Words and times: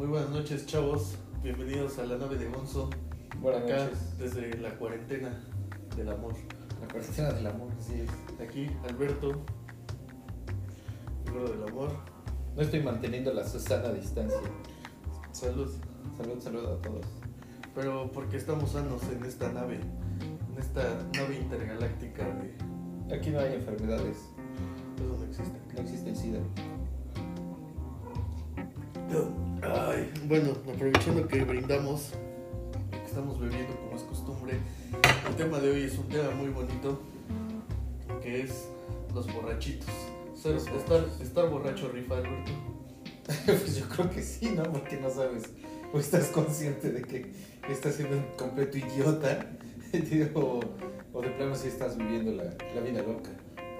Muy 0.00 0.08
buenas 0.08 0.30
noches, 0.30 0.64
chavos. 0.64 1.16
Bienvenidos 1.42 1.98
a 1.98 2.06
la 2.06 2.16
nave 2.16 2.38
de 2.38 2.48
Gonzo. 2.48 2.88
Buenas 3.38 3.64
Acá, 3.64 3.84
noches. 3.84 4.18
desde 4.18 4.56
la 4.56 4.70
cuarentena 4.78 5.44
del 5.94 6.08
amor. 6.08 6.32
La 6.80 6.88
cuarentena 6.88 7.30
del 7.32 7.46
amor, 7.46 7.68
así 7.78 8.00
es. 8.00 8.08
Aquí, 8.42 8.70
Alberto, 8.88 9.32
libro 11.26 11.50
del 11.50 11.68
amor. 11.68 11.90
No 12.56 12.62
estoy 12.62 12.80
manteniendo 12.80 13.30
la 13.34 13.46
Susana 13.46 13.92
distancia. 13.92 14.40
Salud. 15.32 15.70
Salud, 16.16 16.40
salud 16.40 16.64
a 16.64 16.80
todos. 16.80 17.04
Pero 17.74 18.10
porque 18.10 18.38
estamos 18.38 18.70
sanos 18.70 19.02
en 19.14 19.22
esta 19.26 19.52
nave, 19.52 19.80
en 19.80 20.58
esta 20.58 20.82
nave 21.14 21.36
intergaláctica 21.36 22.24
de. 22.24 23.14
Aquí 23.14 23.28
no 23.28 23.40
hay 23.40 23.52
enfermedades. 23.52 24.16
Eso 24.96 25.18
no 25.18 25.24
existe. 25.26 25.60
No 25.74 25.80
existe 25.82 26.08
el 26.08 26.16
SIDA. 26.16 26.40
Ay, 30.00 30.10
bueno, 30.26 30.52
aprovechando 30.72 31.28
que 31.28 31.44
brindamos, 31.44 32.12
que 32.90 33.04
estamos 33.04 33.38
bebiendo 33.38 33.76
como 33.76 33.96
es 33.96 34.02
costumbre, 34.02 34.54
el 35.28 35.36
tema 35.36 35.58
de 35.58 35.70
hoy 35.70 35.82
es 35.82 35.98
un 35.98 36.08
tema 36.08 36.30
muy 36.30 36.48
bonito, 36.48 37.00
que 38.22 38.40
es 38.42 38.68
los 39.14 39.30
borrachitos. 39.32 39.90
Ser- 40.34 40.56
estar, 40.56 41.04
estar 41.20 41.50
borracho 41.50 41.90
rifa, 41.90 42.16
Alberto. 42.16 42.52
pues 43.46 43.76
yo 43.76 43.86
creo 43.88 44.08
que 44.10 44.22
sí, 44.22 44.50
¿no? 44.56 44.62
Porque 44.62 44.96
no 44.98 45.10
sabes. 45.10 45.50
O 45.92 45.98
estás 46.00 46.28
consciente 46.28 46.90
de 46.92 47.02
que 47.02 47.30
estás 47.68 47.96
siendo 47.96 48.16
un 48.16 48.24
completo 48.38 48.78
idiota. 48.78 49.50
o, 50.34 50.60
o 51.12 51.20
de 51.20 51.28
plano 51.30 51.54
sí 51.54 51.68
estás 51.68 51.98
viviendo 51.98 52.32
la, 52.32 52.44
la 52.74 52.80
vida 52.80 53.02
loca. 53.02 53.30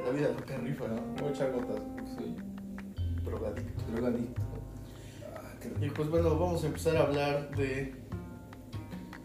La 0.04 0.10
vida 0.10 0.28
loca 0.28 0.56
rifa, 0.58 0.84
¿no? 0.86 1.28
Echar 1.30 1.52
gotas 1.52 1.80
soy 2.14 2.36
drogadicto. 3.24 3.84
drogadicto. 3.92 4.42
Y 5.80 5.90
pues 5.90 6.08
bueno, 6.08 6.30
vamos 6.38 6.64
a 6.64 6.68
empezar 6.68 6.96
a 6.96 7.02
hablar 7.02 7.54
de 7.56 7.94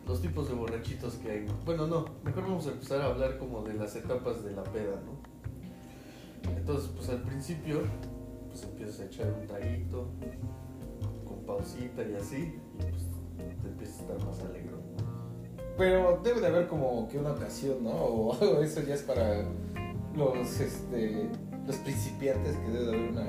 los 0.08 0.22
tipos 0.22 0.47
de 0.50 0.55
borrachitos 0.55 1.16
que 1.16 1.31
hay. 1.31 1.45
¿no? 1.45 1.53
Bueno, 1.66 1.88
no, 1.88 2.05
mejor 2.23 2.44
vamos 2.44 2.67
a 2.67 2.72
empezar 2.72 3.02
a 3.02 3.05
hablar 3.05 3.38
como 3.38 3.64
de 3.64 3.73
las 3.73 3.95
etapas 3.95 4.44
de 4.44 4.52
la 4.52 4.64
peda, 4.64 5.02
¿no? 5.05 5.36
Entonces, 6.52 6.92
pues 6.95 7.09
al 7.09 7.22
principio, 7.23 7.81
pues 8.50 8.64
empiezas 8.64 9.00
a 9.00 9.05
echar 9.05 9.27
un 9.31 9.47
traguito 9.47 10.08
con 11.25 11.39
pausita 11.45 12.03
y 12.03 12.16
así, 12.16 12.38
y 12.38 12.83
pues 12.83 13.03
te 13.61 13.67
empiezas 13.67 13.99
a 13.99 14.02
estar 14.02 14.25
más 14.25 14.39
alegre. 14.42 14.75
Pero 15.77 16.22
debe 16.23 16.39
de 16.39 16.47
haber 16.47 16.67
como 16.67 17.08
que 17.09 17.17
una 17.17 17.31
ocasión, 17.31 17.83
¿no? 17.83 17.92
O 17.92 18.61
eso 18.61 18.81
ya 18.81 18.95
es 18.95 19.03
para 19.03 19.44
los, 20.16 20.59
este, 20.59 21.30
los 21.67 21.75
principiantes 21.77 22.55
que 22.58 22.72
debe 22.72 22.86
de 22.86 22.95
haber 22.95 23.09
una, 23.11 23.25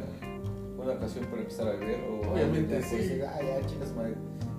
una 0.87 0.95
ocasión 0.95 1.25
para 1.27 1.43
empezar 1.43 1.69
a 1.69 1.71
beber. 1.73 2.01
O 2.09 2.33
Obviamente, 2.33 2.83
sí. 2.83 2.97
decir, 2.97 3.25
ah, 3.25 3.39
ya, 3.43 3.67
chingas 3.67 3.95
madre. 3.95 4.15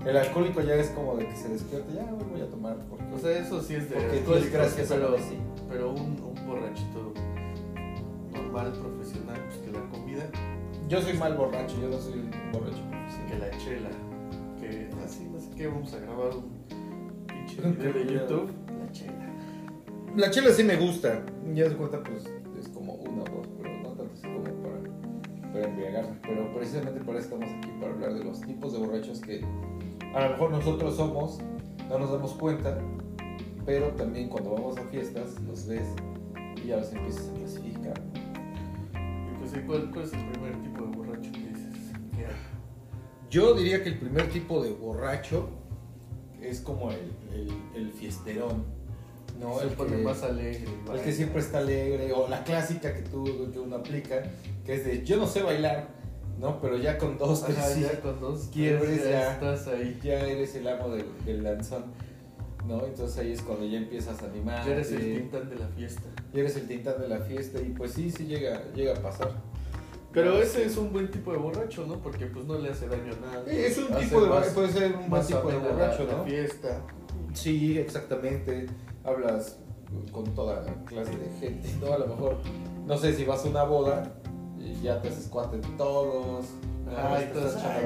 El 0.05 0.15
alcohólico 0.17 0.61
ya 0.61 0.75
es 0.75 0.89
como 0.91 1.15
de 1.17 1.27
que 1.27 1.35
se 1.35 1.49
despierta, 1.49 1.91
ya 1.93 2.03
voy 2.31 2.41
a 2.41 2.47
tomar. 2.49 2.77
Porque, 2.89 3.03
O 3.13 3.17
sea, 3.17 3.37
eso 3.39 3.61
sí 3.61 3.75
es 3.75 3.89
de 3.89 4.21
Dios 4.21 4.51
gracias 4.51 4.87
pero, 4.89 5.15
a 5.15 5.19
sí. 5.19 5.37
pero 5.69 5.91
un, 5.91 6.21
un 6.21 6.47
borrachito 6.47 7.13
normal, 8.31 8.71
profesional, 8.73 9.41
pues 9.47 9.57
que 9.57 9.71
la 9.71 9.89
comida, 9.89 10.23
Yo 10.87 11.01
soy 11.01 11.13
mal 11.17 11.35
borracho, 11.35 11.75
yo 11.81 11.89
no 11.89 11.99
soy 11.99 12.19
un 12.19 12.31
borracho 12.53 12.77
que 12.77 13.35
profesional. 13.35 13.39
la 13.39 13.57
chela, 13.57 13.89
que 14.59 14.89
así, 15.03 15.25
no 15.25 15.39
sé 15.39 15.49
qué, 15.57 15.67
vamos 15.67 15.93
a 15.93 15.99
grabar 15.99 16.29
un 16.37 17.25
pinche 17.27 17.61
video 17.61 17.93
de. 17.93 18.13
YouTube. 18.13 18.51
La 18.79 18.91
chela. 18.91 19.33
La 20.15 20.31
chela 20.31 20.51
sí 20.51 20.63
me 20.63 20.75
gusta. 20.77 21.25
Ya 21.53 21.67
se 21.69 21.75
cuenta, 21.75 22.01
pues 22.03 22.23
embriagarme. 25.65 26.17
Pero 26.23 26.53
precisamente 26.53 27.01
por 27.01 27.15
eso 27.15 27.25
estamos 27.35 27.49
aquí, 27.57 27.69
para 27.79 27.93
hablar 27.93 28.13
de 28.13 28.23
los 28.23 28.41
tipos 28.41 28.73
de 28.73 28.79
borrachos 28.79 29.19
que 29.21 29.41
a 30.13 30.21
lo 30.25 30.29
mejor 30.31 30.51
nosotros 30.51 30.95
somos, 30.95 31.39
no 31.89 31.99
nos 31.99 32.11
damos 32.11 32.33
cuenta, 32.33 32.77
pero 33.65 33.87
también 33.91 34.29
cuando 34.29 34.51
vamos 34.51 34.77
a 34.77 34.83
fiestas 34.83 35.39
los 35.41 35.67
ves 35.67 35.87
y 36.63 36.67
ya 36.67 36.77
los 36.77 36.91
empiezas 36.93 37.29
a 37.29 37.33
clasificar. 37.33 38.01
Y 38.95 39.37
pues, 39.39 39.53
¿y 39.55 39.59
¿cuál, 39.67 39.91
¿cuál 39.91 40.05
es 40.05 40.13
el 40.13 40.25
primer 40.29 40.61
tipo 40.61 40.83
de 40.85 40.97
borracho 40.97 41.31
que 41.31 41.39
dices? 41.39 41.75
hay? 42.13 42.23
Yo 43.29 43.53
diría 43.53 43.83
que 43.83 43.89
el 43.89 43.99
primer 43.99 44.29
tipo 44.29 44.63
de 44.63 44.71
borracho 44.71 45.49
es 46.41 46.61
como 46.61 46.91
el, 46.91 47.11
el, 47.33 47.51
el 47.75 47.91
fiesterón, 47.91 48.63
¿no? 49.39 49.59
Se 49.59 49.67
el 49.67 49.75
que- 49.75 49.97
más 49.97 50.23
alegre. 50.23 50.63
El 50.93 51.01
que 51.01 51.11
siempre 51.11 51.41
está 51.41 51.57
alegre, 51.59 52.13
o 52.13 52.27
la 52.29 52.43
clásica 52.43 52.93
que 52.93 53.01
tú 53.01 53.49
que 53.51 53.59
uno 53.59 53.75
aplica, 53.77 54.23
que 54.67 54.75
es 54.75 54.85
de 54.85 55.03
yo 55.05 55.15
no 55.17 55.25
sé 55.25 55.41
bailar, 55.41 55.87
¿no? 56.39 56.59
Pero 56.61 56.77
ya 56.77 56.97
con 56.97 57.17
dos, 57.17 57.43
tres, 57.45 57.57
Ajá, 57.57 57.67
sí, 57.69 57.81
ya 57.81 57.99
con 58.01 58.19
dos 58.19 58.49
quiebres, 58.53 58.99
tres, 59.01 59.09
ya. 59.11 59.33
estás 59.33 59.67
ahí. 59.67 59.97
ya 60.03 60.19
eres 60.19 60.53
el 60.55 60.67
amo 60.67 60.89
del, 60.89 61.05
del 61.25 61.41
lanzón, 61.41 61.85
¿no? 62.67 62.85
Entonces 62.85 63.17
ahí 63.17 63.31
es 63.31 63.41
cuando 63.41 63.65
ya 63.65 63.77
empiezas 63.77 64.21
a 64.21 64.25
animar. 64.25 64.65
Ya 64.65 64.73
eres 64.73 64.91
el 64.91 65.15
tintán 65.19 65.49
de 65.49 65.55
la 65.55 65.67
fiesta. 65.69 66.09
ya 66.33 66.39
eres 66.41 66.55
el 66.57 66.67
tintán 66.67 66.99
de 67.01 67.07
la 67.07 67.19
fiesta, 67.19 67.59
y 67.61 67.69
pues 67.69 67.93
sí, 67.93 68.11
sí 68.11 68.25
llega, 68.25 68.61
llega 68.75 68.91
a 68.93 69.01
pasar. 69.01 69.31
Pero 70.11 70.31
¿No? 70.35 70.37
ese 70.41 70.65
es 70.65 70.75
un 70.77 70.91
buen 70.91 71.09
tipo 71.11 71.31
de 71.31 71.37
borracho, 71.37 71.85
¿no? 71.87 72.01
Porque 72.01 72.25
pues 72.25 72.45
no 72.45 72.57
le 72.57 72.69
hace 72.71 72.87
daño 72.89 73.13
a 73.13 73.35
nadie. 73.37 73.67
Es 73.67 73.77
un 73.77 73.93
Hace 73.93 74.03
tipo 74.05 74.21
de 74.21 74.29
más- 74.29 74.47
puede 74.49 74.71
ser 74.71 74.95
un 74.95 75.09
buen 75.09 75.25
tipo 75.25 75.47
de 75.49 75.57
borracho, 75.57 76.03
la, 76.05 76.11
la 76.11 76.17
¿no? 76.19 76.23
fiesta. 76.25 76.81
Sí, 77.33 77.77
exactamente. 77.77 78.65
Hablas 79.05 79.59
con 80.11 80.25
toda 80.35 80.65
clase 80.85 81.11
de 81.17 81.29
gente, 81.39 81.69
¿no? 81.79 81.93
A 81.93 81.97
lo 81.99 82.07
mejor, 82.07 82.37
no 82.85 82.97
sé 82.97 83.13
si 83.15 83.23
vas 83.23 83.45
a 83.45 83.49
una 83.49 83.63
boda 83.63 84.16
ya 84.81 85.01
te 85.01 85.09
haces 85.09 85.27
cuate 85.27 85.57
de 85.57 85.67
todos. 85.77 86.45
Ay, 86.95 87.25
estás 87.25 87.55
ay, 87.63 87.85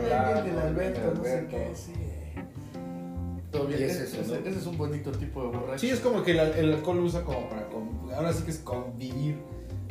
el. 0.49 0.57
Alberto, 0.59 1.13
no 1.15 1.23
sé 1.23 1.47
qué, 1.49 1.71
sí. 1.73 1.93
Todo 3.51 3.65
bien, 3.67 3.83
es 3.83 3.97
eso, 3.99 4.17
¿no? 4.27 4.35
ese 4.47 4.59
es 4.59 4.65
un 4.65 4.77
bonito 4.77 5.11
tipo 5.11 5.41
de 5.43 5.47
borracho. 5.57 5.79
Sí, 5.79 5.89
es 5.89 5.99
como 5.99 6.23
que 6.23 6.31
el, 6.31 6.39
el 6.39 6.73
alcohol 6.75 6.97
lo 6.97 7.03
usa 7.03 7.23
como 7.23 7.49
para. 7.49 7.67
con- 7.67 8.09
ahora 8.15 8.31
sí 8.31 8.43
que 8.43 8.51
es 8.51 8.59
convivir, 8.59 9.37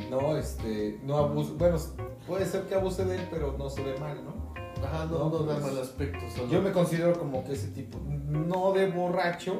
¿no? 0.09 0.35
Este, 0.37 0.99
no 1.03 1.17
abuso. 1.17 1.55
Bueno, 1.59 1.77
puede 2.25 2.45
ser 2.45 2.63
que 2.63 2.73
abuse 2.75 3.05
de 3.05 3.17
él, 3.17 3.27
pero 3.29 3.55
no 3.57 3.69
se 3.69 3.83
ve 3.83 3.95
mal, 3.99 4.17
¿no? 4.23 4.51
Ajá, 4.83 5.05
no, 5.05 5.19
No, 5.19 5.29
no, 5.29 5.39
da 5.43 5.53
pues, 5.59 5.65
mal 5.73 5.77
aspecto. 5.83 6.19
Solo. 6.35 6.47
Yo 6.49 6.61
me 6.61 6.71
considero 6.71 7.19
como 7.19 7.43
que 7.43 7.53
ese 7.53 7.67
tipo, 7.67 7.99
no 7.99 8.71
de 8.73 8.87
borracho, 8.89 9.59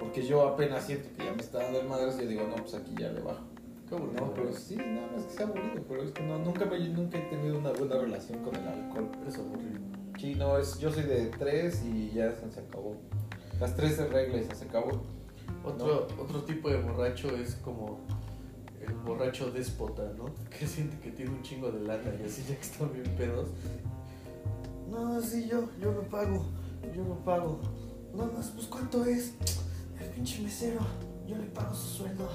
porque 0.00 0.22
yo 0.26 0.46
apenas 0.48 0.84
siento 0.86 1.10
que 1.14 1.24
ya 1.26 1.32
me 1.32 1.42
está 1.42 1.58
dando 1.58 1.80
el 1.80 1.88
madre 1.88 2.10
y 2.22 2.26
digo, 2.26 2.44
no, 2.48 2.56
pues 2.56 2.72
aquí 2.74 2.94
ya 2.98 3.08
le 3.10 3.20
bajo. 3.20 3.40
Qué 3.88 3.94
aburrido, 3.94 4.26
No, 4.26 4.34
pero 4.34 4.50
¿no? 4.50 4.56
sí, 4.56 4.76
nada 4.76 5.08
más 5.14 5.24
que 5.24 5.32
sea 5.32 5.46
aburrido, 5.46 5.82
pero 5.88 6.02
es 6.02 6.10
que 6.12 6.22
no, 6.22 6.38
nunca, 6.38 6.64
me, 6.66 6.88
nunca 6.88 7.18
he 7.18 7.22
tenido 7.22 7.58
una 7.58 7.70
buena 7.72 7.96
relación 7.98 8.42
con 8.42 8.54
el 8.54 8.66
alcohol. 8.66 9.08
Es 9.26 9.36
aburrido. 9.38 9.78
Sí, 10.18 10.34
no, 10.34 10.58
es, 10.58 10.78
yo 10.78 10.90
soy 10.92 11.04
de 11.04 11.26
tres 11.38 11.82
y 11.84 12.10
ya 12.10 12.32
se, 12.32 12.50
se 12.50 12.60
acabó. 12.60 12.96
Las 13.60 13.74
tres 13.74 13.98
reglas 14.10 14.56
se 14.58 14.64
acabó. 14.64 15.02
Otro, 15.64 16.06
otro 16.20 16.42
tipo 16.44 16.68
de 16.70 16.80
borracho 16.80 17.28
es 17.36 17.54
como 17.56 18.00
el 18.86 18.92
borracho 18.94 19.50
déspota, 19.50 20.02
¿no? 20.16 20.26
Que 20.50 20.66
siente 20.66 20.98
que 21.00 21.10
tiene 21.10 21.30
un 21.30 21.42
chingo 21.42 21.70
de 21.70 21.80
lana 21.80 22.10
y 22.20 22.26
así 22.26 22.42
ya 22.48 22.54
que 22.56 22.62
están 22.62 22.92
bien 22.92 23.04
pedos. 23.16 23.48
No, 24.90 25.20
sí, 25.20 25.46
yo, 25.50 25.68
yo 25.80 25.92
lo 25.92 26.02
pago, 26.02 26.44
yo 26.94 27.04
lo 27.04 27.16
pago. 27.24 27.60
No, 28.14 28.26
no, 28.26 28.32
pues 28.32 28.66
¿cuánto 28.70 29.04
es? 29.04 29.34
El 30.00 30.08
pinche 30.10 30.42
mesero, 30.42 30.80
yo 31.26 31.36
le 31.36 31.46
pago 31.46 31.74
su 31.74 31.98
sueldo 31.98 32.28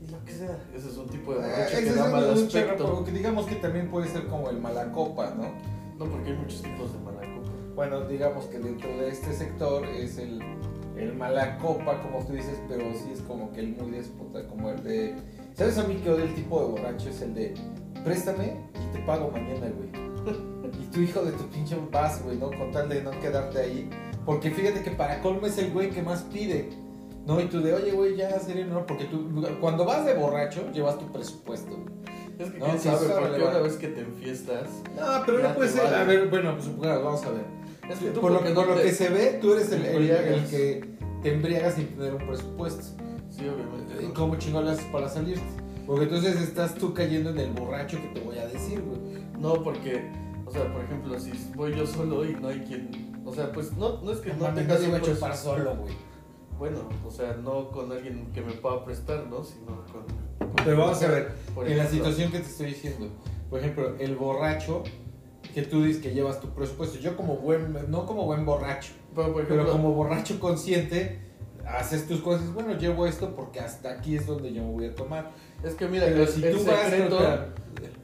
y 0.00 0.10
lo 0.10 0.24
que 0.24 0.32
sea. 0.32 0.58
Ese 0.74 0.88
es 0.88 0.96
un 0.96 1.08
tipo 1.08 1.34
de 1.34 1.40
Ah, 1.40 1.48
borracho 1.48 1.76
ese 1.76 1.84
que 1.84 1.92
da 1.92 2.10
mal 2.10 2.30
aspecto. 2.30 2.94
porque 2.94 3.10
digamos 3.12 3.46
que 3.46 3.56
también 3.56 3.88
puede 3.90 4.08
ser 4.08 4.26
como 4.26 4.50
el 4.50 4.58
malacopa, 4.60 5.30
¿no? 5.36 5.44
No, 5.98 6.10
porque 6.10 6.30
hay 6.30 6.36
muchos 6.36 6.62
tipos 6.62 6.92
de 6.92 6.98
mala 7.00 7.20
copa. 7.20 7.50
Bueno, 7.74 8.00
digamos 8.06 8.44
que 8.46 8.58
dentro 8.58 8.88
de 8.88 9.08
este 9.08 9.32
sector 9.32 9.84
es 9.86 10.18
el, 10.18 10.40
el 10.96 11.14
malacopa, 11.14 12.00
como 12.02 12.24
tú 12.24 12.32
dices, 12.34 12.58
pero 12.68 12.84
sí 12.94 13.10
es 13.12 13.20
como 13.22 13.50
que 13.52 13.60
el 13.60 13.68
muy 13.76 13.90
déspota, 13.90 14.46
como 14.46 14.70
el 14.70 14.82
de... 14.84 15.14
¿Sabes 15.54 15.76
a 15.78 15.84
mí 15.84 15.96
que 15.96 16.10
odio 16.10 16.24
el 16.24 16.34
tipo 16.36 16.60
de 16.60 16.68
borracho? 16.68 17.08
Es 17.10 17.20
el 17.22 17.34
de, 17.34 17.54
préstame 18.04 18.54
y 18.74 18.92
te 18.96 19.02
pago 19.04 19.30
mañana, 19.30 19.66
güey. 19.76 19.90
Y 20.80 20.84
tu 20.92 21.00
hijo 21.00 21.22
de 21.22 21.32
tu 21.32 21.44
pinche 21.48 21.76
vas, 21.90 22.22
güey, 22.22 22.36
¿no? 22.36 22.50
Con 22.50 22.70
tal 22.70 22.88
de 22.90 23.02
no 23.02 23.10
quedarte 23.20 23.58
ahí. 23.58 23.88
Porque 24.26 24.50
fíjate 24.50 24.82
que 24.82 24.90
para 24.90 25.20
colmo 25.22 25.46
es 25.46 25.56
el 25.58 25.72
güey 25.72 25.90
que 25.90 26.02
más 26.02 26.22
pide. 26.24 26.68
¿No? 27.28 27.38
Y 27.40 27.44
tú 27.44 27.60
de, 27.60 27.74
oye, 27.74 27.92
güey, 27.92 28.16
ya, 28.16 28.40
serio, 28.40 28.66
no, 28.66 28.86
porque 28.86 29.04
tú, 29.04 29.28
cuando 29.60 29.84
vas 29.84 30.04
de 30.06 30.14
borracho, 30.14 30.62
llevas 30.72 30.98
tu 30.98 31.12
presupuesto. 31.12 31.76
Es 32.38 32.50
que 32.50 32.58
No, 32.58 32.64
quién 32.66 32.78
sí, 32.78 32.84
sabe, 32.88 33.04
eso 33.06 33.14
porque 33.20 33.42
vale. 33.44 33.60
vez 33.62 33.76
que 33.76 33.88
te 33.88 34.00
enfiestas, 34.00 34.68
No, 34.98 35.22
pero 35.26 35.38
no 35.40 35.54
puede 35.54 35.68
ser. 35.68 35.84
vale. 35.84 35.96
A 35.96 36.04
ver, 36.04 36.28
bueno, 36.28 36.52
pues 36.54 36.64
supongamos, 36.64 37.04
vamos 37.04 37.24
a 37.24 37.30
ver. 37.30 37.44
es 37.90 37.98
que 37.98 38.10
tú 38.12 38.20
por 38.22 38.30
lo, 38.32 38.38
porque 38.38 38.54
por 38.54 38.66
lo 38.68 38.76
que 38.76 38.92
se 38.92 39.10
ve, 39.10 39.38
tú 39.42 39.52
eres 39.52 39.70
el, 39.72 39.84
el- 39.84 40.46
que 40.48 40.88
te 41.22 41.34
embriagas 41.34 41.74
sin 41.74 41.88
tener 41.88 42.14
un 42.14 42.26
presupuesto. 42.26 42.82
Sí, 43.28 43.42
obviamente. 43.46 44.02
¿Y 44.02 44.06
¿no? 44.06 44.14
cómo 44.14 44.34
haces 44.34 44.84
para 44.86 45.08
salirte? 45.08 45.42
Porque 45.86 46.04
entonces 46.04 46.40
estás 46.40 46.74
tú 46.76 46.94
cayendo 46.94 47.28
en 47.30 47.38
el 47.38 47.50
borracho 47.50 47.98
que 48.00 48.08
te 48.20 48.24
voy 48.24 48.38
a 48.38 48.46
decir, 48.46 48.80
güey. 48.80 49.22
No, 49.38 49.62
porque, 49.62 50.10
o 50.46 50.50
sea, 50.50 50.72
por 50.72 50.82
ejemplo, 50.82 51.18
si 51.18 51.32
voy 51.54 51.74
yo 51.76 51.86
solo 51.86 52.24
y 52.24 52.34
no 52.34 52.48
hay 52.48 52.60
quien. 52.60 53.20
O 53.26 53.34
sea, 53.34 53.52
pues 53.52 53.72
no, 53.76 54.00
no 54.02 54.12
es 54.12 54.18
que 54.20 54.32
no 54.32 54.48
No 54.48 54.54
tengas 54.54 54.78
te 54.78 54.84
un 54.84 54.88
iba 54.90 54.98
a 54.98 55.00
pres- 55.02 55.14
chupar 55.14 55.36
solo, 55.36 55.76
güey. 55.76 55.92
Bueno, 56.58 56.78
o 57.06 57.10
sea, 57.10 57.34
no 57.34 57.70
con 57.70 57.92
alguien 57.92 58.32
que 58.32 58.40
me 58.40 58.52
pueda 58.52 58.84
prestar, 58.84 59.26
¿no? 59.26 59.44
Sino 59.44 59.84
con. 59.92 60.04
Pero 60.64 60.76
vamos 60.78 61.02
a 61.02 61.08
ver, 61.08 61.32
en 61.64 61.78
la 61.78 61.86
situación 61.86 62.32
que 62.32 62.40
te 62.40 62.46
estoy 62.46 62.66
diciendo. 62.66 63.08
Por 63.48 63.60
ejemplo, 63.60 63.94
el 63.98 64.16
borracho 64.16 64.82
que 65.54 65.62
tú 65.62 65.82
dices 65.82 66.02
que 66.02 66.12
llevas 66.12 66.40
tu 66.40 66.48
presupuesto. 66.48 66.98
Yo 66.98 67.16
como 67.16 67.36
buen, 67.36 67.90
no 67.90 68.06
como 68.06 68.24
buen 68.26 68.44
borracho, 68.44 68.92
Pero, 69.14 69.32
por 69.32 69.42
ejemplo, 69.42 69.64
pero 69.64 69.72
como 69.72 69.92
borracho 69.92 70.38
consciente, 70.40 71.20
haces 71.66 72.06
tus 72.06 72.20
cosas, 72.20 72.52
bueno, 72.52 72.76
llevo 72.76 73.06
esto 73.06 73.34
porque 73.34 73.60
hasta 73.60 73.90
aquí 73.90 74.16
es 74.16 74.26
donde 74.26 74.52
yo 74.52 74.62
me 74.62 74.70
voy 74.72 74.86
a 74.86 74.94
tomar. 74.94 75.30
es 75.62 75.74
que 75.74 75.86
mira, 75.86 76.06
Pero 76.06 76.22
el, 76.22 76.28
si 76.28 76.44
el 76.44 76.56
tú 76.56 76.64
vas, 76.64 76.90
secreto, 76.90 77.18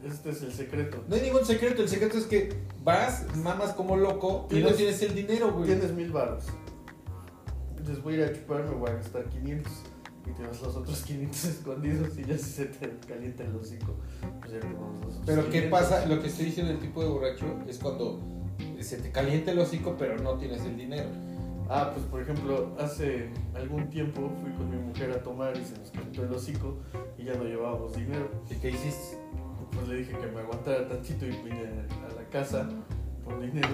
este 0.05 0.31
es 0.31 0.43
el 0.43 0.53
secreto. 0.53 1.05
no 1.09 1.17
hay 1.17 1.23
ningún 1.23 1.45
secreto, 1.45 1.83
el 1.83 1.89
secreto 1.89 2.19
es 2.19 2.25
que 2.25 2.55
vas, 2.83 3.25
mamas 3.37 3.73
como 3.73 3.97
loco 3.97 4.47
y 4.51 4.61
no 4.61 4.71
tienes 4.71 5.03
el 5.03 5.15
dinero, 5.15 5.53
güey. 5.53 5.67
Tienes 5.67 5.93
mil 5.93 6.11
baros. 6.13 6.45
Entonces 7.85 8.03
voy 8.03 8.15
a 8.15 8.17
ir 8.17 8.25
a 8.25 8.33
chupar, 8.33 8.65
me 8.65 8.71
voy 8.77 8.89
a 8.89 8.95
gastar 8.95 9.25
500. 9.25 9.71
Y 10.27 10.31
te 10.31 10.43
vas 10.47 10.63
los 10.63 10.75
otros 10.75 11.03
500 11.03 11.45
escondidos 11.45 12.17
y 12.17 12.25
ya 12.25 12.39
si 12.39 12.45
se 12.51 12.65
te 12.65 12.89
calienta 13.07 13.45
el 13.45 13.55
hocico, 13.57 13.95
pues 14.41 14.53
ya 14.53 14.61
te 14.61 14.67
vamos 14.69 15.05
los 15.05 15.17
otros 15.17 15.27
Pero 15.27 15.45
¿qué 15.51 15.61
500. 15.69 15.71
pasa? 15.81 16.07
Lo 16.07 16.19
que 16.23 16.29
estoy 16.29 16.47
diciendo 16.47 16.73
del 16.73 16.81
tipo 16.81 17.03
de 17.03 17.11
borracho 17.11 17.45
es 17.69 17.79
cuando 17.79 18.21
se 18.81 18.97
te 18.97 19.11
calienta 19.13 19.51
el 19.51 19.59
hocico 19.59 19.97
pero 19.99 20.17
no 20.23 20.39
tienes 20.39 20.63
el 20.65 20.79
dinero. 20.79 21.11
Ah, 21.69 21.91
pues 21.93 22.07
por 22.07 22.23
ejemplo, 22.23 22.75
hace 22.81 23.29
algún 23.55 23.91
tiempo 23.91 24.33
fui 24.41 24.51
con 24.53 24.71
mi 24.71 24.79
mujer 24.79 25.11
a 25.11 25.23
tomar 25.23 25.55
y 25.59 25.63
se 25.63 25.77
nos 25.79 25.91
calentó 25.91 26.23
el 26.25 26.33
hocico 26.33 26.79
y 27.19 27.25
ya 27.25 27.35
no 27.35 27.45
llevábamos 27.45 27.95
dinero. 27.95 28.31
¿Y 28.51 28.55
qué 28.55 28.71
hiciste? 28.71 29.19
Pues 29.75 29.89
le 29.89 29.97
dije 29.97 30.13
que 30.17 30.27
me 30.29 30.41
aguantara 30.41 30.89
tantito 30.89 31.27
y 31.27 31.33
vine 31.43 31.61
a 31.61 32.15
la 32.15 32.27
casa 32.31 32.67
por 33.23 33.39
dinero. 33.43 33.69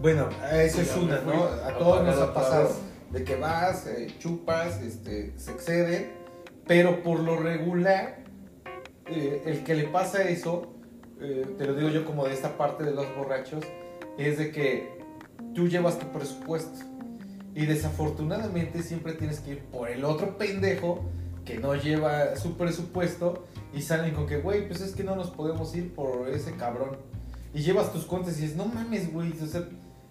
Bueno, 0.00 0.28
eso 0.52 0.78
Y 0.78 0.82
es 0.82 0.96
una, 0.96 1.20
¿no? 1.22 1.44
a 1.46 1.76
todos 1.76 2.04
nos 2.04 2.16
ha 2.18 2.32
pasado. 2.32 2.70
De 3.16 3.24
que 3.24 3.36
vas, 3.36 3.86
eh, 3.86 4.14
chupas, 4.18 4.82
este, 4.82 5.32
se 5.38 5.50
exceden, 5.50 6.12
pero 6.66 7.02
por 7.02 7.18
lo 7.20 7.38
regular, 7.38 8.18
eh, 9.06 9.42
el 9.46 9.64
que 9.64 9.74
le 9.74 9.84
pasa 9.84 10.22
eso, 10.24 10.74
eh, 11.22 11.46
te 11.56 11.64
lo 11.64 11.74
digo 11.74 11.88
yo 11.88 12.04
como 12.04 12.26
de 12.26 12.34
esta 12.34 12.58
parte 12.58 12.84
de 12.84 12.90
los 12.90 13.06
borrachos, 13.16 13.64
es 14.18 14.36
de 14.36 14.50
que 14.50 14.98
tú 15.54 15.66
llevas 15.66 15.98
tu 15.98 16.12
presupuesto 16.12 16.84
y 17.54 17.64
desafortunadamente 17.64 18.82
siempre 18.82 19.14
tienes 19.14 19.40
que 19.40 19.52
ir 19.52 19.60
por 19.64 19.88
el 19.88 20.04
otro 20.04 20.36
pendejo 20.36 21.02
que 21.46 21.56
no 21.56 21.74
lleva 21.74 22.36
su 22.36 22.58
presupuesto 22.58 23.46
y 23.72 23.80
salen 23.80 24.12
con 24.12 24.26
que, 24.26 24.42
güey, 24.42 24.68
pues 24.68 24.82
es 24.82 24.94
que 24.94 25.04
no 25.04 25.16
nos 25.16 25.30
podemos 25.30 25.74
ir 25.74 25.94
por 25.94 26.28
ese 26.28 26.52
cabrón. 26.52 26.98
Y 27.54 27.62
llevas 27.62 27.94
tus 27.94 28.04
cuentas 28.04 28.36
y 28.36 28.42
dices, 28.42 28.58
no 28.58 28.66
mames, 28.66 29.10
güey, 29.10 29.32
o 29.40 29.46
sea, 29.46 29.66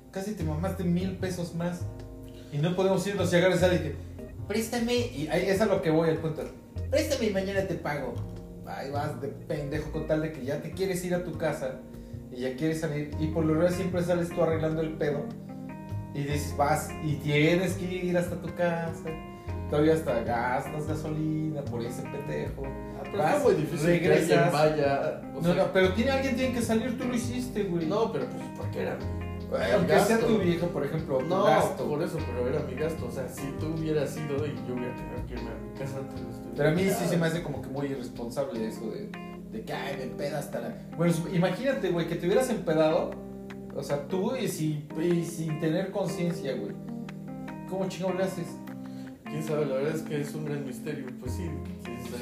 casi 0.09 0.33
te 0.33 0.43
mamaste 0.43 0.83
mil 0.83 1.17
pesos 1.17 1.53
más. 1.53 1.81
Y 2.55 2.61
no 2.61 2.75
podemos 2.75 3.05
irnos 3.07 3.31
y 3.31 3.35
agarras 3.35 3.63
a 3.63 3.65
alguien 3.67 3.95
préstame, 4.47 4.93
y 4.93 5.27
ahí 5.31 5.47
es 5.49 5.59
a 5.59 5.65
lo 5.65 5.81
que 5.81 5.89
voy 5.89 6.07
al 6.09 6.17
punto. 6.17 6.43
Préstame 6.91 7.25
y 7.25 7.29
mañana 7.31 7.61
te 7.67 7.73
pago. 7.75 8.13
Ahí 8.67 8.91
vas 8.91 9.19
de 9.19 9.29
pendejo 9.29 9.91
con 9.91 10.05
tal 10.05 10.21
de 10.21 10.31
que 10.31 10.45
ya 10.45 10.61
te 10.61 10.71
quieres 10.71 11.03
ir 11.03 11.15
a 11.15 11.23
tu 11.23 11.35
casa 11.37 11.79
y 12.31 12.41
ya 12.41 12.55
quieres 12.55 12.79
salir. 12.81 13.09
Y 13.19 13.27
por 13.27 13.43
lo 13.43 13.53
general 13.53 13.73
siempre 13.73 14.03
sales 14.03 14.29
tú 14.29 14.43
arreglando 14.43 14.81
el 14.81 14.93
pedo. 14.93 15.25
Y 16.13 16.19
dices, 16.25 16.53
vas 16.55 16.89
y 17.03 17.15
tienes 17.15 17.73
que 17.73 17.85
ir 17.85 18.15
hasta 18.17 18.39
tu 18.39 18.53
casa. 18.55 19.09
Todavía 19.71 19.95
hasta 19.95 20.19
gastas 20.21 20.87
gasolina 20.87 21.63
por 21.65 21.81
ese 21.81 22.03
pendejo. 22.03 22.63
Ah, 22.65 23.01
pero 23.03 23.17
Vas, 23.17 23.37
es 23.37 23.43
muy 23.43 23.53
difícil 23.55 23.87
regresas. 23.87 24.45
que 24.45 24.51
vaya. 24.51 25.21
o 25.35 25.41
No, 25.41 25.53
sea, 25.53 25.63
no, 25.65 25.73
pero 25.73 25.93
tiene 25.93 26.11
alguien 26.11 26.35
tiene 26.35 26.53
que 26.53 26.61
salir, 26.61 26.95
tú 26.99 27.05
lo 27.05 27.15
hiciste, 27.15 27.63
güey. 27.63 27.87
no, 27.87 28.11
pero 28.11 28.27
pues 28.29 28.43
porque 28.57 28.81
era. 28.83 28.95
Aunque 29.75 29.99
sea 29.99 30.19
tu 30.19 30.37
vieja, 30.39 30.67
por 30.67 30.85
ejemplo, 30.85 31.17
tu 31.19 31.25
No, 31.25 31.43
gasto. 31.45 31.87
por 31.87 32.01
eso, 32.03 32.17
pero 32.25 32.47
era 32.47 32.59
mi 32.63 32.75
gasto. 32.75 33.05
O 33.07 33.11
sea, 33.11 33.27
si 33.27 33.43
tú 33.59 33.67
hubieras 33.77 34.15
ido 34.17 34.35
y 34.45 34.55
yo 34.67 34.73
hubiera 34.75 34.95
tenido 34.95 35.25
que 35.27 35.33
irme 35.33 35.49
a 35.49 35.55
mi 35.73 35.79
casa 35.79 35.97
antes 35.99 36.21
de 36.23 36.29
estudiar. 36.31 36.53
Pero 36.55 36.69
a 36.69 36.71
mí 36.73 36.83
sí 36.83 37.05
se 37.07 37.17
me 37.17 37.27
hace 37.27 37.43
como 37.43 37.61
que 37.61 37.69
muy 37.69 37.85
irresponsable 37.87 38.67
eso 38.67 38.89
de, 38.91 39.09
de 39.51 39.61
que, 39.65 39.73
ay, 39.73 39.97
me 39.97 40.03
empeda 40.03 40.39
hasta 40.39 40.59
la... 40.61 40.75
Bueno, 40.97 41.13
imagínate, 41.33 41.89
güey, 41.91 42.07
que 42.07 42.15
te 42.15 42.25
hubieras 42.27 42.49
empedado, 42.49 43.11
o 43.75 43.83
sea, 43.83 44.07
tú 44.07 44.35
y, 44.35 44.47
si- 44.47 44.87
y 45.01 45.23
sin 45.25 45.59
tener 45.59 45.91
conciencia, 45.91 46.53
güey. 46.55 46.73
¿Cómo 47.69 47.87
chingado 47.89 48.13
le 48.17 48.23
haces? 48.23 48.47
Quién 49.25 49.43
sabe, 49.43 49.65
la 49.65 49.75
verdad 49.75 49.95
es 49.95 50.01
que 50.03 50.21
es 50.21 50.33
un 50.35 50.45
gran 50.45 50.65
misterio. 50.65 51.05
Pues 51.19 51.33
sí, 51.33 51.49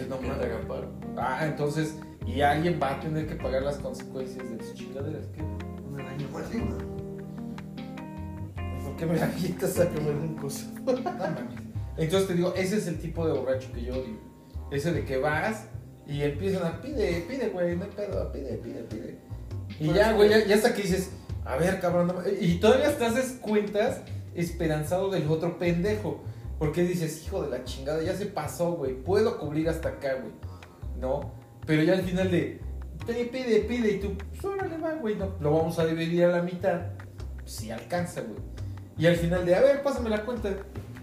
no 0.09 0.15
haga 0.15 0.59
paro. 0.67 0.87
Ah, 1.17 1.45
entonces, 1.45 1.97
y 2.25 2.41
alguien 2.41 2.79
va 2.81 2.91
a 2.95 2.99
tener 2.99 3.27
que 3.27 3.35
pagar 3.35 3.61
las 3.61 3.77
consecuencias 3.77 4.49
de 4.49 4.55
tus 4.55 4.73
chingaderas. 4.73 5.25
¿Qué? 5.35 5.41
Un 5.43 5.99
araña 5.99 6.25
maligna. 6.31 6.75
¿Por 8.93 8.97
qué 8.97 9.05
me 9.07 9.19
la 9.19 9.33
quitas? 9.33 9.71
Sácame 9.73 10.11
un 10.11 10.35
coso. 10.35 10.65
Entonces 11.97 12.27
te 12.27 12.33
digo, 12.35 12.53
ese 12.55 12.77
es 12.77 12.87
el 12.87 12.99
tipo 12.99 13.25
de 13.25 13.33
borracho 13.33 13.71
que 13.73 13.83
yo 13.83 13.93
odio. 13.93 14.17
Ese 14.71 14.91
de 14.91 15.03
que 15.03 15.17
vas 15.17 15.65
y 16.07 16.21
empiezan 16.21 16.63
a 16.65 16.79
pide, 16.81 17.25
pide, 17.27 17.49
güey, 17.49 17.75
no 17.75 17.85
hay 17.85 17.89
pedo, 17.91 18.31
pide, 18.31 18.57
pide, 18.57 18.83
pide. 18.83 19.17
Y 19.79 19.87
Pero 19.87 19.95
ya, 19.95 20.13
güey, 20.13 20.29
que- 20.29 20.39
ya, 20.41 20.45
ya 20.45 20.55
hasta 20.55 20.73
que 20.75 20.83
dices, 20.83 21.09
a 21.43 21.55
ver, 21.55 21.79
cabrón, 21.79 22.07
no 22.07 22.15
y 22.39 22.59
todavía 22.59 22.89
estás 22.89 23.15
des 23.15 23.37
cuentas 23.41 24.01
esperanzado 24.35 25.09
del 25.09 25.27
otro 25.27 25.57
pendejo. 25.57 26.23
Porque 26.59 26.83
dices, 26.83 27.23
hijo 27.25 27.41
de 27.41 27.49
la 27.49 27.63
chingada, 27.63 28.01
ya 28.03 28.15
se 28.15 28.27
pasó, 28.27 28.73
güey, 28.73 28.93
puedo 28.93 29.39
cubrir 29.39 29.69
hasta 29.69 29.89
acá, 29.89 30.13
güey. 30.21 30.33
¿No? 30.99 31.33
Pero 31.65 31.81
ya 31.83 31.93
al 31.93 32.03
final 32.03 32.29
de, 32.29 32.59
pide, 33.07 33.25
pide, 33.25 33.59
pide, 33.61 33.91
y 33.93 33.99
tú, 33.99 34.13
pues 34.17 34.45
órale, 34.45 34.77
va, 34.77 34.93
güey, 34.93 35.15
no, 35.15 35.35
lo 35.39 35.51
vamos 35.51 35.79
a 35.79 35.85
dividir 35.85 36.25
a 36.25 36.27
la 36.29 36.41
mitad. 36.43 36.81
Si 37.45 37.71
alcanza, 37.71 38.21
güey. 38.21 38.52
Y 38.97 39.05
al 39.07 39.15
final 39.15 39.45
de, 39.45 39.55
a 39.55 39.61
ver, 39.61 39.83
pásame 39.83 40.09
la 40.09 40.23
cuenta. 40.23 40.49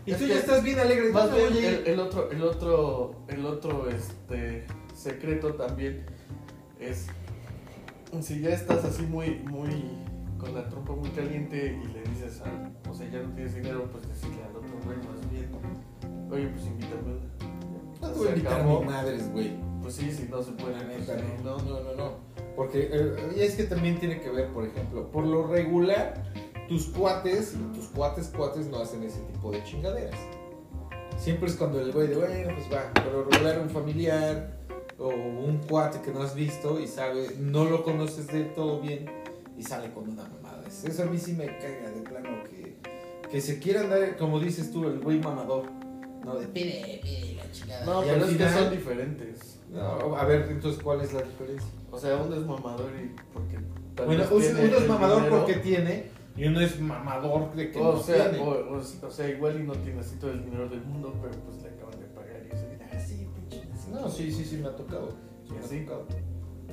Y 0.06 0.12
Es 0.12 0.18
tú 0.18 0.26
ya 0.26 0.36
estás 0.36 0.62
bien 0.62 0.78
alegre. 0.78 1.10
Más 1.12 1.28
"No, 1.30 1.36
bien, 1.36 1.48
oye". 1.48 1.68
el, 1.80 1.86
el 1.88 2.00
otro, 2.00 2.30
el 2.30 2.42
otro, 2.42 3.14
el 3.28 3.44
otro 3.46 3.88
este, 3.90 4.64
secreto 4.94 5.54
también 5.54 6.04
es 6.78 7.06
si 8.22 8.40
ya 8.40 8.50
estás 8.50 8.84
así 8.84 9.02
muy, 9.02 9.36
muy 9.44 9.68
con 10.38 10.54
la 10.54 10.68
trompa 10.68 10.94
muy 10.94 11.10
caliente 11.10 11.78
y 11.84 11.86
le 11.92 12.02
dices, 12.02 12.40
a, 12.40 12.90
o 12.90 12.94
sea, 12.94 13.08
ya 13.10 13.20
no 13.20 13.28
tienes 13.34 13.54
dinero, 13.54 13.88
pues 13.92 14.08
decirle 14.08 14.42
al 14.42 14.56
otro 14.56 14.70
güey 14.84 14.96
más 14.96 15.30
bien, 15.30 15.48
oye, 16.30 16.48
pues 16.48 16.66
invítame. 16.66 17.20
No 18.00 18.08
te 18.10 18.18
voy 18.18 18.28
a 18.28 18.30
invitar 18.30 18.60
a 18.62 18.64
madres, 18.80 19.30
güey. 19.32 19.52
Pues 19.82 19.94
sí, 19.94 20.10
si 20.10 20.24
no 20.28 20.42
se 20.42 20.52
puede, 20.52 20.76
La 20.76 20.84
neta, 20.84 21.16
no, 21.44 21.58
no. 21.58 21.62
no, 21.64 21.80
no, 21.84 21.94
no. 21.94 22.12
Porque 22.56 22.88
eh, 22.92 23.14
y 23.36 23.40
es 23.40 23.54
que 23.54 23.64
también 23.64 23.98
tiene 24.00 24.20
que 24.20 24.30
ver, 24.30 24.48
por 24.48 24.64
ejemplo, 24.66 25.10
por 25.10 25.24
lo 25.26 25.46
regular, 25.46 26.14
tus 26.70 26.84
cuates, 26.84 27.54
tus 27.74 27.86
cuates, 27.86 28.28
cuates 28.28 28.66
no 28.68 28.78
hacen 28.78 29.02
ese 29.02 29.18
tipo 29.22 29.50
de 29.50 29.60
chingaderas. 29.64 30.14
Siempre 31.18 31.48
es 31.48 31.56
cuando 31.56 31.80
el 31.80 31.90
güey 31.90 32.06
de, 32.06 32.14
bueno, 32.14 32.54
pues 32.54 32.72
va, 32.72 32.94
por 32.94 33.12
lo 33.12 33.24
regular 33.24 33.58
un 33.58 33.70
familiar 33.70 34.56
o 34.96 35.08
un 35.08 35.58
cuate 35.68 36.00
que 36.00 36.12
no 36.12 36.22
has 36.22 36.36
visto 36.36 36.78
y 36.78 36.86
sabe, 36.86 37.34
no 37.40 37.64
lo 37.64 37.82
conoces 37.82 38.28
de 38.28 38.44
todo 38.44 38.80
bien 38.80 39.10
y 39.58 39.64
sale 39.64 39.90
con 39.92 40.10
una 40.10 40.22
mamada. 40.22 40.62
Eso 40.68 41.02
a 41.02 41.06
mí 41.06 41.18
sí 41.18 41.32
me 41.32 41.46
caga 41.58 41.90
de 41.90 42.02
plano 42.08 42.44
que, 42.44 42.76
que 43.28 43.40
se 43.40 43.58
quiera 43.58 43.80
andar, 43.80 44.16
como 44.16 44.38
dices 44.38 44.70
tú, 44.70 44.84
el 44.84 45.00
güey 45.00 45.18
mamador. 45.18 45.64
No, 46.24 46.36
de 46.36 46.46
pide, 46.46 47.00
pide 47.02 47.34
la 47.34 47.50
chingada. 47.50 47.84
No, 47.84 48.04
Y 48.04 48.10
pero 48.10 48.26
es 48.26 48.36
que 48.36 48.48
son 48.48 48.70
diferentes. 48.70 49.58
no, 49.72 50.14
a 50.14 50.24
ver, 50.24 50.46
entonces, 50.48 50.80
¿cuál 50.80 51.00
es 51.00 51.12
la 51.14 51.22
diferencia? 51.22 51.68
O 51.90 51.98
sea, 51.98 52.14
uno 52.14 52.36
es 52.36 52.46
mamador 52.46 52.92
y 52.94 53.12
porque 53.32 53.58
Bueno, 54.06 54.22
uno 54.30 54.76
es 54.78 54.86
mamador 54.86 55.28
porque 55.28 55.54
tiene 55.54 56.19
y 56.42 56.46
uno 56.48 56.60
es 56.60 56.80
mamador 56.80 57.52
de 57.54 57.70
que 57.70 57.78
O 57.78 57.92
no 57.94 57.98
sea, 58.02 58.30
tiene. 58.30 58.44
o, 58.44 58.50
o- 58.50 59.06
o 59.06 59.10
sea, 59.10 59.28
igual 59.28 59.60
y 59.60 59.64
no 59.64 59.72
tiene 59.74 60.00
así 60.00 60.16
todo 60.16 60.30
el 60.32 60.44
dinero 60.44 60.68
del 60.68 60.82
mundo, 60.82 61.14
pero 61.20 61.34
pues 61.44 61.62
le 61.62 61.68
acaban 61.70 62.00
de 62.00 62.06
pagar 62.06 62.42
y 62.46 62.54
dice, 62.54 62.78
ah, 62.92 62.98
sí, 62.98 63.28
pinche. 63.34 63.66
No, 63.92 64.08
sí, 64.08 64.32
sí, 64.32 64.44
sí, 64.44 64.56
me 64.56 64.68
ha 64.68 64.74
tocado. 64.76 65.10
Sí, 65.46 65.52
me 65.52 65.58
ha 65.80 65.84
tocado. 65.86 66.06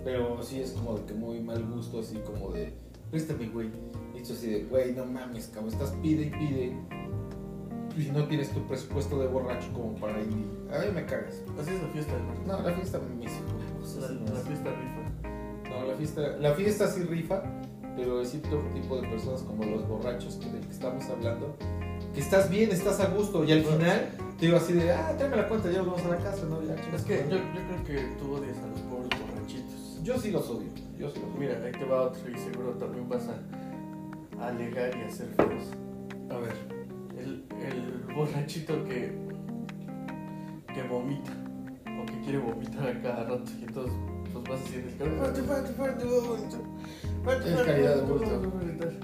Pero 0.03 0.41
sí 0.41 0.61
es 0.61 0.71
como 0.71 0.97
de 0.97 1.05
que 1.05 1.13
muy 1.13 1.39
mal 1.41 1.63
gusto, 1.65 1.99
así 1.99 2.17
como 2.25 2.51
de, 2.51 2.71
préstame, 3.11 3.47
güey. 3.49 3.69
Y 4.15 4.21
tú 4.23 4.33
así 4.33 4.49
de, 4.49 4.63
güey, 4.65 4.93
no 4.93 5.05
mames, 5.05 5.47
cabrón, 5.47 5.73
estás 5.73 5.91
pide 6.01 6.23
y 6.27 6.29
pide. 6.29 6.77
Y 7.97 8.11
no 8.11 8.25
tienes 8.27 8.51
tu 8.51 8.61
presupuesto 8.67 9.19
de 9.19 9.27
borracho 9.27 9.67
como 9.73 9.95
para 9.95 10.19
ir. 10.21 10.45
A 10.71 10.79
mí 10.85 10.91
me 10.93 11.05
cagas. 11.05 11.41
Así 11.59 11.71
es 11.71 11.81
la 11.81 11.87
fiesta, 11.89 12.13
¿no? 12.45 12.53
No, 12.57 12.61
la 12.63 12.73
fiesta 12.75 12.99
me 12.99 13.25
hizo. 13.25 13.41
La, 13.99 14.07
la 14.33 14.39
fiesta 14.41 14.69
rifa. 14.69 15.69
No, 15.69 15.87
la 15.87 15.95
fiesta, 15.95 16.21
la 16.37 16.53
fiesta 16.53 16.87
sí 16.87 17.03
rifa, 17.03 17.43
pero 17.97 18.19
hay 18.19 18.25
cierto 18.25 18.57
tipo 18.73 19.01
de 19.01 19.07
personas 19.09 19.41
como 19.41 19.65
los 19.65 19.85
borrachos 19.87 20.35
que 20.35 20.49
del 20.49 20.61
que 20.65 20.71
estamos 20.71 21.03
hablando, 21.09 21.55
que 22.13 22.21
estás 22.21 22.49
bien, 22.49 22.71
estás 22.71 22.99
a 23.01 23.07
gusto 23.07 23.43
y 23.43 23.51
al 23.51 23.63
final 23.63 24.09
te 24.39 24.45
digo 24.45 24.57
así 24.57 24.73
de, 24.73 24.91
ah, 24.93 25.13
tráeme 25.17 25.35
la 25.37 25.47
cuenta, 25.49 25.69
ya 25.71 25.79
nos 25.79 25.87
vamos 25.87 26.03
a 26.05 26.09
la 26.09 26.17
casa, 26.17 26.45
¿no? 26.49 26.61
Ya, 26.63 26.75
Es 26.95 27.01
que 27.01 27.25
yo, 27.29 27.37
yo 27.37 27.83
creo 27.83 27.83
que 27.83 28.15
tú 28.19 28.33
odias 28.35 28.57
a 28.59 28.67
los 28.67 28.79
pobres 28.81 29.09
borrachitos. 29.19 29.99
yo 30.03 30.17
sí 30.19 30.31
los 30.31 30.47
odio, 30.49 30.69
yo 30.97 31.09
sí 31.09 31.19
los 31.19 31.29
odio. 31.29 31.39
Mira, 31.39 31.59
ahí 31.65 31.71
te 31.71 31.85
va 31.85 32.03
otro 32.03 32.21
y 32.31 32.37
seguro 32.37 32.69
también 32.73 33.09
vas 33.09 33.23
a, 33.27 34.43
a 34.43 34.47
alegar 34.49 34.95
y 34.95 35.01
a 35.01 35.09
ser 35.09 35.27
feos. 35.35 35.63
a 36.29 36.37
ver, 36.37 36.53
El, 37.17 37.43
el 37.65 38.13
borrachito 38.15 38.83
que, 38.85 39.11
que 40.73 40.83
vomita 40.87 41.31
o 41.99 42.05
que 42.05 42.21
quiere 42.21 42.37
vomitar 42.37 42.87
a 42.87 43.01
cada 43.01 43.23
rato 43.23 43.51
y 43.59 43.63
entonces 43.63 43.93
pues 44.31 44.43
vas 44.47 44.71
en 44.73 44.81
el. 44.83 45.17
"Fuerte, 45.17 45.41
fuerte, 45.41 45.73
fuerte, 45.73 46.05
Es 47.31 47.61
calidad 47.61 47.95
de 47.95 48.01
fuerte, 48.03 48.35
bulto. 48.35 48.51
fuerte, 48.51 48.77
fuerte". 48.77 48.99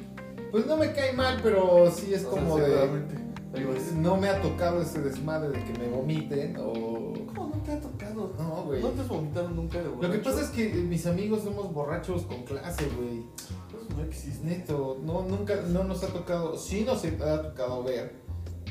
pues 0.52 0.66
no 0.66 0.78
me 0.78 0.94
cae 0.94 1.14
mal, 1.14 1.40
pero 1.44 1.92
sí 1.92 2.14
es 2.14 2.26
O 2.26 2.32
sea, 2.34 2.42
como 2.42 2.58
de, 2.58 3.24
no 3.96 4.18
me 4.18 4.30
ha 4.30 4.42
tocado 4.42 4.82
ese 4.82 5.02
desmadre 5.02 5.50
de 5.50 5.64
que 5.64 5.80
me 5.80 5.88
vomiten 5.88 6.58
o... 6.60 7.14
¿Cómo 7.36 7.56
no 7.56 7.62
te 7.62 7.72
ha 7.74 7.80
tocado? 7.80 8.34
No, 8.38 8.64
güey. 8.64 8.82
¿No 8.82 8.90
te 8.90 9.02
has 9.02 9.08
vomitado 9.08 9.50
nunca 9.50 9.78
de 9.78 9.86
Lo 9.86 10.00
que 10.00 10.08
borracho? 10.08 10.24
pasa 10.24 10.42
es 10.42 10.50
que 10.50 10.70
mis 10.70 11.06
amigos 11.06 11.44
somos 11.44 11.72
borrachos 11.72 12.24
con 12.24 12.44
clase, 12.44 12.88
güey. 12.98 13.24
Pues 13.72 13.96
no 13.96 14.04
existe. 14.04 14.46
Neto, 14.46 15.00
no, 15.04 15.22
nunca, 15.24 15.56
no 15.70 15.84
nos 15.84 16.04
ha 16.04 16.08
tocado, 16.08 16.58
sí 16.58 16.84
nos 16.84 17.06
ha 17.06 17.42
tocado 17.44 17.84
ver, 17.84 18.14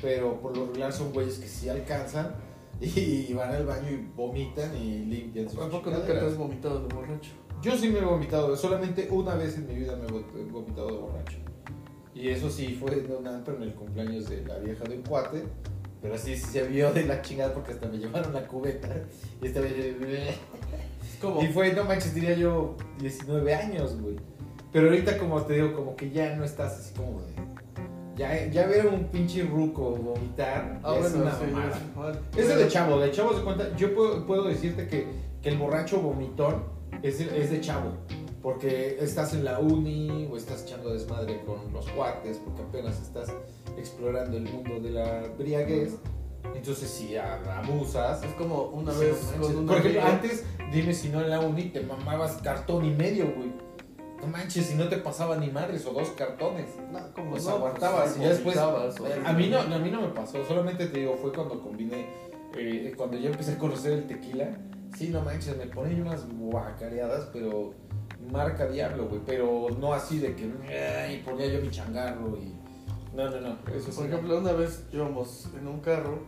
pero 0.00 0.40
por 0.40 0.56
lo 0.56 0.66
regular 0.66 0.92
son 0.92 1.12
güeyes 1.12 1.38
que 1.38 1.46
sí 1.46 1.68
alcanzan 1.68 2.34
y 2.80 3.32
van 3.34 3.54
al 3.54 3.64
baño 3.64 3.90
y 3.90 4.08
vomitan 4.16 4.76
y 4.76 5.04
limpian 5.04 5.48
sus 5.48 5.58
Tampoco 5.58 5.90
nunca 5.90 6.06
te 6.06 6.18
has 6.18 6.36
vomitado 6.36 6.80
de 6.80 6.94
borracho. 6.94 7.30
Yo 7.62 7.76
sí 7.76 7.88
me 7.90 8.00
he 8.00 8.04
vomitado, 8.04 8.56
solamente 8.56 9.08
una 9.10 9.34
vez 9.36 9.56
en 9.56 9.68
mi 9.68 9.74
vida 9.74 9.96
me 9.96 10.04
he 10.06 10.08
vo- 10.10 10.24
he 10.36 10.50
vomitado 10.50 10.86
de 10.88 10.98
borracho. 10.98 11.36
Y 12.14 12.28
eso 12.28 12.50
sí 12.50 12.76
fue 12.78 12.92
en 12.98 13.10
un 13.16 13.26
antro 13.26 13.56
en 13.56 13.62
el 13.62 13.74
cumpleaños 13.74 14.28
de 14.28 14.44
la 14.44 14.58
vieja 14.58 14.84
de 14.84 14.96
un 14.96 15.02
cuate. 15.02 15.44
Pero 16.02 16.18
sí 16.18 16.36
se 16.36 16.64
vio 16.66 16.92
de 16.92 17.04
la 17.04 17.22
chingada 17.22 17.54
porque 17.54 17.72
hasta 17.72 17.86
me 17.88 17.96
llevaron 17.98 18.32
la 18.34 18.46
cubeta. 18.48 18.88
Y 19.40 19.46
esta 19.46 19.60
vez. 19.60 19.72
Es 19.72 21.16
como. 21.20 21.40
Y 21.40 21.46
fue, 21.46 21.72
no 21.72 21.84
manches, 21.84 22.14
diría 22.14 22.34
yo 22.34 22.76
19 22.98 23.54
años, 23.54 24.00
güey. 24.00 24.16
Pero 24.72 24.88
ahorita, 24.88 25.16
como 25.18 25.40
te 25.42 25.54
digo, 25.54 25.72
como 25.74 25.94
que 25.94 26.10
ya 26.10 26.34
no 26.34 26.44
estás 26.44 26.78
así 26.80 26.92
como 26.94 27.22
de. 27.22 27.32
Ya, 28.16 28.46
ya 28.50 28.66
ver 28.66 28.86
un 28.88 29.04
pinche 29.06 29.42
ruco 29.44 29.90
vomitar 29.92 30.80
Ah, 30.82 30.94
es 30.96 31.00
bueno, 31.12 31.22
una 31.22 31.34
sí, 31.38 31.44
mamada. 31.94 32.20
Eso 32.36 32.56
de 32.56 32.68
chavo, 32.68 32.98
de 33.00 33.10
chavo 33.12 33.34
se 33.34 33.42
cuenta. 33.42 33.74
Yo 33.76 33.94
puedo, 33.94 34.26
puedo 34.26 34.44
decirte 34.48 34.86
que, 34.88 35.06
que 35.40 35.48
el 35.48 35.56
borracho 35.56 36.00
vomitón 36.00 36.64
es, 37.02 37.20
es 37.20 37.50
de 37.50 37.60
chavo. 37.60 37.92
Porque 38.42 38.98
estás 39.00 39.34
en 39.34 39.44
la 39.44 39.60
uni 39.60 40.28
o 40.30 40.36
estás 40.36 40.64
echando 40.64 40.92
desmadre 40.92 41.42
con 41.44 41.72
los 41.72 41.88
cuates, 41.90 42.38
porque 42.38 42.62
apenas 42.62 43.00
estás 43.00 43.32
explorando 43.78 44.36
el 44.36 44.44
mundo 44.50 44.80
de 44.80 44.90
la 44.90 45.22
briaguez. 45.38 45.94
Entonces, 46.56 46.90
si 46.90 47.16
abusas. 47.16 48.22
Es 48.24 48.32
como 48.34 48.64
una 48.70 48.92
sí, 48.92 49.00
vez 49.04 49.22
manches. 49.26 49.40
con 49.46 49.56
un 49.58 49.66
Por 49.66 49.76
ejemplo, 49.78 50.00
amigo- 50.02 50.14
antes, 50.16 50.44
dime 50.72 50.92
si 50.92 51.08
no 51.08 51.20
en 51.20 51.30
la 51.30 51.38
uni 51.40 51.66
te 51.66 51.82
mamabas 51.82 52.32
cartón 52.42 52.84
y 52.84 52.90
medio, 52.90 53.26
güey. 53.36 53.52
No 54.20 54.26
manches, 54.26 54.66
si 54.66 54.74
no 54.74 54.88
te 54.88 54.96
pasaba 54.98 55.36
ni 55.36 55.48
madres 55.48 55.86
o 55.86 55.92
dos 55.92 56.08
cartones. 56.10 56.66
No, 56.92 56.98
como 57.14 57.30
Pues 57.30 57.44
no, 57.44 57.52
aguantabas 57.52 58.04
pues, 58.10 58.16
y 58.16 58.20
ya 58.22 58.28
después. 58.30 58.56
vomitabas, 58.56 58.96
A 59.24 59.32
mí, 59.34 59.48
no, 59.48 59.58
a 59.60 59.78
mí 59.78 59.90
no 59.90 60.00
me 60.00 60.08
pasó, 60.08 60.44
solamente 60.44 60.86
te 60.86 60.98
digo, 61.00 61.16
fue 61.16 61.32
cuando 61.32 61.60
combiné, 61.60 62.06
eh, 62.56 62.92
cuando 62.96 63.16
yo 63.18 63.30
empecé 63.30 63.52
a 63.52 63.58
conocer 63.58 63.92
el 63.92 64.06
tequila. 64.08 64.56
Sí, 64.96 65.08
no 65.08 65.22
manches, 65.22 65.56
me 65.56 65.66
ponen 65.66 66.02
unas 66.02 66.26
guacareadas, 66.28 67.28
pero 67.32 67.74
marca 68.30 68.68
diablo, 68.68 69.08
güey. 69.08 69.20
Pero 69.26 69.68
no 69.80 69.92
así 69.92 70.18
de 70.18 70.34
que 70.34 70.44
y 70.44 71.22
ponía 71.24 71.46
yo 71.46 71.60
mi 71.60 71.70
changarro 71.70 72.36
y. 72.36 72.54
No, 73.16 73.30
no, 73.30 73.40
no. 73.40 73.56
Eso 73.74 73.90
sí. 73.90 73.98
Por 73.98 74.06
ejemplo, 74.06 74.38
una 74.38 74.52
vez 74.52 74.84
íbamos 74.92 75.48
en 75.58 75.66
un 75.66 75.80
carro. 75.80 76.20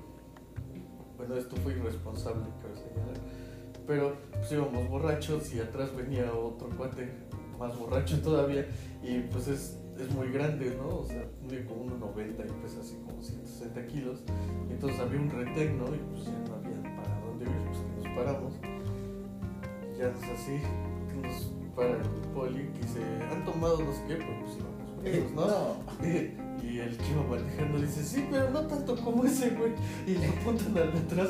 Bueno, 1.17 1.37
esto 1.37 1.57
fue 1.57 1.73
irresponsable, 1.73 2.45
señalar. 2.75 3.17
Pero 3.87 4.17
pues 4.33 4.51
íbamos 4.53 4.89
borrachos 4.89 5.55
y 5.55 5.61
atrás 5.61 5.95
venía 5.95 6.33
otro 6.33 6.69
cuate 6.71 7.11
más 7.59 7.79
borracho 7.79 8.21
todavía. 8.23 8.67
Y 9.03 9.21
pues 9.21 9.49
es, 9.49 9.79
es 9.99 10.11
muy 10.11 10.31
grande, 10.31 10.77
¿no? 10.77 10.99
O 10.99 11.05
sea, 11.07 11.25
mide 11.43 11.65
como 11.67 11.87
1,90 11.87 12.31
y 12.31 12.63
pesa 12.63 12.81
así 12.81 12.97
como 13.07 13.23
160 13.23 13.87
kilos. 13.87 14.21
Entonces 14.71 14.99
había 15.01 15.21
un 15.21 15.31
retén, 15.31 15.79
¿no? 15.79 15.87
Y 15.87 15.99
pues 16.11 16.25
ya 16.25 16.33
no 16.49 16.55
había 16.57 16.84
pues 18.15 18.27
que 18.27 18.33
paramos. 18.33 18.53
Ya 19.99 20.09
es 20.09 20.41
así, 20.41 20.61
que 21.09 21.27
nos 21.29 21.53
para 21.77 21.91
el 21.91 22.03
poli 22.35 22.71
y 22.75 22.79
dice, 22.79 23.01
¿han 23.31 23.45
tomado 23.45 23.79
no 23.81 23.93
sé 23.93 24.03
qué? 24.09 24.15
Pero 24.17 24.41
pues 24.41 24.57
íbamos 24.57 25.05
Eh, 25.05 25.25
juntos, 25.27 25.47
¿no? 25.99 26.39
Y 26.63 26.79
el 26.81 26.97
que 26.97 27.11
iba 27.13 27.23
manejando 27.23 27.79
dice, 27.79 28.03
sí, 28.03 28.27
pero 28.31 28.51
no 28.51 28.61
tanto 28.67 28.97
como 28.97 29.25
ese 29.25 29.51
güey. 29.51 29.73
Y 30.07 30.17
le 30.19 30.27
apuntan 30.29 30.77
al 30.79 30.93
de 30.93 30.99
atrás. 30.99 31.29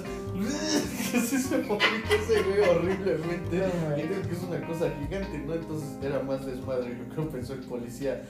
que 1.12 1.20
sí 1.20 1.38
se 1.38 1.58
vomita 1.58 2.14
ese 2.18 2.42
güey 2.42 2.68
horriblemente. 2.68 3.58
No, 3.58 3.98
y 3.98 4.02
creo 4.02 4.22
que 4.22 4.32
es 4.32 4.42
una 4.42 4.66
cosa 4.66 4.90
gigante, 5.00 5.38
¿no? 5.38 5.54
Entonces 5.54 5.88
era 6.02 6.20
más 6.22 6.44
desmadre. 6.46 6.96
Yo 6.98 7.14
creo 7.14 7.28
pensó 7.28 7.52
el 7.54 7.60
policía 7.60 8.22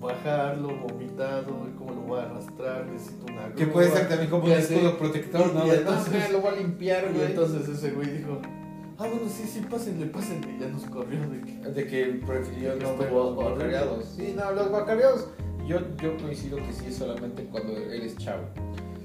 bajarlo, 0.00 0.68
vomitado, 0.76 1.66
cómo 1.78 1.92
lo 1.94 2.00
voy 2.02 2.20
a 2.20 2.24
arrastrar, 2.24 2.86
necesito 2.86 3.24
una 3.32 3.48
Que 3.54 3.62
grúa. 3.64 3.72
puede 3.72 3.90
ser 3.90 4.08
también 4.08 4.30
como 4.30 4.44
un 4.44 4.52
escudo 4.52 4.98
protector, 4.98 5.50
Y- 5.50 5.54
¿no? 5.58 5.66
y 5.66 5.70
entonces- 5.70 6.12
"No, 6.26 6.32
lo 6.32 6.40
voy 6.42 6.52
a 6.52 6.56
limpiar, 6.56 7.04
Y 7.10 7.14
güey. 7.14 7.26
entonces 7.26 7.68
ese 7.68 7.90
güey 7.92 8.10
dijo, 8.18 8.38
ah, 8.98 9.06
bueno, 9.06 9.22
sí, 9.28 9.44
sí, 9.50 9.64
pásenle, 9.70 10.06
pásenle. 10.06 10.52
Y 10.56 10.60
ya 10.60 10.68
nos 10.68 10.84
corrió 10.84 11.20
de 11.30 11.40
que... 11.40 11.52
De 11.70 11.86
que 11.86 12.04
prefirió 12.26 12.76
no 12.76 12.96
ver 12.98 13.06
Estuvo 13.08 13.24
los 13.24 13.34
guacareados. 13.34 14.04
Sí, 14.16 14.34
no, 14.36 14.52
los 14.52 14.68
guacareados. 14.68 15.28
Yo, 15.66 15.78
yo 16.02 16.16
coincido 16.18 16.58
que 16.58 16.72
sí 16.72 16.86
es 16.88 16.96
solamente 16.96 17.44
cuando 17.44 17.76
eres 17.78 18.16
chavo. 18.18 18.42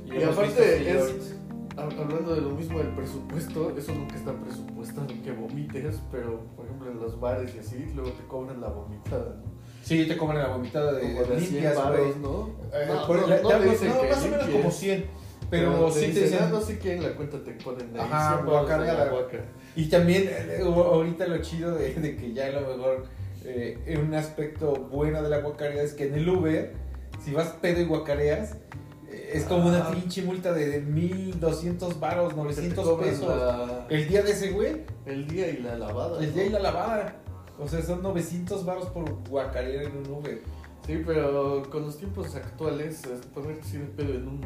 Y 0.06 0.22
hemos 0.22 0.38
aparte 0.38 0.90
es- 0.92 1.36
Hablando 1.78 2.36
de 2.36 2.42
lo 2.42 2.50
mismo 2.50 2.78
del 2.80 2.90
presupuesto, 2.90 3.74
eso 3.78 3.94
nunca 3.94 4.14
está 4.18 4.34
presupuestado 4.34 5.08
que 5.24 5.32
vomites, 5.32 6.02
pero 6.12 6.42
por 6.58 6.66
ejemplo 6.66 6.92
en 6.92 7.00
los 7.00 7.18
bares 7.22 7.56
y 7.56 7.60
así, 7.60 7.86
luego 7.96 8.10
te 8.12 8.24
cobran 8.28 8.60
la 8.60 8.68
vomitada, 8.68 9.38
¿no? 9.38 9.44
Sí, 9.82 10.06
te 10.06 10.18
cobran 10.18 10.40
la 10.40 10.50
vomitada 10.50 10.92
de, 10.92 11.02
Como 11.04 11.14
de 11.14 11.36
a 11.38 11.40
100 11.40 11.40
limpias, 11.54 11.78
¿no? 12.22 12.50
Eh, 12.74 12.86
No, 12.86 13.08
por- 13.08 13.22
no, 13.22 13.28
la- 13.28 13.42
no 13.42 13.48
te 13.50 13.70
dicen 13.70 13.88
no, 13.90 14.02
que 14.02 14.10
más 14.10 14.26
o 14.26 14.28
menos 14.28 14.48
como 14.50 14.72
100. 14.72 15.06
Pero, 15.50 15.90
sí 15.90 16.00
te 16.02 16.08
dicen, 16.08 16.24
dicen. 16.26 16.40
"Ah, 16.42 16.50
no 16.52 16.60
sé 16.62 16.80
qué 16.80 16.96
en 16.96 17.04
la 17.04 17.16
cuenta 17.16 17.42
te 17.44 17.52
ponen 17.54 17.90
ahí 17.96 18.02
Ajá, 18.02 18.36
100 18.36 18.46
baros 18.46 18.46
de 18.46 18.50
guacareada. 18.76 19.06
la 19.06 19.12
guaca". 19.12 19.38
Y 19.78 19.86
también 19.90 20.24
eh, 20.30 20.60
ahorita 20.62 21.28
lo 21.28 21.38
chido 21.42 21.76
de, 21.76 21.94
de 21.94 22.16
que 22.18 22.34
ya 22.34 22.48
a 22.48 22.52
lo 22.52 22.62
mejor 22.76 23.06
eh, 23.46 24.00
un 24.04 24.14
aspecto 24.14 24.74
bueno 24.92 25.22
de 25.24 25.30
la 25.30 25.40
guacarea 25.40 25.82
es 25.84 25.94
que 25.94 26.08
en 26.08 26.16
el 26.16 26.28
Uber, 26.30 26.74
si 27.24 27.34
vas 27.34 27.48
pedo 27.62 27.82
y 27.82 27.86
guacareas, 27.86 28.54
eh, 29.12 29.32
es 29.34 29.44
como 29.46 29.68
una 29.70 29.90
pinche 29.92 30.22
multa 30.24 30.54
de, 30.54 30.68
de 30.70 30.82
1200 30.82 32.00
varos, 32.00 32.30
Te 32.30 32.36
900 32.36 32.86
cobran 32.86 33.10
pesos. 33.10 33.28
la- 33.28 33.88
El 33.90 34.08
día 34.08 34.22
de 34.24 34.32
ese 34.32 34.52
güey, 34.52 34.84
el 35.06 35.28
día 35.28 35.48
y 35.50 35.58
la 35.58 35.78
lavada. 35.78 36.22
el 36.22 36.34
día 36.34 36.46
y 36.46 36.50
la 36.50 36.60
lavada. 36.60 37.16
O 37.58 37.68
sea, 37.68 37.82
son 37.82 38.02
900 38.02 38.64
varos 38.66 38.86
por 38.88 39.04
guacarear 39.30 39.84
en 39.86 39.98
un 39.98 40.06
Uber. 40.14 40.42
Sí, 40.86 41.04
pero 41.06 41.64
con 41.70 41.84
los 41.86 41.98
tiempos 41.98 42.34
actuales, 42.36 43.04
es 43.06 43.26
ponerte 43.28 43.62
así 43.62 43.78
de 43.78 43.86
pedo 43.86 44.14
en 44.14 44.28
un. 44.28 44.42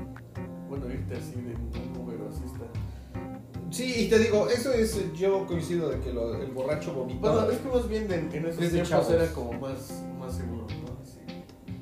Bueno, 0.68 0.90
irte 0.92 1.16
así 1.16 1.34
de 1.34 1.54
un 1.56 2.02
Uber 2.02 2.20
o 2.22 2.30
así 2.30 2.44
está. 2.46 2.66
Sí, 3.74 4.06
y 4.06 4.10
te 4.10 4.20
digo, 4.20 4.48
eso 4.50 4.72
es, 4.72 5.00
yo 5.13 5.48
coincido 5.48 5.89
de 5.89 6.00
que 6.00 6.13
lo- 6.13 6.36
el 6.36 6.51
borracho 6.51 6.94
vomita. 6.94 7.20
Bueno, 7.32 7.50
es 7.50 7.58
que 7.58 7.70
más 7.70 7.88
bien 7.89 8.03
en, 8.12 8.32
en 8.32 8.46
esos 8.46 8.62
Es 8.63 8.72
de 8.72 8.82
tiempos 8.84 8.89
chavos. 8.89 9.10
era 9.12 9.27
como 9.34 9.53
más, 9.53 10.03
más 10.20 10.36
seguro, 10.36 10.68
¿no? 10.68 11.00
Así, 11.01 11.20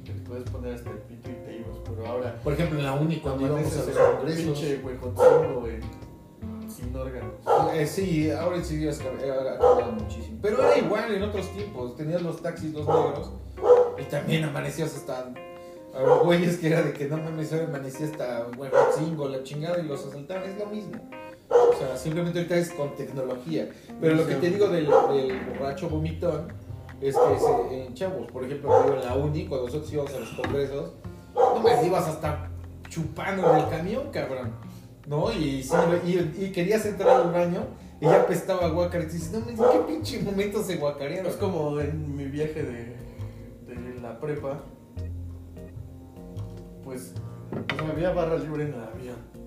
te 0.05 0.13
puedes 0.21 0.49
poner 0.49 0.75
hasta 0.75 0.89
el 0.89 0.97
pito 0.99 1.29
y 1.29 1.33
te 1.33 1.57
ibas, 1.57 1.77
pero 1.83 2.07
ahora 2.07 2.39
Por 2.41 2.53
ejemplo, 2.53 2.79
en 2.79 2.85
la 2.85 2.93
uni 2.93 3.19
cuando 3.19 3.45
íbamos 3.45 3.73
a 3.73 3.75
los 3.85 3.97
congresos. 3.97 4.41
pinche 4.59 4.81
huejotingo 4.83 5.67
en- 5.67 6.71
sin 6.71 6.95
órganos. 6.95 7.33
Eh, 7.73 7.85
sí, 7.85 8.31
ahora 8.31 8.63
sí 8.63 8.87
ha 8.87 8.97
cambiado 8.97 9.91
muchísimo. 9.91 10.39
Pero 10.41 10.63
era 10.65 10.77
igual 10.77 11.13
en 11.13 11.23
otros 11.23 11.51
tiempos. 11.51 11.97
Tenías 11.97 12.21
los 12.21 12.41
taxis, 12.41 12.71
los 12.73 12.87
negros. 12.87 13.31
Y 13.99 14.03
también 14.05 14.45
amanecías 14.45 14.95
hasta. 14.95 15.29
A 15.93 16.01
los 16.03 16.23
güeyes 16.23 16.57
que 16.57 16.67
era 16.67 16.81
de 16.83 16.93
que 16.93 17.05
no 17.09 17.17
mames, 17.17 17.51
hoy 17.51 17.59
amanecí 17.59 18.05
hasta 18.05 18.45
bueno, 18.55 18.73
cinco, 18.97 19.27
la 19.27 19.43
chingada 19.43 19.77
y 19.79 19.83
los 19.85 20.05
asaltaban. 20.05 20.49
Es 20.49 20.57
lo 20.57 20.67
mismo. 20.67 20.93
O 21.51 21.73
sea, 21.77 21.97
simplemente 21.97 22.39
ahorita 22.39 22.55
es 22.57 22.71
con 22.71 22.95
tecnología. 22.95 23.69
Pero 23.99 24.15
lo 24.15 24.25
que 24.25 24.35
te 24.35 24.49
digo 24.49 24.67
del, 24.69 24.85
del 24.85 25.39
borracho 25.57 25.89
vomitón 25.89 26.47
es 27.01 27.15
que 27.15 27.39
se- 27.39 27.85
en 27.87 27.93
chavos, 27.93 28.31
por 28.31 28.43
ejemplo, 28.43 28.83
digo, 28.83 28.95
en 28.95 29.05
la 29.05 29.15
uni, 29.15 29.47
cuando 29.47 29.65
nosotros 29.67 29.91
íbamos 29.91 30.13
a 30.13 30.19
los 30.19 30.29
congresos, 30.29 30.91
no 31.35 31.59
me 31.59 31.85
ibas 31.85 32.07
hasta 32.07 32.49
chupando 32.89 33.51
en 33.53 33.57
el 33.63 33.69
camión, 33.69 34.11
cabrón. 34.11 34.51
¿No? 35.07 35.31
Y, 35.31 35.63
querías 36.53 36.85
entrar 36.85 37.21
al 37.21 37.31
baño 37.31 37.65
y 37.99 38.05
ya 38.05 38.21
apestaba 38.21 38.69
guacar. 38.69 39.01
Y 39.01 39.05
dices, 39.05 39.31
no, 39.31 39.39
¿en 39.39 39.55
qué 39.57 39.79
pinche 39.87 40.21
momento 40.21 40.61
se 40.63 40.77
guacarearon? 40.77 41.25
Es 41.31 41.35
como 41.37 41.79
en 41.79 42.15
mi 42.15 42.25
viaje 42.25 42.63
de, 42.63 42.95
de 43.73 43.99
la 44.01 44.19
prepa, 44.19 44.63
pues 46.83 47.13
sea, 47.75 47.89
había 47.91 48.11
barra 48.11 48.37
libre 48.37 48.63
en 48.63 48.73
el 48.73 48.81
avión. 48.81 49.40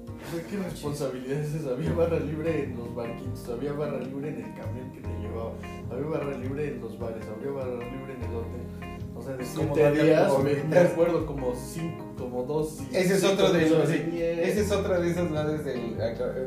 ¿Qué 0.51 0.57
responsabilidad 0.57 1.41
es 1.41 1.55
esa? 1.55 1.71
Había 1.71 1.93
barra 1.93 2.19
libre 2.19 2.65
en 2.65 2.77
los 2.77 2.95
barquitos, 2.95 3.49
había 3.49 3.73
barra 3.73 3.99
libre 4.01 4.29
en 4.31 4.37
el 4.37 4.55
camión 4.55 4.91
que 4.93 5.01
te 5.01 5.09
llevaba, 5.21 5.53
había 5.91 6.07
barra 6.07 6.39
libre 6.39 6.69
en 6.69 6.81
los 6.81 6.99
bares, 6.99 7.25
había 7.27 7.51
barra 7.53 7.75
libre 7.79 8.15
en 8.15 8.23
el 8.31 8.37
hotel. 8.37 9.01
O 9.17 9.23
sea, 9.23 9.37
de 9.37 9.45
Como 9.45 9.75
siete 9.77 10.03
días 10.05 10.29
como 10.33 10.45
me, 10.45 10.55
me 10.65 10.79
acuerdo 10.79 11.27
como 11.27 11.55
cinco, 11.55 12.05
como 12.19 12.43
dos. 12.43 12.79
y 12.91 12.97
Ese 12.97 13.15
es 13.15 13.21
cinco 13.21 13.35
otro 13.35 13.53
de 13.53 13.61
de 13.61 13.87
sí. 13.87 14.21
Esa 14.21 14.61
es 14.61 14.73
otra 14.73 14.99
de 14.99 15.11
esas 15.11 15.31
madres 15.31 15.65
del. 15.65 15.97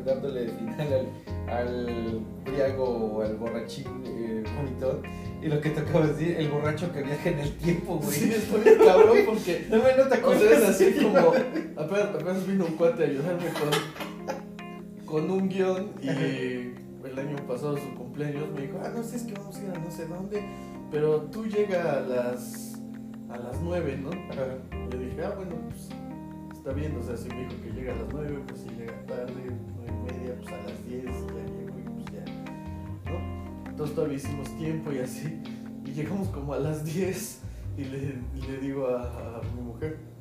dándole 0.06 0.50
final 0.50 1.08
al, 1.48 1.54
al 1.58 2.20
briago 2.46 2.84
o 2.84 3.22
al 3.22 3.38
borrachín 3.38 3.86
eh. 4.06 4.44
Y 5.42 5.48
lo 5.48 5.62
que 5.62 5.70
te 5.70 5.80
acabo 5.80 6.02
de 6.02 6.14
decir, 6.14 6.36
el 6.40 6.50
borracho 6.50 6.92
que 6.92 7.04
viaja 7.04 7.30
en 7.30 7.40
el 7.40 7.56
tiempo, 7.58 7.98
güey. 7.98 8.12
Sí, 8.12 8.34
es 8.34 8.50
muy 8.50 8.86
cabrón 8.86 9.18
porque 9.28 9.66
No 9.70 9.78
me 9.78 9.96
no 9.96 10.04
te 10.10 10.16
O 10.16 10.18
acuerdas. 10.20 10.42
sea, 10.42 10.58
es 10.58 10.64
así 10.70 11.04
como. 11.04 11.34
Apenas, 11.88 12.16
apenas 12.16 12.46
vino 12.46 12.66
un 12.66 12.74
cuate 12.74 13.06
a 13.06 13.08
ayudarme 13.08 13.46
con, 13.54 15.06
con 15.06 15.32
un 15.32 15.48
guion 15.48 15.92
y 16.04 16.08
el 17.08 17.18
año 17.18 17.38
pasado 17.48 17.78
su 17.78 17.96
cumpleaños 17.96 18.52
me 18.54 18.64
dijo, 18.64 18.78
ah, 18.84 18.92
no 18.94 19.02
sé, 19.02 19.16
es 19.16 19.24
que 19.24 19.32
vamos 19.32 19.56
a 19.56 19.64
ir 19.64 19.70
a 19.70 19.80
no 19.80 19.90
sé 19.90 20.06
dónde, 20.06 20.44
pero 20.92 21.22
tú 21.32 21.46
llega 21.46 21.94
a 21.94 22.02
las 22.02 22.78
a 23.30 23.38
las 23.38 23.62
9, 23.62 24.00
¿no? 24.04 24.10
Ajá. 24.10 24.58
Y 24.74 24.98
le 24.98 25.06
dije, 25.06 25.24
ah, 25.24 25.34
bueno, 25.38 25.56
pues 25.70 25.88
está 26.58 26.74
bien, 26.74 26.94
o 26.98 27.04
sea, 27.04 27.16
si 27.16 27.30
me 27.30 27.46
dijo 27.46 27.62
que 27.64 27.72
llega 27.72 27.94
a 27.94 27.96
las 27.96 28.08
9, 28.12 28.40
pues 28.48 28.60
si 28.60 28.70
llega 28.72 29.06
tarde, 29.06 29.34
9 29.38 29.88
y 29.88 30.14
media, 30.14 30.36
pues 30.42 30.54
a 30.54 30.58
las 30.64 30.86
10 30.86 31.06
ya 31.06 31.12
llego 31.12 31.80
y 31.80 31.84
pues 31.90 32.06
ya, 32.12 33.12
¿no? 33.12 33.70
Entonces 33.70 33.96
todavía 33.96 34.18
hicimos 34.18 34.58
tiempo 34.58 34.92
y 34.92 35.00
así. 35.00 35.42
Y 35.86 35.92
llegamos 35.92 36.28
como 36.28 36.52
a 36.52 36.60
las 36.60 36.84
10 36.84 37.40
y 37.78 37.86
le, 37.86 37.98
y 38.36 38.42
le 38.42 38.58
digo 38.58 38.88
a, 38.88 39.38
a 39.38 39.42
mi 39.56 39.62
mujer, 39.62 40.17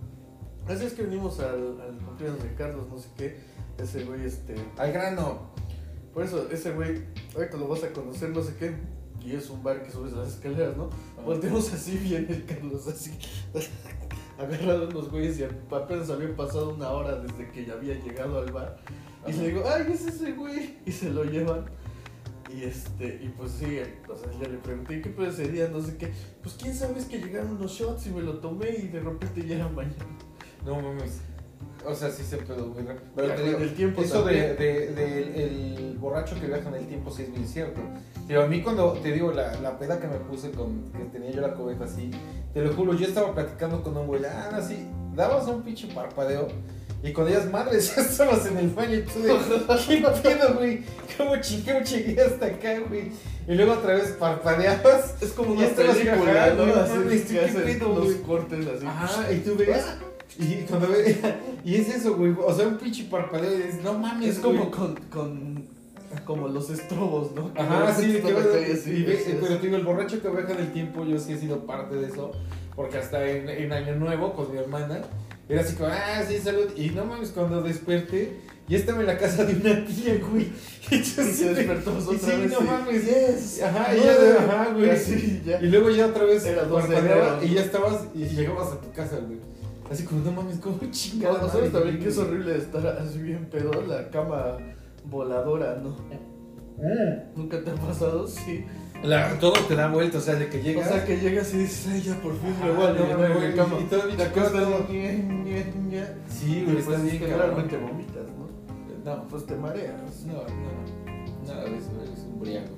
así 0.69 0.85
es 0.85 0.95
que 0.95 1.03
venimos 1.03 1.41
al, 1.41 1.81
al 1.81 1.99
cumpleaños 2.05 2.43
de 2.43 2.55
Carlos, 2.55 2.87
no 2.89 2.99
sé 2.99 3.09
qué. 3.17 3.37
Ese 3.79 4.05
güey, 4.05 4.25
este... 4.25 4.55
Al 4.79 4.93
grano. 4.93 5.51
Por 6.15 6.25
eso, 6.25 6.49
ese 6.51 6.73
güey, 6.73 7.03
ahorita 7.35 7.59
lo 7.59 7.69
vas 7.69 7.85
a 7.85 7.93
conocer, 7.93 8.31
no 8.31 8.43
sé 8.43 8.55
qué. 8.59 8.75
Y 9.23 9.35
es 9.35 9.51
un 9.51 9.63
bar 9.63 9.83
que 9.83 9.91
subes 9.91 10.13
las 10.13 10.29
escaleras, 10.29 10.77
¿no? 10.77 10.89
Volteamos 11.25 11.73
así 11.73 11.97
bien 11.99 12.27
el 12.31 12.45
Carlos, 12.47 12.87
así. 12.87 13.13
Agarrado 14.39 14.89
unos 14.89 15.11
güeyes 15.11 15.39
y 15.39 15.45
apenas 15.45 16.11
había 16.11 16.35
pasado 16.37 16.75
una 16.75 16.91
hora 16.91 17.17
desde 17.17 17.51
que 17.51 17.65
ya 17.65 17.75
había 17.75 17.95
llegado 17.95 18.39
al 18.39 18.53
bar. 18.53 18.79
Y 19.27 19.33
le 19.33 19.49
digo, 19.49 19.65
ay, 19.67 19.87
es 19.93 20.07
ese 20.07 20.33
güey. 20.33 20.79
Y 20.87 20.93
se 20.93 21.11
lo 21.11 21.25
llevan. 21.25 21.65
Y 22.55 22.63
este, 22.63 23.21
y 23.23 23.29
pues 23.37 23.53
sí, 23.53 23.81
o 24.09 24.17
sea, 24.17 24.31
ya 24.41 24.49
le 24.49 24.59
pregunté, 24.59 25.03
¿qué 25.03 25.11
pedo 25.11 25.27
ese 25.27 25.49
día? 25.49 25.69
No 25.69 25.83
sé 25.83 25.97
qué. 25.97 26.13
Pues 26.43 26.55
quién 26.55 26.75
sabe, 26.75 26.99
es 26.99 27.07
que 27.07 27.19
llegaron 27.19 27.51
unos 27.57 27.73
shots 27.73 28.07
y 28.07 28.11
me 28.11 28.23
lo 28.23 28.39
tomé 28.39 28.71
y 28.71 28.89
de 28.89 29.01
repente 29.01 29.47
ya 29.47 29.57
era 29.57 29.69
mañana. 29.69 29.95
No 30.67 30.81
mames. 30.81 31.21
O 31.87 31.95
sea, 31.95 32.11
sí 32.11 32.25
se 32.25 32.39
pedo 32.39 32.67
muy 32.67 32.83
rápido. 32.83 33.05
Pero 33.15 33.35
te 33.35 33.43
digo, 33.43 33.55
con 33.59 33.63
el 33.63 33.75
tiempo 33.75 34.03
eso 34.03 34.25
de, 34.25 34.35
también. 34.43 34.57
de- 34.57 34.87
de- 34.93 35.45
el 35.45 35.99
borracho 35.99 36.35
que 36.41 36.47
viaja 36.49 36.69
en 36.69 36.75
el 36.75 36.87
tiempo 36.89 37.11
sí 37.11 37.23
es 37.23 37.31
bien 37.33 37.47
cierto. 37.47 37.81
Pero 38.27 38.43
a 38.43 38.47
mí 38.49 38.61
cuando, 38.61 38.93
te 38.95 39.13
digo, 39.13 39.31
la, 39.31 39.55
la 39.61 39.79
peda 39.79 40.01
que 40.01 40.09
me 40.09 40.17
puse 40.17 40.51
con, 40.51 40.91
que 40.93 41.05
tenía 41.05 41.31
yo 41.31 41.41
la 41.41 41.55
cobija 41.55 41.85
así, 41.85 42.11
te 42.53 42.63
lo 42.63 42.75
juro, 42.75 42.95
yo 42.95 43.07
estaba 43.07 43.33
platicando 43.35 43.83
con 43.85 43.97
un 43.97 44.09
güey, 44.09 44.25
ah, 44.25 44.51
así, 44.55 44.85
dabas 45.15 45.47
un 45.47 45.63
pinche 45.63 45.87
parpadeo. 45.95 46.49
Y 47.05 47.13
cuando 47.13 47.33
ellas 47.33 47.49
madres 47.53 47.95
ya 47.95 48.03
estabas 48.03 48.45
en 48.47 48.57
el 48.57 48.71
baño 48.71 48.95
y 48.97 49.03
tú 49.03 49.21
de, 49.23 49.29
¿qué 49.87 50.03
pedo, 50.29 50.55
güey? 50.55 50.83
¿Cómo 51.17 51.37
chingueo 51.41 51.83
llegué 51.85 52.21
hasta 52.21 52.47
acá, 52.47 52.81
güey? 52.89 53.13
Y 53.47 53.55
luego 53.55 53.75
otra 53.75 53.95
vez 53.95 54.09
parpadeabas. 54.19 55.23
Es 55.23 55.31
como 55.33 55.53
una 55.53 55.69
película, 55.69 56.51
¿no? 56.55 56.65
Así 56.81 56.93
¿qué 57.29 57.47
pedo, 57.65 57.95
los 57.95 58.15
cortes 58.27 58.67
así. 58.67 58.85
Ajá, 58.87 59.31
y 59.33 59.39
tú 59.39 59.55
ves. 59.57 59.85
Y 60.39 60.65
cuando 60.69 60.89
ves, 60.89 61.17
y 61.65 61.75
es 61.77 61.89
eso, 61.89 62.15
güey. 62.17 62.35
O 62.45 62.53
sea, 62.55 62.67
un 62.69 62.77
pinche 62.79 63.05
parpadeo 63.05 63.55
y 63.55 63.63
dices, 63.63 63.83
no 63.83 63.95
mames, 63.95 64.37
Es 64.37 64.39
como 64.41 64.59
güey. 64.67 64.71
con, 64.71 64.95
con 65.11 65.77
como 66.25 66.49
los 66.49 66.71
estrobos, 66.71 67.33
¿no? 67.35 67.53
Que 67.53 67.61
Ajá, 67.61 67.95
sí, 67.95 68.21
que 68.25 68.73
así, 68.73 68.91
y 68.91 69.03
ve- 69.05 69.39
pero 69.41 69.57
te 69.59 69.67
digo, 69.67 69.77
el 69.77 69.85
borracho 69.85 70.21
que 70.23 70.29
viaja 70.29 70.53
en 70.53 70.61
el 70.61 70.73
tiempo, 70.73 71.05
yo 71.05 71.19
sí 71.19 71.33
he 71.33 71.39
sido 71.39 71.67
parte 71.67 71.97
de 71.97 72.07
eso, 72.09 72.33
porque 72.75 72.99
hasta 72.99 73.27
en, 73.29 73.49
en 73.49 73.73
Año 73.73 73.97
Nuevo 73.97 74.33
con 74.33 74.51
mi 74.53 74.59
hermana, 74.59 75.01
era 75.49 75.61
así 75.61 75.75
como, 75.75 75.91
ah, 75.91 76.23
sí, 76.27 76.39
salud, 76.39 76.71
y 76.77 76.91
no 76.91 77.05
mames, 77.05 77.31
cuando 77.31 77.61
desperté, 77.63 78.39
ya 78.69 78.79
estaba 78.79 79.01
en 79.01 79.07
la 79.09 79.19
casa 79.19 79.45
de 79.45 79.55
una 79.55 79.85
tía, 79.85 80.19
güey, 80.31 80.45
y 80.91 81.03
yo 81.03 81.23
Y 81.23 81.27
se 81.33 81.45
de- 81.49 81.55
despertó 81.55 81.91
y 81.99 82.15
otra 82.17 82.19
sí, 82.35 82.41
vez. 82.41 82.51
no 82.53 82.61
mames, 82.63 83.05
Yes. 83.05 83.63
ajá, 83.63 83.95
y 83.95 83.99
no, 83.99 84.05
ya 84.05 84.19
de- 84.19 84.39
ajá, 84.39 84.73
güey, 84.75 85.43
ya. 85.45 85.61
y 85.61 85.67
luego 85.67 85.91
ya 85.91 86.07
otra 86.07 86.25
vez 86.25 86.45
Era 86.47 86.65
2 86.65 86.89
de 86.89 86.95
parpadeaba 86.95 87.45
y 87.45 87.55
ya 87.55 87.61
estabas, 87.63 88.05
y 88.15 88.25
llegabas 88.25 88.73
a 88.73 88.81
tu 88.81 88.91
casa, 88.93 89.17
güey, 89.19 89.39
así 89.91 90.05
como, 90.05 90.21
no 90.23 90.33
mames, 90.33 90.59
como 90.59 90.79
chingada. 90.91 91.41
No, 91.43 91.49
¿Sabes 91.49 91.73
también 91.73 91.99
que 91.99 92.09
es 92.09 92.19
horrible 92.19 92.57
estar 92.57 92.87
así 92.87 93.19
bien 93.19 93.47
pedo? 93.51 93.71
La 93.87 94.09
cama 94.11 94.57
voladora, 95.05 95.81
¿no? 95.83 95.91
Mm. 96.79 97.37
¿Nunca 97.37 97.63
te 97.63 97.71
ha 97.71 97.75
pasado? 97.75 98.27
Sí. 98.27 98.65
La- 99.03 99.39
todo 99.39 99.53
te 99.69 99.75
da 99.75 99.89
vuelta, 99.89 100.19
o 100.19 100.21
sea, 100.21 100.35
de 100.35 100.49
que 100.49 100.59
O 100.59 100.63
llegas. 100.63 100.89
sea, 100.89 101.05
que 101.05 101.19
llegas 101.19 101.53
y 101.55 101.59
dices, 101.59 101.87
ay, 101.93 102.03
ya 102.03 102.15
por 102.21 102.33
fin 102.39 102.55
me 102.63 102.71
voy 102.71 102.87
a 102.87 102.93
no, 102.93 103.05
aliviar 103.05 103.33
güey, 103.35 103.47
en 103.51 103.57
cama. 103.57 103.79
y 103.81 103.85
todavía 103.85 104.17
Te. 104.17 104.31
Sí, 106.29 106.63
güey, 106.65 106.77
pues 106.77 106.89
está 106.89 107.03
bien 107.03 107.19
generalmente 107.19 107.77
vomitas, 107.79 108.25
¿no? 108.37 108.47
No, 109.17 109.25
Pues 109.29 109.47
te 109.47 109.55
mareas. 109.57 110.25
no, 110.27 110.33
no. 110.35 111.47
Nada 111.47 111.65
de 111.65 111.77
eso, 111.79 111.91
eres 112.03 112.19
un 112.29 112.41
briago. 112.41 112.76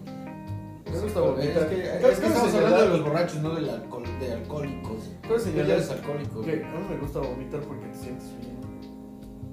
Me 0.93 0.99
gusta 1.01 1.21
Es 1.21 1.27
vomitar. 1.27 1.69
que, 1.69 1.83
es 1.83 2.19
que 2.19 2.27
estamos 2.27 2.55
hablando 2.55 2.81
de 2.83 2.89
los 2.89 3.03
borrachos, 3.05 3.41
no 3.43 3.55
del 3.55 3.69
alcohol, 3.71 4.05
de 4.21 4.33
alcohólicos. 4.33 5.11
Cabe 5.23 5.39
Tú 5.39 5.51
ya 5.51 5.63
eres 5.75 5.91
alcohólico, 5.91 6.41
que 6.43 6.53
a 6.53 6.57
mí 6.57 6.87
me 6.91 6.97
gusta 6.97 7.19
vomitar 7.21 7.61
porque 7.61 7.87
te 7.87 7.95
sientes 7.99 8.29
bien. 8.41 8.59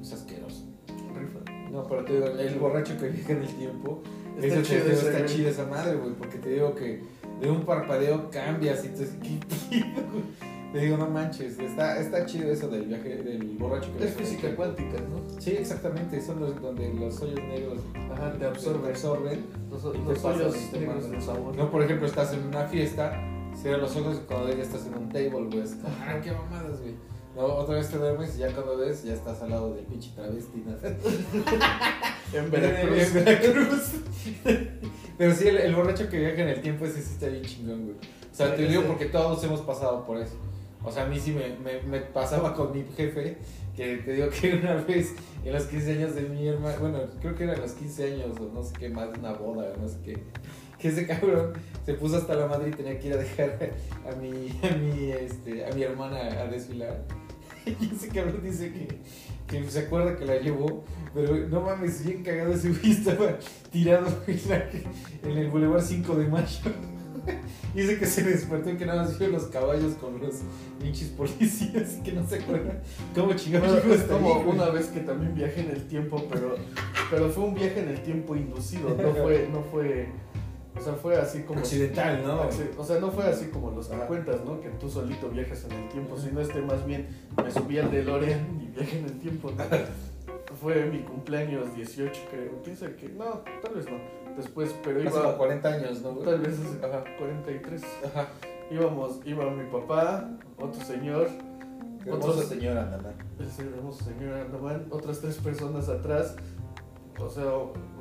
Es 0.01 0.13
asqueroso. 0.13 0.65
Rifa. 1.13 1.51
No, 1.71 1.83
pero 1.87 2.05
te 2.05 2.13
digo, 2.13 2.25
el 2.27 2.59
borracho 2.59 2.97
que 2.97 3.09
viaja 3.09 3.33
en 3.33 3.41
el 3.43 3.55
tiempo, 3.55 4.01
Está 4.37 4.47
eso 4.59 4.61
chido 4.63 4.91
está 4.91 5.11
güey. 5.11 5.25
chida 5.25 5.49
esa 5.49 5.65
madre, 5.65 5.95
güey, 5.95 6.13
porque 6.13 6.37
te 6.37 6.49
digo 6.49 6.73
que 6.75 7.03
de 7.41 7.49
un 7.49 7.61
parpadeo 7.65 8.29
cambias 8.29 8.83
y 8.83 8.87
entonces, 8.87 9.15
¿qué 9.21 9.39
Te 10.73 10.79
digo, 10.81 10.97
no 10.97 11.07
manches, 11.07 11.57
está, 11.57 11.99
está 11.99 12.25
chido 12.25 12.51
eso 12.51 12.67
del 12.67 12.83
viaje, 12.83 13.15
del 13.23 13.55
borracho 13.57 13.89
que 13.97 14.05
Es 14.05 14.13
física 14.13 14.53
cuántica, 14.55 14.97
¿no? 15.09 15.39
Sí, 15.39 15.51
exactamente, 15.51 16.21
son 16.21 16.41
los 16.41 16.61
donde 16.61 16.93
los 16.93 17.21
hoyos 17.21 17.39
negros 17.47 17.79
Ajá, 18.11 18.33
te 18.33 18.39
te 18.39 18.45
absorben. 18.45 18.91
absorben. 18.91 19.45
Los, 19.71 19.83
los 19.83 20.19
pasas 20.19 20.41
hoyos 20.41 20.71
negros 20.73 20.95
mandan. 21.03 21.11
de 21.11 21.21
sabor. 21.21 21.55
No, 21.55 21.71
por 21.71 21.81
ejemplo, 21.81 22.05
estás 22.07 22.33
en 22.33 22.43
una 22.43 22.65
fiesta, 22.65 23.13
cierras 23.55 23.81
los 23.83 23.95
ojos 23.95 24.17
y 24.21 24.27
cuando 24.27 24.47
ves 24.47 24.57
ya 24.57 24.63
estás 24.63 24.85
en 24.87 24.95
un 24.95 25.07
table, 25.09 25.29
güey. 25.29 25.63
Ah, 25.85 26.19
qué 26.21 26.31
mamadas, 26.33 26.81
güey. 26.81 26.95
No, 27.37 27.43
otra 27.45 27.75
vez 27.75 27.89
te 27.89 27.97
duermes 27.97 28.35
y 28.35 28.39
ya 28.39 28.53
cuando 28.53 28.77
ves 28.77 29.03
ya 29.03 29.13
estás 29.13 29.41
al 29.41 29.49
lado 29.51 29.73
del 29.75 29.85
pinche 29.85 30.11
travesti. 30.15 30.63
¿no? 30.65 30.73
En 32.33 32.45
En 32.45 32.51
Veracruz. 32.51 33.13
Veracruz. 33.13 33.91
Pero 35.17 35.33
sí, 35.35 35.47
el, 35.47 35.57
el 35.57 35.75
borracho 35.75 36.09
que 36.09 36.19
viaja 36.19 36.41
en 36.41 36.49
el 36.49 36.61
tiempo 36.61 36.85
ese 36.85 37.01
sí 37.01 37.11
está 37.13 37.27
bien 37.27 37.43
chingón, 37.43 37.83
güey. 37.85 37.95
O 37.95 38.35
sea, 38.35 38.53
te 38.55 38.67
digo 38.67 38.83
porque 38.83 39.05
todos 39.05 39.41
hemos 39.45 39.61
pasado 39.61 40.05
por 40.05 40.17
eso. 40.17 40.35
O 40.85 40.91
sea, 40.91 41.03
a 41.03 41.07
mí 41.07 41.19
sí 41.19 41.31
me, 41.33 41.81
me, 41.81 41.99
pasaba 41.99 42.53
con 42.53 42.71
mi 42.71 42.83
jefe, 42.95 43.37
que 43.75 43.97
te 43.97 44.13
digo 44.13 44.29
que 44.29 44.53
una 44.53 44.75
vez 44.75 45.15
en 45.43 45.51
los 45.51 45.63
15 45.63 45.93
años 45.93 46.15
de 46.15 46.21
mi 46.21 46.47
hermana, 46.47 46.77
bueno, 46.79 46.99
creo 47.19 47.33
que 47.33 47.45
eran 47.45 47.59
los 47.59 47.71
15 47.71 48.13
años 48.13 48.39
o 48.39 48.53
no 48.53 48.63
sé 48.63 48.73
qué 48.77 48.89
más, 48.89 49.11
de 49.11 49.19
una 49.19 49.33
boda 49.33 49.73
o 49.75 49.81
no 49.81 49.87
sé 49.87 49.97
qué, 50.05 50.19
que 50.77 50.89
ese 50.89 51.07
cabrón 51.07 51.53
se 51.85 51.95
puso 51.95 52.17
hasta 52.17 52.35
la 52.35 52.45
madre 52.45 52.69
y 52.69 52.71
tenía 52.71 52.99
que 52.99 53.07
ir 53.07 53.13
a 53.13 53.17
dejar 53.17 53.71
a 54.07 54.15
mi, 54.15 54.51
a 54.61 54.75
mi, 54.75 55.11
este, 55.11 55.65
a 55.65 55.71
mi 55.71 55.81
hermana 55.81 56.17
a 56.19 56.47
desfilar. 56.47 57.03
Y 57.65 57.95
ese 57.95 58.09
cabrón 58.09 58.41
dice 58.43 58.71
que, 58.71 58.87
que 59.47 59.71
se 59.71 59.79
acuerda 59.79 60.15
que 60.15 60.23
la 60.23 60.37
llevó, 60.37 60.83
pero 61.15 61.35
no 61.47 61.61
mames, 61.61 62.05
bien 62.05 62.21
cagado 62.21 62.53
ese 62.53 62.69
güey 62.69 62.91
estaba 62.91 63.39
tirado 63.71 64.05
en, 64.27 65.31
en 65.31 65.37
el 65.39 65.49
Boulevard 65.49 65.81
5 65.81 66.15
de 66.15 66.27
Mayo. 66.27 66.94
Dice 67.73 67.99
que 67.99 68.05
se 68.05 68.23
despertó 68.23 68.69
y 68.69 68.77
que 68.77 68.85
nada 68.85 69.03
más 69.03 69.17
vio 69.19 69.29
los 69.29 69.43
caballos 69.43 69.93
con 69.95 70.19
los 70.19 70.35
pinches 70.79 71.09
policías 71.09 71.97
y 71.97 72.03
que 72.03 72.13
no 72.13 72.27
se 72.27 72.39
acuerda 72.39 72.81
cómo 73.13 73.33
chingados 73.33 73.83
Bueno, 73.83 73.93
es 73.93 74.03
como 74.03 74.35
ahí, 74.35 74.43
una 74.47 74.69
vez 74.69 74.87
que 74.87 75.01
también 75.01 75.35
viajé 75.35 75.61
en 75.61 75.71
el 75.71 75.87
tiempo, 75.87 76.23
pero, 76.29 76.55
pero 77.09 77.29
fue 77.29 77.43
un 77.43 77.55
viaje 77.55 77.81
en 77.81 77.89
el 77.89 78.01
tiempo 78.01 78.35
inducido, 78.35 78.89
no 78.89 79.13
fue, 79.23 79.49
no 79.51 79.61
fue, 79.63 80.07
o 80.77 80.81
sea, 80.81 80.93
fue 80.93 81.17
así 81.17 81.43
como... 81.43 81.59
Accidental, 81.59 82.23
¿no? 82.25 82.47
O 82.77 82.83
sea, 82.83 82.99
no 82.99 83.11
fue 83.11 83.25
así 83.25 83.47
como 83.47 83.71
los 83.71 83.87
que 83.87 83.95
Ajá. 83.95 84.07
cuentas, 84.07 84.43
¿no? 84.45 84.59
Que 84.61 84.69
tú 84.69 84.89
solito 84.89 85.29
viajas 85.29 85.65
en 85.65 85.71
el 85.71 85.89
tiempo, 85.89 86.17
sino 86.17 86.41
este 86.41 86.61
más 86.61 86.85
bien 86.85 87.07
me 87.41 87.51
subí 87.51 87.77
al 87.79 87.91
DeLorean 87.91 88.61
y 88.61 88.67
viajé 88.75 88.99
en 88.99 89.05
el 89.05 89.19
tiempo, 89.19 89.51
¿no? 89.51 89.63
Fue 90.61 90.85
mi 90.85 90.99
cumpleaños 90.99 91.75
18, 91.75 92.11
creo. 92.31 92.63
Piensa 92.63 92.87
que 92.95 93.09
no, 93.09 93.41
tal 93.61 93.75
vez 93.75 93.85
no. 93.85 94.24
Después, 94.37 94.75
pero 94.83 94.99
Hace 94.99 95.09
como 95.09 95.23
iba 95.23 95.37
40 95.37 95.67
años, 95.69 96.01
¿no? 96.01 96.13
güey? 96.13 96.25
tal 96.25 96.39
vez 96.41 96.59
hace 96.59 96.85
Ajá. 96.85 97.03
43. 97.17 97.83
Ajá. 98.05 98.27
Íbamos, 98.71 99.19
iba 99.25 99.49
mi 99.51 99.69
papá, 99.71 100.29
otro 100.57 100.83
señor, 100.83 101.27
Otros- 102.09 102.45
señora, 102.45 102.85
nana. 102.85 103.13
ese 103.39 103.63
hermoso 103.63 104.03
señor 104.03 104.33
Andaman, 104.33 104.87
otras 104.89 105.19
tres 105.21 105.35
personas 105.37 105.87
atrás, 105.89 106.35
o 107.19 107.29
sea, 107.29 107.45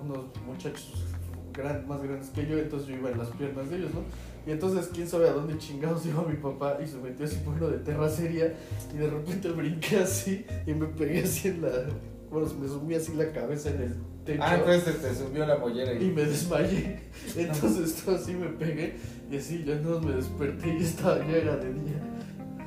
unos 0.03 0.25
muchachos 0.47 1.05
gran- 1.53 1.87
más 1.87 2.03
grandes 2.03 2.31
que 2.31 2.47
yo, 2.47 2.59
entonces 2.59 2.89
yo 2.89 2.97
iba 2.97 3.11
en 3.11 3.19
las 3.19 3.29
piernas 3.29 3.71
de 3.71 3.77
ellos, 3.77 3.95
¿no? 3.95 4.01
Y 4.47 4.51
entonces, 4.51 4.91
quién 4.93 5.07
sabe 5.09 5.29
a 5.29 5.33
dónde 5.33 5.57
chingados 5.59 6.05
iba 6.07 6.23
mi 6.25 6.37
papá 6.37 6.79
y 6.83 6.87
se 6.87 6.99
metió 6.99 7.25
así 7.27 7.37
por 7.37 7.55
uno 7.55 7.69
de 7.69 7.79
terracería 7.79 8.55
y 8.93 8.97
de 8.99 9.09
repente 9.09 9.49
brinqué 9.51 9.99
así 10.01 10.45
y 10.67 10.75
me 10.75 10.87
pegué 10.87 11.23
así 11.23 11.49
en 11.49 11.63
la. 11.63 11.69
Bueno, 12.31 12.49
me 12.61 12.67
sumí 12.69 12.95
así 12.95 13.15
la 13.15 13.31
cabeza 13.33 13.71
en 13.71 13.83
el 13.83 13.95
techo 14.25 14.43
Ah, 14.43 14.55
entonces 14.57 15.01
te, 15.03 15.15
subió 15.15 15.47
la 15.47 15.57
mollera 15.59 15.93
y 15.95 16.05
y... 16.05 16.11
me 16.11 16.25
desmayé. 16.25 17.01
Entonces, 17.37 18.03
todo 18.05 18.17
así 18.17 18.35
me 18.35 18.47
pegué 18.49 18.97
y 19.31 19.37
así 19.37 19.65
ya 19.65 19.75
no 19.77 20.01
me 20.01 20.13
desperté 20.17 20.77
y 20.79 20.83
estaba, 20.83 21.19
ya 21.19 21.37
era 21.37 21.57
de 21.57 21.73
día. 21.73 22.01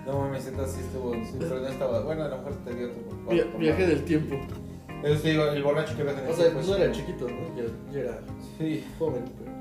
No 0.05 0.19
mames, 0.19 0.47
entonces 0.47 0.75
sí 0.77 0.81
estuvo... 0.85 1.13
Sí, 1.13 1.35
pero 1.39 1.59
no 1.59 1.67
estaba... 1.67 2.01
Bueno, 2.03 2.23
a 2.23 2.27
lo 2.29 2.37
mejor 2.37 2.55
te 2.63 2.73
dio 2.75 2.89
tu... 2.91 3.29
Via- 3.29 3.45
viaje 3.59 3.87
del 3.87 4.03
tiempo. 4.05 4.35
Te 5.01 5.15
digo, 5.29 5.43
el 5.45 5.61
borracho 5.63 5.95
que 5.97 6.03
viaja 6.03 6.19
en 6.21 6.25
el 6.27 6.31
O 6.31 6.35
sea, 6.35 6.53
no 6.53 6.75
era 6.75 6.91
chiquito, 6.91 7.27
¿no? 7.27 7.55
Ya, 7.57 7.63
ya 7.93 7.99
era 7.99 8.19
Sí. 8.57 8.83
joven, 8.97 9.23
pero 9.37 9.51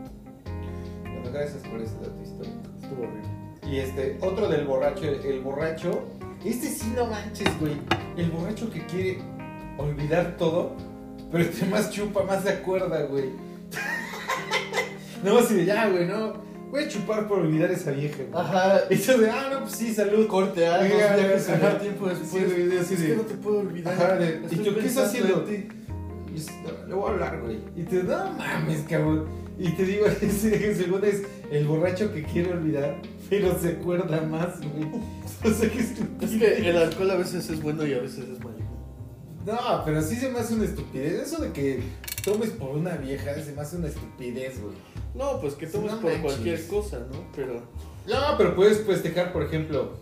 Bueno, 1.02 1.30
gracias 1.32 1.62
por 1.68 1.80
ese 1.80 1.94
dato 1.96 2.22
histórico. 2.22 2.56
estuvo 2.80 3.02
horrible. 3.02 3.28
Y 3.70 3.76
este, 3.78 4.16
otro 4.22 4.48
del 4.48 4.64
borracho, 4.66 5.02
el, 5.04 5.20
el 5.26 5.40
borracho, 5.40 6.04
este 6.44 6.68
sí 6.68 6.92
no 6.94 7.06
manches, 7.06 7.48
güey. 7.60 7.72
El 8.16 8.30
borracho 8.30 8.70
que 8.70 8.86
quiere 8.86 9.18
olvidar 9.78 10.36
todo, 10.38 10.72
pero 11.30 11.44
entre 11.44 11.66
más 11.68 11.90
chupa, 11.90 12.22
más 12.24 12.42
se 12.42 12.50
acuerda, 12.50 13.02
güey. 13.04 13.30
no, 15.24 15.38
así 15.38 15.54
de 15.54 15.64
ya, 15.64 15.88
güey, 15.88 16.06
no. 16.06 16.44
Voy 16.70 16.82
a 16.84 16.88
chupar 16.88 17.26
por 17.28 17.38
olvidar 17.40 17.70
esa 17.70 17.92
vieja, 17.92 18.16
güey. 18.30 18.44
Ajá, 18.44 18.80
Y 18.90 18.96
tú 18.96 19.18
de, 19.18 19.30
ah, 19.30 19.48
no, 19.52 19.60
pues 19.60 19.72
sí, 19.76 19.94
salud. 19.94 20.26
corte 20.26 20.66
A, 20.66 20.78
dos 20.78 20.92
Oiga, 20.92 21.16
viajes 21.16 21.48
en 21.48 21.54
ajá. 21.54 21.70
el 21.72 21.78
tiempo 21.78 22.08
después. 22.08 22.30
Sí, 22.30 22.38
güey, 22.66 22.78
así 22.78 22.94
es 22.94 23.00
de- 23.00 23.06
que 23.08 23.16
no 23.16 23.22
te 23.22 23.34
puedo 23.34 23.58
olvidar. 23.60 23.94
Ajá, 23.94 24.16
de- 24.16 24.40
¿y 24.50 24.56
tú 24.56 24.74
qué 24.74 24.86
estás 24.86 25.08
haciendo? 25.08 25.42
ti. 25.42 25.68
Es, 26.34 26.48
"No, 26.48 26.86
le 26.88 26.94
voy 26.94 27.08
a 27.08 27.12
hablar, 27.14 27.40
güey. 27.40 27.58
Y 27.76 27.82
tú, 27.84 28.02
no 28.02 28.32
mames, 28.32 28.80
cabrón. 28.88 29.26
Y 29.58 29.70
te 29.70 29.84
digo, 29.84 30.06
ese, 30.20 30.74
según 30.74 31.04
es 31.04 31.22
el 31.50 31.66
borracho 31.66 32.12
que 32.12 32.24
quiere 32.24 32.52
olvidar, 32.52 33.00
pero 33.30 33.58
se 33.58 33.68
acuerda 33.70 34.20
más, 34.22 34.60
güey. 34.60 34.86
O 35.44 35.50
sea, 35.50 35.70
que 35.70 35.78
Es 35.80 36.30
que 36.38 36.68
el 36.70 36.76
alcohol 36.76 37.10
a 37.10 37.14
veces 37.16 37.48
es 37.48 37.62
bueno 37.62 37.86
y 37.86 37.94
a 37.94 37.98
veces 38.00 38.24
es 38.28 38.38
malo. 38.40 38.56
No, 39.46 39.82
pero 39.84 40.02
sí 40.02 40.16
se 40.16 40.28
me 40.28 40.40
hace 40.40 40.54
una 40.54 40.64
estupidez. 40.64 41.28
Eso 41.32 41.40
de 41.40 41.52
que 41.52 41.80
tomes 42.24 42.50
por 42.50 42.70
una 42.70 42.96
vieja 42.96 43.32
se 43.40 43.52
me 43.52 43.60
hace 43.62 43.76
una 43.76 43.86
estupidez, 43.88 44.60
güey. 44.60 44.74
No, 45.14 45.40
pues 45.40 45.54
que 45.54 45.66
tomes 45.66 45.92
No 45.92 46.00
por 46.00 46.10
manches. 46.10 46.22
cualquier 46.22 46.66
cosa, 46.66 46.98
¿no? 46.98 47.30
Pero. 47.34 47.62
No, 48.06 48.36
pero 48.36 48.54
puedes 48.56 48.80
festejar, 48.84 49.32
por 49.32 49.44
ejemplo, 49.44 49.92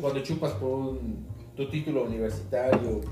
cuando 0.00 0.22
chupas 0.22 0.52
por 0.52 0.70
un, 0.70 1.26
tu 1.56 1.68
título 1.70 2.04
universitario. 2.04 3.02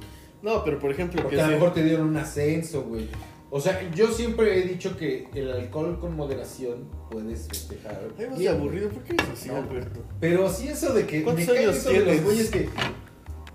No, 0.42 0.64
pero 0.64 0.78
por 0.80 0.90
ejemplo, 0.90 1.22
Porque 1.22 1.36
que 1.36 1.42
a 1.42 1.46
lo 1.46 1.52
mejor 1.52 1.72
te 1.74 1.84
dieron 1.84 2.08
un 2.08 2.16
ascenso, 2.16 2.82
güey. 2.82 3.08
O 3.50 3.60
sea, 3.60 3.88
yo 3.94 4.08
siempre 4.10 4.58
he 4.58 4.62
dicho 4.66 4.96
que 4.96 5.28
el 5.34 5.52
alcohol 5.52 6.00
con 6.00 6.16
moderación 6.16 6.88
puedes 7.10 7.46
festejar. 7.48 8.00
Ay, 8.18 8.26
vas 8.30 8.38
de 8.38 8.48
aburrido, 8.48 8.88
¿por 8.88 9.02
qué 9.04 9.12
eres 9.12 9.28
así, 9.28 9.48
No. 9.50 9.56
Alberto? 9.58 10.00
Pero 10.20 10.48
sí 10.48 10.68
eso 10.68 10.94
de 10.94 11.06
que 11.06 11.18
me 11.18 11.24
¿Cuántos 11.24 11.46
cae 11.46 11.58
años 11.58 11.76
eso 11.76 11.90
de 11.90 12.00
los 12.00 12.22
güeyes 12.24 12.50
que... 12.50 12.68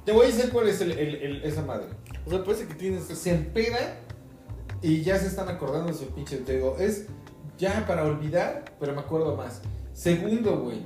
Te 0.05 0.11
voy 0.11 0.27
a 0.27 0.29
decir 0.29 0.51
cuál 0.51 0.69
es 0.69 0.79
el, 0.81 0.91
el- 0.91 1.15
el- 1.15 1.43
esa 1.43 1.63
madre. 1.63 1.87
O 2.27 2.29
sea, 2.29 2.43
parece 2.43 2.67
que 2.67 2.73
tienes. 2.75 3.05
Se 3.05 3.31
empeda 3.31 3.95
y 4.81 5.01
ya 5.01 5.17
se 5.17 5.27
están 5.27 5.47
acordando 5.49 5.91
de 5.91 5.97
su 5.97 6.05
pinche. 6.07 6.37
Te 6.37 6.55
digo, 6.55 6.75
es 6.77 7.05
ya 7.57 7.85
para 7.87 8.03
olvidar, 8.03 8.65
pero 8.79 8.93
me 8.93 8.99
acuerdo 8.99 9.35
más. 9.35 9.61
Segundo, 9.93 10.59
güey. 10.59 10.83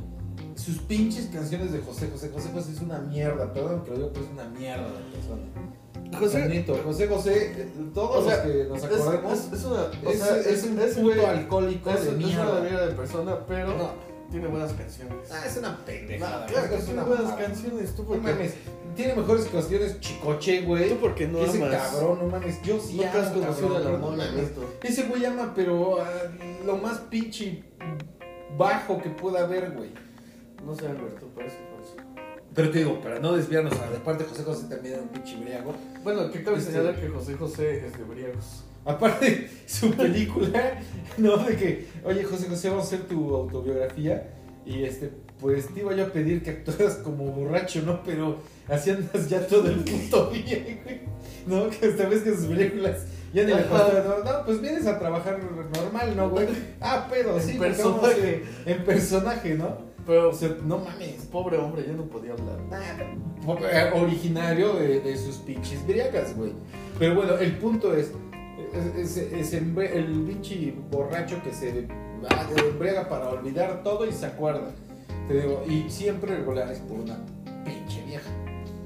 Sus 0.56 0.78
pinches 0.80 1.26
canciones 1.28 1.72
de 1.72 1.80
José 1.80 2.10
José. 2.12 2.30
José 2.32 2.50
José 2.54 2.72
es 2.74 2.82
una 2.82 3.00
mierda. 3.00 3.52
Perdón 3.52 3.84
que 3.84 3.92
lo 3.92 3.98
digo, 3.98 4.10
pero 4.14 4.26
es 4.26 4.32
una 4.32 4.46
mierda 4.50 4.88
de 4.88 5.04
persona. 5.12 5.42
José. 6.20 6.42
Bonito. 6.44 6.80
José 6.84 7.08
José, 7.08 7.52
eh, 7.62 7.72
todos 7.94 8.26
O 8.26 8.30
sea, 8.30 8.46
los 8.46 8.54
que 8.54 8.64
nos 8.66 8.84
acordemos. 8.84 9.34
es, 9.40 9.54
es 9.54 9.64
una. 9.66 9.82
O 9.82 10.14
sea, 10.14 10.38
es 10.38 10.64
un 10.64 10.80
es, 10.80 10.94
puto 10.94 11.08
güey, 11.08 11.26
alcohólico 11.26 11.90
es, 11.90 11.96
de 11.96 12.02
es 12.02 12.08
una 12.16 12.28
mierda. 12.28 12.62
mierda 12.62 12.88
de 12.88 12.94
persona, 12.94 13.38
pero 13.48 13.68
No. 13.78 14.11
Tiene 14.32 14.48
buenas 14.48 14.74
canciones. 14.74 15.30
Ah, 15.32 15.44
es 15.46 15.58
una 15.58 15.72
No, 15.74 15.86
pendejada. 15.86 16.46
claro 16.48 16.70
que 16.70 16.76
es 16.78 16.86
tiene 16.86 17.02
buenas 17.04 17.26
mamada. 17.26 17.46
canciones. 17.46 17.96
Tú 17.96 18.02
No 18.04 18.08
porque, 18.10 18.22
mames. 18.32 18.54
Tiene 18.96 19.16
mejores 19.16 19.46
canciones 19.46 20.00
Chicoche, 20.02 20.62
güey. 20.64 20.90
tú 20.90 20.98
porque 21.00 21.28
no 21.28 21.40
ese 21.40 21.64
amas. 21.64 21.92
cabrón, 21.92 22.20
no 22.22 22.28
mames. 22.28 22.62
Yo 22.64 22.80
sí 22.80 22.96
no 22.98 23.04
te 23.04 23.08
has 23.10 23.28
amo, 23.28 23.42
conocido 23.42 23.74
cabrón, 23.74 24.02
no 24.02 24.08
mames. 24.12 24.28
Alberto. 24.30 24.74
Ese 24.84 25.04
güey 25.04 25.26
ama, 25.26 25.54
pero 25.56 26.02
ah, 26.02 26.10
lo 26.66 26.78
más 26.78 26.98
pinche 27.00 27.64
bajo 28.58 29.02
que 29.02 29.10
pueda 29.10 29.42
haber, 29.46 29.72
güey. 29.72 29.92
No 30.66 30.76
sé, 30.76 30.88
Alberto, 30.88 31.28
parece 31.36 31.56
falso. 31.76 31.96
Pero 32.54 32.70
te 32.70 32.80
digo, 32.80 33.00
para 33.02 33.20
no 33.20 33.34
desviarnos, 33.34 33.74
ah, 33.82 33.90
de 33.90 34.00
parte 34.00 34.26
José 34.26 34.44
José 34.44 34.68
también 34.70 34.96
era 34.96 35.04
un 35.04 35.10
pinche 35.10 35.38
briago. 35.38 35.74
Bueno, 36.04 36.30
que 36.32 36.44
cabe 36.44 36.58
Este- 36.58 36.72
señalar 36.74 37.00
que 37.00 37.08
José 37.08 37.36
José 37.36 37.88
es 37.88 37.98
de 37.98 38.04
briagos. 38.04 38.66
Aparte, 38.86 39.50
su 39.68 39.92
película, 39.92 40.80
¿no? 41.18 41.38
De 41.38 41.56
que, 41.56 41.88
oye, 42.04 42.24
José 42.24 42.48
José, 42.50 42.70
vamos 42.70 42.86
a 42.86 42.88
hacer 42.88 43.08
tu 43.08 43.36
autobiografía. 43.36 44.34
Y 44.66 44.84
este, 44.84 45.12
pues 45.40 45.68
te 45.74 45.80
iba 45.80 45.94
yo 45.96 46.06
a 46.06 46.10
pedir 46.10 46.44
que 46.44 46.52
actuaras 46.52 46.96
como 46.98 47.26
borracho, 47.32 47.82
¿no? 47.84 48.04
Pero 48.04 48.38
así 48.68 48.92
andas 48.92 49.28
ya 49.28 49.46
todo 49.48 49.68
el 49.70 49.78
puto 49.84 50.30
bien, 50.32 50.80
güey. 50.84 51.02
¿No? 51.48 51.70
Que 51.70 51.88
esta 51.88 52.08
vez 52.08 52.22
que 52.22 52.36
sus 52.36 52.46
películas 52.46 53.06
ya 53.34 53.44
ni 53.44 53.54
le 53.54 53.62
no, 53.62 54.24
no, 54.24 54.46
pues 54.46 54.62
vienes 54.62 54.86
a 54.86 55.00
trabajar 55.00 55.40
normal, 55.76 56.16
¿no, 56.16 56.30
güey? 56.30 56.48
Ah, 56.80 57.08
pedo, 57.10 57.38
En 57.38 57.42
sí, 57.44 57.56
a- 57.58 57.60
personaje. 57.60 58.44
En 58.66 58.84
personaje, 58.84 59.56
¿no? 59.56 59.78
Pero, 60.06 60.30
O 60.30 60.34
sea, 60.34 60.56
no 60.64 60.80
mames. 60.80 61.26
pobre 61.32 61.58
hombre, 61.58 61.86
ya 61.88 61.94
no 61.94 62.04
podía 62.06 62.34
hablar. 62.34 62.60
Eh, 63.72 63.92
originario 63.96 64.74
de, 64.74 65.00
de 65.00 65.18
sus 65.18 65.38
pinches 65.38 65.86
briagas, 65.88 66.36
güey. 66.36 66.54
Pero 67.00 67.16
bueno, 67.16 67.36
el 67.38 67.54
punto 67.58 67.96
es, 67.96 68.12
es, 68.74 69.54
el 69.54 70.24
pinche 70.28 70.74
borracho 70.90 71.42
que 71.44 71.52
se 71.54 71.88
ah, 72.30 72.48
embriaga 72.58 73.10
para 73.10 73.30
olvidar 73.30 73.84
todo 73.84 74.08
y 74.08 74.12
se 74.12 74.26
acuerda. 74.26 74.72
Te 75.28 75.42
digo, 75.42 75.64
y 75.68 75.90
siempre 75.90 76.38
regular 76.38 76.72
es 76.72 76.80
por 76.80 77.00
una 77.00 77.18
pinche 77.64 78.04
vieja. 78.06 78.30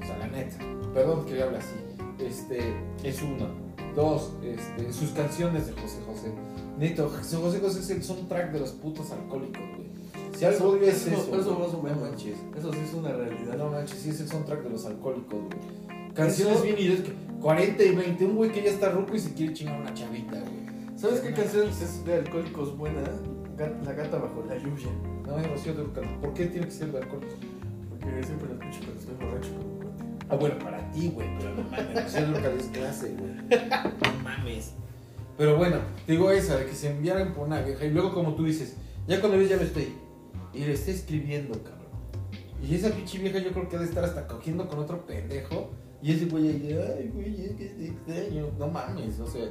O 0.02 0.06
sea, 0.06 0.18
la 0.18 0.26
neta. 0.28 0.58
Perdón 0.92 1.24
que 1.24 1.42
hable 1.42 1.58
así. 1.58 1.74
Este, 2.18 2.74
es 3.02 3.22
uno. 3.22 3.48
Dos, 3.94 4.32
este, 4.42 4.92
sus 4.92 5.10
canciones 5.10 5.66
de 5.66 5.72
José 5.72 5.98
José. 6.06 6.32
Neto, 6.78 7.08
José 7.08 7.60
José 7.60 7.80
es 7.80 7.90
el 7.90 8.04
soundtrack 8.04 8.52
de 8.52 8.60
los 8.60 8.72
putos 8.72 9.10
alcohólicos, 9.10 9.62
güey. 9.76 9.86
Si 10.36 10.44
algo 10.44 10.76
Eso- 10.76 10.84
es 10.84 11.06
eso- 11.06 11.16
eso, 11.34 11.66
eso 11.66 11.82
No 11.82 12.00
manches. 12.00 12.36
Eso 12.58 12.72
sí 12.72 12.78
es 12.86 12.92
una 12.94 13.12
realidad. 13.12 13.56
No 13.56 13.70
manches, 13.70 13.98
sí 13.98 14.10
es 14.10 14.20
el 14.20 14.28
soundtrack 14.28 14.62
de 14.62 14.70
los 14.70 14.84
alcohólicos, 14.84 15.32
güey. 15.32 15.95
Canciones 16.16 16.62
bien 16.62 16.78
ideas 16.78 17.00
que 17.00 17.12
40 17.42 17.84
y 17.84 17.94
20, 17.94 18.24
un 18.24 18.36
güey 18.36 18.50
que 18.50 18.62
ya 18.62 18.70
está 18.70 18.88
ruco 18.88 19.14
y 19.14 19.20
se 19.20 19.34
quiere 19.34 19.52
chingar 19.52 19.78
una 19.78 19.92
chavita, 19.92 20.40
güey. 20.40 20.96
¿Sabes 20.96 21.20
qué 21.20 21.34
canción 21.34 21.68
es 21.68 22.04
de 22.06 22.14
alcohólicos 22.14 22.76
buena? 22.76 23.02
La 23.84 23.92
gata 23.92 24.16
bajo 24.16 24.42
la 24.48 24.56
lluvia. 24.56 24.88
No, 25.26 25.38
es 25.38 25.46
Rocío 25.46 25.74
Dúrcal. 25.74 26.04
¿Por 26.20 26.32
qué 26.32 26.46
tiene 26.46 26.66
que 26.66 26.72
ser 26.72 26.90
de 26.90 26.98
alcohólicos? 26.98 27.36
Porque 27.90 28.22
siempre 28.24 28.48
la 28.48 28.54
escucho 28.54 28.86
cuando 28.86 29.00
estoy 29.00 29.26
borracho. 29.26 29.50
Ah, 30.30 30.36
bueno, 30.36 30.58
para 30.58 30.90
ti, 30.90 31.10
güey, 31.14 31.28
pero 31.38 31.54
no 31.54 31.62
mames, 31.64 32.14
Rocío 32.14 32.50
es 32.50 32.66
clase, 32.68 33.14
güey. 33.18 33.60
No 34.02 34.24
mames. 34.24 34.72
Pero 35.36 35.58
bueno, 35.58 35.76
te 36.06 36.12
digo 36.12 36.30
esa, 36.30 36.56
de 36.56 36.64
que 36.64 36.74
se 36.74 36.90
enviaran 36.90 37.34
por 37.34 37.46
una 37.46 37.60
vieja 37.60 37.84
y 37.84 37.90
luego 37.90 38.14
como 38.14 38.34
tú 38.34 38.44
dices, 38.44 38.76
ya 39.06 39.20
cuando 39.20 39.36
ves 39.36 39.50
ya 39.50 39.58
me 39.58 39.64
estoy 39.64 39.92
y 40.54 40.60
le 40.60 40.72
está 40.72 40.92
escribiendo, 40.92 41.62
cabrón. 41.62 41.86
Y 42.66 42.74
esa 42.74 42.88
pinche 42.88 43.18
vieja 43.18 43.38
yo 43.38 43.50
creo 43.50 43.68
que 43.68 43.76
debe 43.76 43.86
estar 43.86 44.02
hasta 44.02 44.26
cogiendo 44.26 44.66
con 44.66 44.78
otro 44.78 45.04
pendejo 45.04 45.72
y 46.06 46.12
ese 46.12 46.26
güey 46.26 46.48
ahí 46.48 46.58
de, 46.60 46.82
ay, 46.98 47.10
güey, 47.12 47.44
es 47.46 47.52
que 47.56 47.66
te 47.66 47.86
extraño. 47.88 48.46
No 48.58 48.68
mames, 48.68 49.18
o 49.20 49.26
sea, 49.26 49.44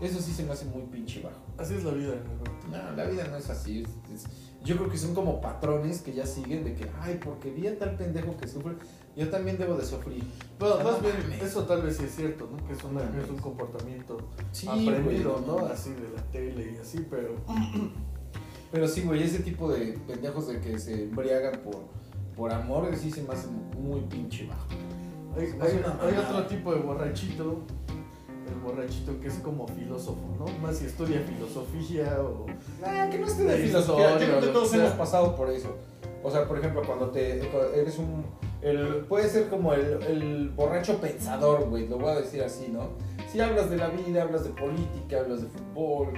eso 0.00 0.20
sí 0.20 0.32
se 0.32 0.44
me 0.44 0.52
hace 0.52 0.66
muy 0.66 0.82
pinche 0.82 1.20
bajo. 1.22 1.40
Así 1.58 1.74
es 1.74 1.84
la 1.84 1.92
vida, 1.92 2.12
Alberto. 2.12 2.50
No, 2.70 2.92
la 2.96 3.04
vida 3.06 3.26
no 3.28 3.36
es 3.36 3.48
así. 3.50 3.82
es- 3.82 4.24
es- 4.24 4.26
yo 4.64 4.76
creo 4.76 4.90
que 4.90 4.98
son 4.98 5.14
como 5.14 5.40
patrones 5.40 6.02
que 6.02 6.12
ya 6.12 6.26
siguen 6.26 6.64
de 6.64 6.74
que, 6.74 6.88
ay, 7.00 7.20
porque 7.24 7.50
vi 7.52 7.68
a 7.68 7.78
tal 7.78 7.96
pendejo 7.96 8.36
que 8.36 8.48
sufre, 8.48 8.74
yo 9.16 9.28
también 9.30 9.58
debo 9.58 9.74
de 9.76 9.84
sufrir. 9.84 10.24
Bueno, 10.58 10.78
No 10.78 10.84
más 10.90 11.00
bien, 11.02 11.14
mames. 11.22 11.42
eso 11.42 11.64
tal 11.64 11.82
vez 11.82 11.96
sí 11.96 12.04
es 12.04 12.14
cierto, 12.16 12.48
¿no? 12.50 12.66
Que 12.66 12.72
es, 12.72 12.82
una, 12.84 13.04
No 13.08 13.22
es 13.22 13.30
un 13.30 13.38
comportamiento 13.38 14.18
Sí, 14.52 14.66
aprendido, 14.66 15.34
güey, 15.34 15.46
¿no? 15.46 15.66
Así 15.66 15.90
de 15.90 16.08
la 16.14 16.22
tele 16.32 16.72
y 16.74 16.78
así, 16.78 17.04
pero... 17.10 17.36
Pero 18.72 18.88
sí, 18.88 19.02
güey, 19.02 19.22
ese 19.22 19.38
tipo 19.38 19.70
de 19.72 19.96
pendejos 20.08 20.48
de 20.48 20.60
que 20.60 20.78
se 20.78 21.04
embriagan 21.04 21.60
por, 21.62 21.84
por 22.36 22.52
amor, 22.52 22.90
sí 22.96 23.10
se 23.12 23.22
me 23.22 23.32
hace 23.32 23.46
muy 23.78 24.00
pinche 24.00 24.46
bajo. 24.48 24.66
Hay, 25.36 25.52
hay- 25.60 26.16
otro 26.18 26.46
tipo 26.46 26.72
de 26.74 26.80
borrachito, 26.80 27.60
el 28.48 28.60
borrachito 28.62 29.20
que 29.20 29.28
es 29.28 29.34
como 29.34 29.66
filósofo, 29.68 30.22
¿no? 30.38 30.46
Más 30.60 30.78
si 30.78 30.86
estudia 30.86 31.20
filosofía 31.20 32.18
o... 32.20 32.46
Ah, 32.84 33.08
que 33.10 33.18
no 33.18 33.26
De 33.26 33.56
filosofía. 33.58 34.18
Yo 34.18 34.26
creo 34.26 34.40
que 34.40 34.46
todos 34.48 34.72
hemos 34.74 34.92
pasado 34.92 35.36
por 35.36 35.50
eso. 35.50 35.76
O 36.22 36.30
sea, 36.30 36.48
por 36.48 36.58
ejemplo, 36.58 36.82
cuando 36.84 37.10
te 37.10 37.38
eres 37.78 37.98
un. 37.98 38.24
El, 38.62 39.04
puede 39.08 39.28
ser 39.28 39.48
como 39.48 39.74
el, 39.74 40.02
el 40.02 40.48
borracho 40.50 40.98
pensador, 41.00 41.68
güey, 41.68 41.86
lo 41.86 41.98
voy 41.98 42.10
a 42.10 42.16
decir 42.16 42.42
así, 42.42 42.68
¿no? 42.68 42.88
Si 43.30 43.40
hablas 43.40 43.70
de 43.70 43.76
la 43.76 43.88
vida, 43.88 44.22
hablas 44.22 44.42
de 44.42 44.50
política, 44.50 45.20
hablas 45.20 45.42
de 45.42 45.48
fútbol, 45.48 46.08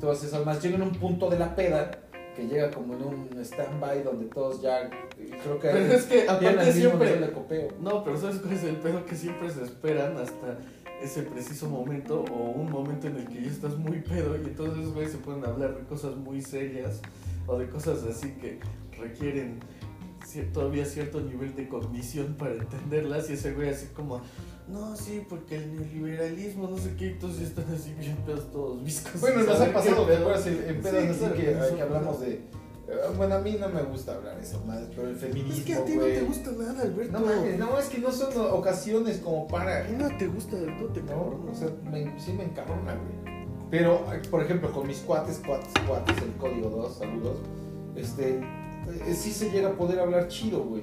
todas 0.00 0.22
esas 0.22 0.44
más. 0.44 0.62
Llega 0.62 0.74
en 0.76 0.82
un 0.82 0.92
punto 0.92 1.30
de 1.30 1.38
la 1.38 1.54
peda 1.54 2.03
que 2.34 2.46
llega 2.46 2.70
como 2.70 2.94
en 2.94 3.02
un 3.02 3.28
stand-by 3.40 4.02
donde 4.02 4.26
todos 4.26 4.60
ya. 4.62 4.90
Creo 5.42 5.58
que. 5.58 5.68
Pero 5.68 5.92
es 5.92 6.04
que 6.04 6.28
aparte 6.28 6.72
siempre... 6.72 7.16
de 7.16 7.32
copeo. 7.32 7.68
No, 7.80 8.04
pero 8.04 8.16
¿sabes 8.16 8.38
cuál 8.38 8.54
es 8.54 8.64
el 8.64 8.76
pedo? 8.76 9.04
Que 9.06 9.14
siempre 9.14 9.50
se 9.50 9.62
esperan 9.62 10.16
hasta 10.16 10.58
ese 11.02 11.22
preciso 11.22 11.68
momento 11.68 12.24
o 12.32 12.50
un 12.50 12.70
momento 12.70 13.08
en 13.08 13.16
el 13.16 13.28
que 13.28 13.42
ya 13.42 13.50
estás 13.50 13.76
muy 13.76 14.00
pedo 14.00 14.36
y 14.36 14.44
entonces, 14.44 14.92
güey, 14.92 15.08
se 15.08 15.18
pueden 15.18 15.44
hablar 15.44 15.76
de 15.76 15.84
cosas 15.84 16.16
muy 16.16 16.40
serias 16.40 17.00
o 17.46 17.58
de 17.58 17.68
cosas 17.68 18.04
así 18.04 18.30
que 18.40 18.58
requieren 18.98 19.60
todavía 20.42 20.84
cierto 20.84 21.20
nivel 21.20 21.54
de 21.54 21.68
cognición 21.68 22.34
para 22.34 22.54
entenderlas 22.54 23.30
y 23.30 23.34
ese 23.34 23.52
güey 23.52 23.68
así 23.70 23.86
como, 23.94 24.20
no, 24.68 24.96
sí, 24.96 25.24
porque 25.28 25.56
el 25.56 25.74
neoliberalismo, 25.76 26.68
no 26.68 26.76
sé 26.78 26.94
qué, 26.96 27.10
entonces 27.12 27.48
están 27.48 27.66
así 27.74 27.92
bien 27.94 28.16
pedos 28.26 28.50
todos 28.50 28.82
viscos. 28.82 29.20
Bueno, 29.20 29.42
nos 29.44 29.60
ha 29.60 29.72
pasado, 29.72 30.04
¿te 30.06 30.16
acuerdas? 30.16 30.46
En, 30.46 30.80
pedas 30.82 31.16
Sí, 31.16 31.24
así 31.24 31.34
que, 31.34 31.76
que 31.76 31.82
hablamos 31.82 32.20
de. 32.20 32.32
eh, 32.32 32.40
Bueno, 33.16 33.34
a 33.36 33.38
mí 33.40 33.56
no 33.60 33.68
me 33.68 33.82
gusta 33.82 34.14
hablar 34.14 34.38
eso 34.40 34.62
más, 34.66 34.80
pero 34.94 35.08
el 35.08 35.16
feminismo. 35.16 35.52
Es 35.54 35.64
que 35.64 35.74
a 35.74 35.84
ti 35.84 35.94
no 35.94 36.00
güey. 36.02 36.14
te 36.14 36.22
gusta 36.22 36.50
nada, 36.52 36.82
Alberto. 36.82 37.12
No 37.20 37.26
mames, 37.26 37.58
no, 37.58 37.78
es 37.78 37.86
que 37.86 37.98
no 37.98 38.10
son 38.12 38.32
ocasiones 38.52 39.18
como 39.18 39.46
para. 39.46 39.88
No 39.88 40.08
te 40.16 40.26
gusta, 40.26 40.56
no 40.56 40.86
te 40.86 41.02
No, 41.02 41.40
o 41.50 41.54
sea, 41.54 41.68
me, 41.90 42.18
sí 42.18 42.32
me 42.32 42.44
encabrona, 42.44 42.94
güey. 42.94 43.34
Pero, 43.70 44.06
eh, 44.12 44.22
por 44.30 44.42
ejemplo, 44.42 44.70
con 44.72 44.86
mis 44.86 44.98
cuates, 44.98 45.40
cuates, 45.44 45.72
cuates, 45.86 46.16
el 46.22 46.32
código 46.36 46.70
2, 46.70 46.96
saludos, 46.96 47.38
este, 47.96 48.40
sí 49.14 49.32
se 49.32 49.50
llega 49.50 49.68
a 49.68 49.72
poder 49.72 49.98
hablar 50.00 50.28
chido, 50.28 50.60
güey. 50.62 50.82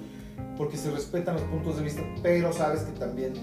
Porque 0.57 0.77
se 0.77 0.91
respetan 0.91 1.35
los 1.35 1.43
puntos 1.43 1.77
de 1.77 1.83
vista, 1.83 2.01
pero 2.21 2.51
sabes 2.53 2.81
que 2.81 2.91
también 2.99 3.33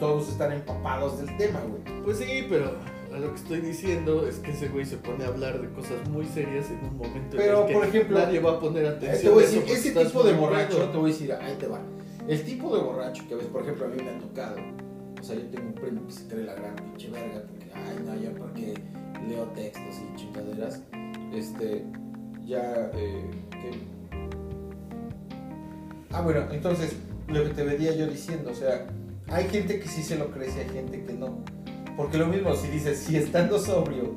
todos 0.00 0.28
están 0.28 0.52
empapados 0.52 1.18
del 1.18 1.36
tema, 1.36 1.60
güey. 1.60 2.02
Pues 2.02 2.18
sí, 2.18 2.46
pero 2.48 2.72
a 3.14 3.18
lo 3.18 3.30
que 3.30 3.36
estoy 3.36 3.60
diciendo 3.60 4.26
es 4.26 4.36
que 4.38 4.50
ese 4.52 4.68
güey 4.68 4.84
se 4.84 4.96
pone 4.96 5.24
a 5.24 5.28
hablar 5.28 5.60
de 5.60 5.68
cosas 5.72 6.08
muy 6.08 6.26
serias 6.26 6.68
en 6.70 6.78
un 6.88 6.96
momento 6.96 7.36
Pero, 7.36 7.58
en 7.58 7.60
el 7.62 7.66
que 7.68 7.74
por 7.74 7.84
ejemplo, 7.86 8.18
nadie 8.18 8.40
va 8.40 8.52
a 8.52 8.60
poner 8.60 8.84
Eh, 8.84 8.88
atención. 8.88 9.22
te 9.22 9.28
voy 9.30 9.44
a 9.44 9.46
decir, 9.46 9.62
ese 9.68 9.90
tipo 10.04 10.22
de 10.24 10.32
borracho, 10.32 10.88
te 10.90 10.96
voy 10.96 11.10
a 11.10 11.12
decir, 11.12 11.32
ahí 11.32 11.54
te 11.58 11.66
va. 11.68 11.80
El 12.26 12.42
tipo 12.42 12.74
de 12.76 12.82
borracho 12.82 13.22
que 13.28 13.34
ves, 13.36 13.46
por 13.46 13.62
ejemplo, 13.62 13.84
a 13.86 13.88
mí 13.88 14.02
me 14.02 14.10
ha 14.10 14.18
tocado. 14.18 14.56
O 15.20 15.22
sea, 15.22 15.36
yo 15.36 15.42
tengo 15.48 15.68
un 15.68 15.74
primo 15.74 16.06
que 16.06 16.12
se 16.12 16.26
cree 16.26 16.44
la 16.44 16.54
gran 16.54 16.74
pinche 16.76 17.10
verga, 17.10 17.42
porque, 17.48 17.66
ay, 17.74 18.02
no, 18.04 18.14
yo 18.20 18.32
porque 18.36 18.74
leo 19.28 19.44
textos 19.54 19.96
y 20.12 20.16
chingaderas. 20.16 20.80
este, 21.32 21.84
ya, 22.44 22.90
eh, 22.94 23.30
¿qué? 23.50 23.70
Ah, 26.14 26.20
bueno, 26.22 26.46
entonces, 26.52 26.92
lo 27.28 27.42
que 27.44 27.50
te 27.50 27.64
venía 27.64 27.92
yo 27.94 28.06
diciendo, 28.06 28.50
o 28.50 28.54
sea, 28.54 28.86
hay 29.28 29.48
gente 29.48 29.80
que 29.80 29.88
sí 29.88 30.02
se 30.02 30.16
lo 30.16 30.30
cree 30.30 30.48
y 30.54 30.58
hay 30.60 30.68
gente 30.68 31.02
que 31.04 31.12
no. 31.12 31.38
Porque 31.96 32.18
lo 32.18 32.26
mismo, 32.26 32.54
si 32.54 32.68
dices, 32.68 32.98
si 32.98 33.16
estando 33.16 33.58
sobrio, 33.58 34.14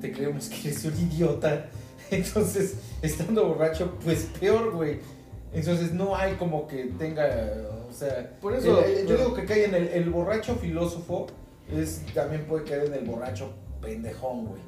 te 0.00 0.12
creemos 0.12 0.48
que 0.48 0.68
eres 0.68 0.84
un 0.84 0.94
idiota, 0.98 1.66
entonces, 2.10 2.76
estando 3.02 3.46
borracho, 3.48 3.98
pues 4.04 4.28
peor, 4.40 4.72
güey. 4.72 5.00
Entonces, 5.52 5.92
no 5.92 6.16
hay 6.16 6.34
como 6.34 6.66
que 6.66 6.86
tenga, 6.98 7.28
o 7.88 7.92
sea, 7.92 8.30
Por 8.40 8.54
eso, 8.54 8.82
el- 8.84 8.98
el- 8.98 9.06
yo 9.06 9.16
digo 9.16 9.34
que 9.34 9.44
cae 9.44 9.66
en 9.66 9.74
el, 9.74 9.88
el 9.88 10.10
borracho 10.10 10.56
filósofo, 10.56 11.26
es, 11.70 12.02
también 12.12 12.44
puede 12.46 12.64
caer 12.64 12.86
en 12.86 12.94
el 12.94 13.04
borracho 13.04 13.52
pendejón, 13.80 14.46
güey. 14.46 14.60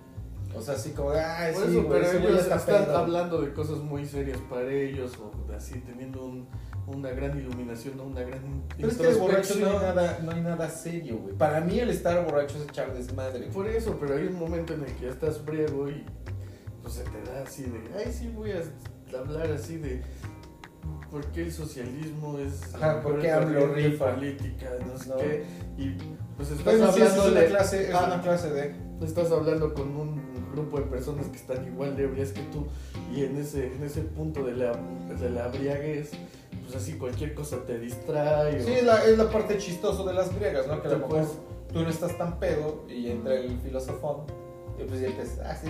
O 0.57 0.61
sea, 0.62 0.75
así 0.75 0.90
como, 0.90 1.11
ay, 1.11 1.53
Por 1.53 1.64
sí, 1.64 1.71
eso, 1.71 1.83
güey, 1.83 1.88
pero 2.01 2.07
ese 2.11 2.19
güey 2.19 2.29
ellos 2.33 2.42
está 2.45 2.57
están 2.57 2.85
pedo". 2.87 2.97
hablando 2.97 3.40
de 3.42 3.53
cosas 3.53 3.79
muy 3.79 4.07
serias 4.07 4.38
para 4.49 4.71
ellos, 4.73 5.12
o 5.19 5.53
así 5.55 5.81
teniendo 5.81 6.25
un- 6.25 6.49
una 6.87 7.11
gran 7.11 7.37
iluminación, 7.38 8.01
una 8.01 8.23
gran 8.23 8.62
Pero 8.77 8.88
es 8.88 8.97
que 8.97 9.09
borracho 9.14 9.55
no 9.57 9.66
hay 9.71 9.77
nada, 9.77 10.19
no 10.25 10.31
hay 10.33 10.40
nada 10.40 10.71
serio, 10.71 11.19
güey. 11.19 11.35
Para 11.35 11.61
mí 11.61 11.79
el 11.81 11.90
estar 11.90 12.25
borracho 12.25 12.57
es 12.59 12.64
echar 12.69 12.95
desmadre. 12.95 13.49
Por 13.49 13.66
eso, 13.69 13.97
pero 14.01 14.14
hay 14.16 14.27
un 14.29 14.38
momento 14.38 14.73
en 14.75 14.83
el 14.85 14.92
que 14.95 15.07
ya 15.07 15.11
estás 15.11 15.45
briego 15.45 15.90
y 15.90 16.05
pues 16.83 16.95
se 16.95 17.03
te 17.05 17.23
da 17.31 17.42
así 17.42 17.64
de, 17.64 17.81
ay, 17.99 18.12
sí 18.12 18.29
voy 18.35 18.53
a 18.53 18.62
hablar 19.19 19.51
así 19.51 19.77
de 19.79 20.01
por 21.11 21.25
qué 21.33 21.42
el 21.42 21.53
socialismo 21.53 22.38
es 22.38 22.73
Ajá, 22.75 23.01
por 23.03 23.21
qué 23.21 23.31
corriente 23.33 23.75
rifa. 23.88 24.14
política, 24.14 24.71
no 24.87 24.97
sé 24.99 25.09
No. 25.09 25.16
qué, 25.16 25.45
y 25.77 25.97
pues 26.37 26.51
estás 26.53 26.75
sí, 26.75 26.81
eso 26.81 26.88
hablando 26.92 27.23
es 27.25 27.31
una 27.33 27.40
de, 27.40 27.47
clase, 27.49 27.88
es 27.88 27.95
Ah. 27.95 28.05
una 28.07 28.23
clase 28.23 28.51
de... 28.53 28.75
estás 29.05 29.31
hablando 29.33 29.75
con 29.75 29.97
un 29.97 30.36
grupo 30.57 30.79
de 30.79 30.87
personas 30.87 31.27
que 31.29 31.37
están 31.37 31.64
igual 31.66 31.97
de 31.97 32.05
ebrias 32.05 32.33
que 32.33 32.40
tú 32.53 32.66
y 33.14 33.23
en 33.25 33.37
ese, 33.37 33.66
en 33.75 33.83
ese 33.85 34.01
punto 34.03 34.45
de 34.45 34.53
la, 34.53 34.73
de 35.21 35.31
la 35.31 35.49
briaguez, 35.49 36.11
pues 36.64 36.77
así 36.77 36.95
cualquier 36.99 37.35
cosa 37.35 37.64
te 37.64 37.79
distrae. 37.79 38.61
o- 38.61 38.64
Sí, 38.64 38.73
es 38.73 38.85
la, 38.85 39.05
es 39.05 39.16
la 39.19 39.31
parte 39.31 39.59
chistoso 39.59 40.05
de 40.05 40.14
las 40.14 40.35
griegas, 40.35 40.66
¿no? 40.66 40.81
Que 40.83 40.88
a 40.88 40.92
lo 40.92 40.99
mejor 40.99 41.25
tú 41.73 41.83
no 41.83 41.88
estás 41.88 42.16
tan 42.19 42.38
pedo 42.40 42.85
y 42.88 43.11
entra 43.11 43.35
el 43.35 43.59
filosofón 43.61 44.23
y 44.79 44.85
pues 44.85 45.01
ya 45.01 45.07
empiezas, 45.09 45.38
ah, 45.45 45.55
sí, 45.55 45.69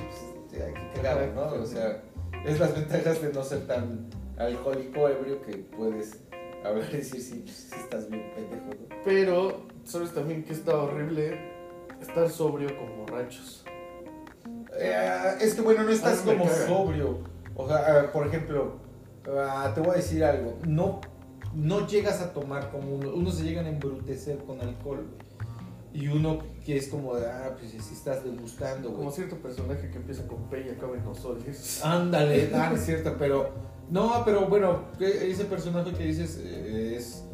pues 0.51 0.63
hay 0.63 0.73
que 0.73 1.01
cagar, 1.03 1.33
¿no? 1.35 1.63
O 1.63 1.67
sea, 1.67 2.03
es 2.45 2.59
las 2.59 2.75
ventajas 2.75 3.21
de 3.21 3.33
no 3.33 3.43
ser 3.45 3.67
tan 3.67 4.09
alcohólico 4.39 5.09
ebrio 5.09 5.43
que 5.43 5.57
puedes 5.77 6.21
hablar 6.65 6.89
y 6.93 6.97
decir, 6.99 7.21
sí, 7.21 7.43
pues 7.45 7.73
estás 7.73 8.09
bien 8.09 8.33
pendejo, 8.35 8.67
¿no? 8.67 8.97
Pero, 9.05 9.67
¿sabes 9.85 10.13
también 10.13 10.45
que 10.45 10.53
está 10.55 10.75
horrible? 10.77 11.55
Estar 12.01 12.29
sobrio 12.31 12.69
con 12.77 12.97
borrachos. 12.99 13.65
Eh, 14.79 15.37
es 15.41 15.55
que 15.55 15.63
bueno, 15.63 15.83
no 15.83 15.91
estás 15.91 16.21
como 16.21 16.45
caga. 16.45 16.67
sobrio. 16.67 17.19
O 17.55 17.67
sea, 17.67 17.77
ah, 17.77 18.13
por 18.13 18.27
ejemplo, 18.27 18.77
ah, 19.29 19.73
te 19.75 19.81
voy 19.81 19.91
a 19.91 19.95
decir 19.95 20.25
algo. 20.25 20.59
No, 20.67 21.01
no 21.55 21.87
llegas 21.87 22.21
a 22.21 22.33
tomar 22.33 22.71
como 22.71 22.97
uno. 22.97 23.13
Uno 23.15 23.31
se 23.31 23.45
llegan 23.45 23.67
a 23.67 23.71
embrutecer 23.71 24.39
con 24.39 24.61
alcohol, 24.61 25.07
güey. 25.07 25.27
Y 25.95 26.09
uno 26.09 26.41
que 26.65 26.77
es 26.77 26.89
como 26.89 27.17
de, 27.17 27.27
ah, 27.27 27.57
pues 27.59 27.71
si 27.71 27.95
estás 27.95 28.23
degustando, 28.23 28.91
güey. 28.91 28.99
Como 28.99 29.11
cierto 29.11 29.37
personaje 29.37 29.91
que 29.91 29.97
empieza 29.97 30.27
con 30.27 30.51
P 30.51 30.67
y 30.67 30.69
acaba 30.69 30.95
en 30.97 31.07
Osoles. 31.07 31.83
Ándale, 31.83 32.51
ah, 32.55 32.73
es 32.75 32.85
cierto, 32.85 33.17
pero. 33.19 33.51
No, 33.89 34.23
pero 34.25 34.47
bueno, 34.47 34.91
que 34.99 35.31
ese 35.31 35.45
personaje 35.45 35.93
que 35.93 36.05
dices 36.05 36.39
eh, 36.43 36.97
es. 36.97 37.25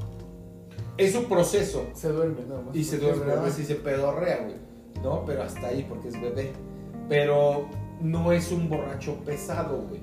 Es 0.98 1.12
su 1.12 1.24
proceso. 1.24 1.86
Se 1.94 2.10
duerme 2.10 2.42
nada 2.46 2.60
más. 2.60 2.76
Y 2.76 2.84
se 2.84 2.98
duerme 2.98 3.26
nada 3.26 3.42
más 3.42 3.58
y 3.58 3.64
se 3.64 3.76
pedorrea, 3.76 4.42
güey. 4.44 4.56
¿No? 5.02 5.24
Pero 5.24 5.42
hasta 5.42 5.68
ahí 5.68 5.84
porque 5.88 6.08
es 6.08 6.20
bebé. 6.20 6.52
Pero 7.12 7.66
no 8.00 8.32
es 8.32 8.50
un 8.52 8.68
borracho 8.68 9.16
pesado, 9.24 9.82
güey. 9.88 10.00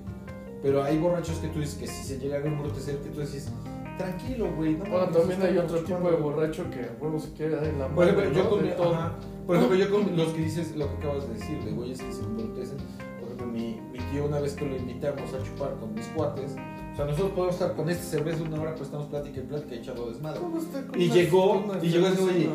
Pero 0.62 0.84
hay 0.84 0.98
borrachos 0.98 1.38
que 1.38 1.48
tú 1.48 1.60
dices 1.60 1.76
que 1.76 1.88
si 1.88 2.04
se 2.04 2.20
llegan 2.20 2.44
a 2.44 2.48
embrutecer, 2.48 2.98
que 2.98 3.10
tú 3.10 3.22
dices, 3.22 3.50
tranquilo, 3.98 4.54
güey. 4.56 4.74
No 4.76 4.86
Bueno, 4.86 5.08
también 5.08 5.42
hay 5.42 5.58
otro 5.58 5.78
tipo 5.80 5.88
chupando". 5.98 6.12
de 6.12 6.18
borracho 6.18 6.70
que 6.70 6.80
a 6.82 6.92
huevo 7.02 7.20
se 7.20 7.32
quiere 7.34 7.56
dar 7.56 7.64
en 7.66 7.80
la 7.80 7.86
ejemplo, 7.86 8.06
madre, 8.14 8.32
yo 8.36 8.44
¿no? 8.44 8.50
con, 8.50 8.64
De 8.64 8.72
todo. 8.72 8.94
ajá. 8.96 9.12
Por 9.48 9.56
ejemplo, 9.56 9.78
yo 9.78 9.90
con 9.92 10.16
los 10.18 10.28
que 10.34 10.42
dices 10.42 10.76
lo 10.76 10.88
que 10.88 10.96
acabas 10.98 11.28
de 11.28 11.34
decir, 11.34 11.64
de 11.64 11.72
güeyes 11.72 12.02
que 12.02 12.12
se 12.14 12.22
embrutecen. 12.22 12.78
Por 13.20 13.24
ejemplo, 13.26 13.48
mi, 13.48 13.80
mi 13.92 14.00
tío, 14.12 14.26
una 14.26 14.40
vez 14.40 14.54
que 14.54 14.66
lo 14.66 14.76
invitamos 14.76 15.34
a 15.34 15.44
chupar 15.44 15.76
con 15.80 15.94
mis 15.94 16.06
cuates, 16.08 16.52
o 16.94 16.96
sea, 16.96 17.06
nosotros 17.06 17.32
podemos 17.32 17.56
estar 17.56 17.76
con 17.76 17.90
esta 17.90 18.04
cerveza 18.04 18.44
una 18.44 18.62
hora, 18.62 18.72
pues 18.76 18.84
estamos 18.88 19.08
plática 19.08 19.40
y 19.40 19.44
plática 19.44 19.76
y 19.76 19.78
echando 19.80 20.08
desmadre. 20.10 20.40
¿Cómo 20.42 20.58
está 20.60 20.86
con 20.86 21.00
Y 21.02 21.10
llegó- 21.10 21.66
y 21.82 21.88
llegó 21.88 22.08
ese 22.08 22.22
güey. 22.22 22.50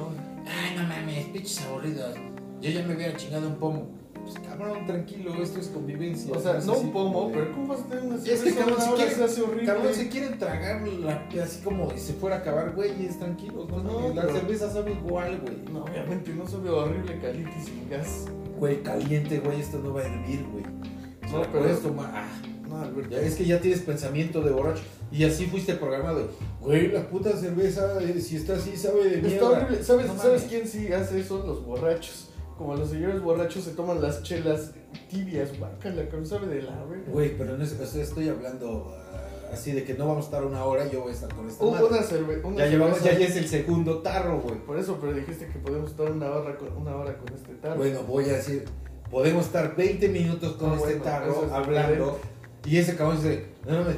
Ay, 0.47 0.77
no 0.77 0.83
mames, 0.87 1.25
pinches 1.29 1.63
aburridos. 1.67 2.15
Yo 2.61 2.71
ya 2.71 2.87
me 2.87 2.95
hubiera 2.95 3.17
chingado 3.17 3.49
un 3.49 3.55
pomo. 3.57 4.04
Pues 4.25 4.39
cabrón, 4.47 4.87
tranquilo, 4.87 5.35
esto 5.43 5.61
es 5.61 5.67
convivencia. 5.69 6.33
O 6.35 6.41
sea, 6.41 6.55
no 6.65 6.79
un 6.79 6.93
pomo, 6.93 7.31
pero 7.31 7.53
¿cómo 7.53 7.69
vas 7.69 7.81
a 7.81 7.85
tener 7.85 8.05
una 8.05 8.17
Es 8.17 8.23
que, 8.23 8.37
cerveza 8.37 8.59
cabrón, 8.61 8.81
hora? 8.81 8.95
quieren- 8.97 9.15
se 9.17 9.25
hace 9.25 9.43
horrible. 9.43 9.65
Cabrón, 9.67 9.95
se 9.95 10.09
quieren 10.09 10.39
tragar 10.39 10.89
la, 10.89 11.29
así 11.43 11.61
como 11.63 11.91
si 11.97 12.13
fuera 12.15 12.37
a 12.37 12.39
acabar, 12.41 12.73
güeyes, 12.75 13.19
tranquilos. 13.19 13.69
No, 13.69 13.83
No, 13.83 14.15
la 14.15 14.23
pero- 14.23 14.35
cerveza 14.35 14.73
sabe 14.73 14.93
igual, 14.93 15.41
güey. 15.41 15.57
No, 15.73 15.85
obviamente 15.85 16.33
no 16.33 16.47
sabe 16.47 16.71
horrible 16.71 17.19
caliente 17.21 17.53
y 17.61 17.65
sin 17.67 17.89
gas. 17.91 18.25
Güey, 18.59 18.83
caliente, 18.83 19.41
güey, 19.41 19.61
esto 19.61 19.79
no 19.79 19.93
va 19.93 20.01
a 20.01 20.05
hervir, 20.07 20.45
güey. 20.51 20.65
No, 20.65 21.41
pero- 21.43 21.53
pero 21.53 21.67
esto 21.69 21.93
ma- 21.93 22.11
ah, 22.15 22.29
No, 22.69 22.79
Alberto. 22.81 23.11
ya 23.11 23.21
es 23.21 23.35
que 23.37 23.45
ya 23.45 23.61
tienes 23.61 23.81
pensamiento 23.83 24.41
de 24.41 24.51
borracho. 24.53 24.83
Y 25.13 25.25
así 25.25 25.47
fuiste 25.47 25.75
programado. 25.75 26.29
Güey, 26.61 26.91
la 26.91 27.07
puta 27.09 27.37
cerveza, 27.37 28.03
eh, 28.03 28.21
si 28.21 28.37
está 28.37 28.55
así, 28.55 28.77
sabe 28.77 29.05
de 29.05 29.15
Está 29.17 29.29
mierda. 29.29 29.49
horrible. 29.51 29.85
¿Sabes, 29.85 30.07
No 30.07 30.17
¿Sabes 30.17 30.43
quién 30.49 30.67
sí 30.67 30.93
hace 30.93 31.21
eso? 31.21 31.45
Los 31.47 31.65
borrachos. 31.65 32.31
Como 32.57 32.77
los 32.77 32.91
señores 32.91 33.21
borrachos 33.21 33.65
se 33.65 33.73
toman 33.73 34.01
las 34.01 34.23
chelas 34.23 34.73
tibias, 35.11 35.59
guácala, 35.59 36.09
que 36.09 36.17
no 36.17 36.25
sabe 36.25 36.47
de 36.47 36.63
la 36.63 36.85
verga. 36.85 37.11
Güey, 37.11 37.37
pero 37.37 37.57
no 37.57 37.65
es, 37.65 37.73
o 37.81 37.87
sea, 37.87 38.03
estoy 38.03 38.29
hablando 38.29 38.95
ah, 39.13 39.53
así 39.53 39.73
de 39.73 39.83
que 39.85 39.95
no 39.95 40.07
vamos 40.07 40.25
a 40.25 40.29
estar 40.29 40.45
una 40.45 40.65
hora 40.65 40.87
y 40.87 40.91
yo 40.91 41.01
voy 41.03 41.11
a 41.11 41.15
estar 41.15 41.35
con 41.35 41.49
esta 41.49 41.65
madre. 41.65 41.85
una 41.85 42.03
cerveza. 42.03 42.49
Ya 42.57 42.67
llevamos, 42.67 43.03
ya, 43.03 43.11
es 43.11 43.37
el 43.37 43.49
segundo 43.49 43.99
tarro, 44.03 44.41
güey. 44.41 44.57
Por 44.61 44.79
eso, 44.79 44.99
pero 45.01 45.13
dijiste 45.13 45.49
que 45.49 45.59
podemos 45.59 45.91
estar 45.91 46.11
una 46.11 46.31
hora 46.31 46.57
con, 46.57 46.77
una 46.77 46.95
hora 46.95 47.17
con 47.19 47.35
este 47.35 47.55
tarro. 47.55 47.77
Bueno, 47.77 48.03
voy 48.05 48.25
a 48.27 48.35
decir, 48.35 48.65
podemos 49.11 49.47
estar 49.47 49.75
20 49.75 50.09
minutos 50.09 50.53
con 50.53 50.71
Ah, 50.71 50.77
este 50.77 50.87
bueno, 50.87 51.03
tarro 51.03 51.45
es 51.47 51.53
hablando 51.53 52.21
y 52.65 52.79
ese 52.79 52.97
cabrón 52.97 53.17
dice, 53.17 53.47
no 53.67 53.79
mames, 53.79 53.97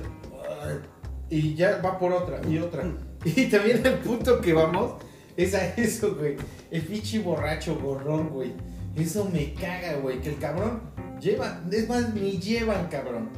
ay", 0.63 0.81
y 1.29 1.55
ya 1.55 1.81
va 1.85 1.99
por 1.99 2.13
otra 2.13 2.41
y 2.49 2.59
otra. 2.59 2.85
Y 3.25 3.47
también 3.51 3.85
el 3.85 3.99
punto 3.99 4.41
que 4.41 4.53
vamos 4.53 4.93
es 5.37 5.55
a 5.55 5.67
eso, 5.75 6.15
güey. 6.15 6.37
El 6.71 6.83
pinche 6.83 7.19
borracho 7.19 7.79
gorrón, 7.79 8.31
güey. 8.31 8.53
Eso 8.97 9.29
me 9.31 9.53
caga, 9.55 9.97
güey. 9.97 10.21
Que 10.21 10.31
el 10.31 10.39
cabrón 10.39 10.81
lleva, 11.21 11.61
es 11.71 11.89
más, 11.89 12.15
ni 12.15 12.39
llevan, 12.39 12.89
cabrón. 12.89 13.29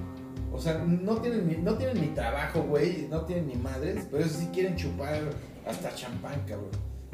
O 0.53 0.61
sea, 0.61 0.79
no 0.79 1.17
tienen, 1.21 1.47
ni, 1.49 1.57
no 1.57 1.75
tienen 1.75 2.01
ni 2.01 2.09
trabajo, 2.09 2.63
güey. 2.63 3.09
No 3.11 3.23
tienen 3.23 3.49
ni 3.49 3.57
madres, 3.57 4.07
pero 4.11 4.25
eso 4.25 4.39
sí 4.39 4.49
quieren 4.53 4.77
chupar 4.77 5.21
hasta 5.67 5.95
champán, 5.95 6.41
cabrón. 6.47 6.71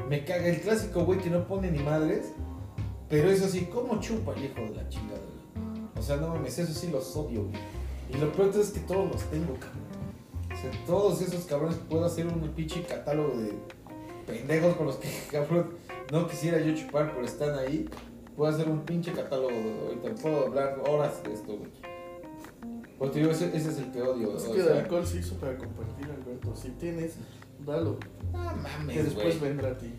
Me 0.09 0.23
caga 0.23 0.47
el 0.47 0.61
clásico, 0.61 1.03
güey, 1.03 1.19
que 1.19 1.29
no 1.29 1.47
pone 1.47 1.71
ni 1.71 1.79
madres. 1.79 2.27
Pero 3.09 3.29
eso 3.29 3.47
sí, 3.47 3.67
¿cómo 3.71 3.99
chupa 3.99 4.33
el 4.33 4.45
hijo 4.45 4.61
de 4.61 4.75
la 4.75 4.89
chingada? 4.89 5.21
O 5.97 6.01
sea, 6.01 6.17
no 6.17 6.29
mames, 6.29 6.57
eso 6.59 6.73
sí 6.73 6.89
los 6.91 7.15
odio, 7.15 7.45
güey. 7.45 7.55
Y 8.13 8.17
lo 8.17 8.31
peor 8.31 8.51
es 8.55 8.69
que 8.69 8.79
todos 8.81 9.11
los 9.11 9.23
tengo, 9.29 9.53
cabrón. 9.55 9.85
O 10.53 10.57
sea, 10.57 10.85
todos 10.85 11.21
esos 11.21 11.45
cabrones 11.45 11.77
puedo 11.89 12.05
hacer 12.05 12.27
un 12.27 12.39
pinche 12.49 12.83
catálogo 12.83 13.37
de 13.37 13.53
pendejos 14.25 14.75
con 14.75 14.87
los 14.87 14.95
que, 14.97 15.09
cabrón, 15.31 15.71
no 16.11 16.27
quisiera 16.27 16.59
yo 16.59 16.73
chupar, 16.75 17.11
pero 17.13 17.25
están 17.25 17.57
ahí. 17.57 17.89
Puedo 18.35 18.51
hacer 18.53 18.67
un 18.69 18.81
pinche 18.81 19.13
catálogo, 19.13 19.49
de- 19.49 19.79
ahorita 19.87 20.21
puedo 20.21 20.45
hablar 20.47 20.81
horas 20.87 21.23
de 21.23 21.33
esto, 21.33 21.57
güey. 21.57 21.71
Porque 22.97 23.19
digo, 23.19 23.31
ese, 23.31 23.47
ese 23.55 23.69
es 23.69 23.77
el 23.77 23.91
que 23.91 24.01
odio. 24.01 24.35
es 24.35 24.45
o 24.45 24.53
que 24.53 24.61
el 24.61 24.71
alcohol 24.71 25.05
se 25.05 25.17
hizo 25.19 25.35
para 25.35 25.57
compartir, 25.57 26.05
Alberto. 26.05 26.55
Si 26.55 26.69
tienes, 26.71 27.15
dalo. 27.65 27.97
Que 27.99 28.07
mames, 28.31 29.05
después 29.05 29.39
güey. 29.39 29.49
vendrá 29.51 29.69
a 29.71 29.77
ti. 29.77 29.93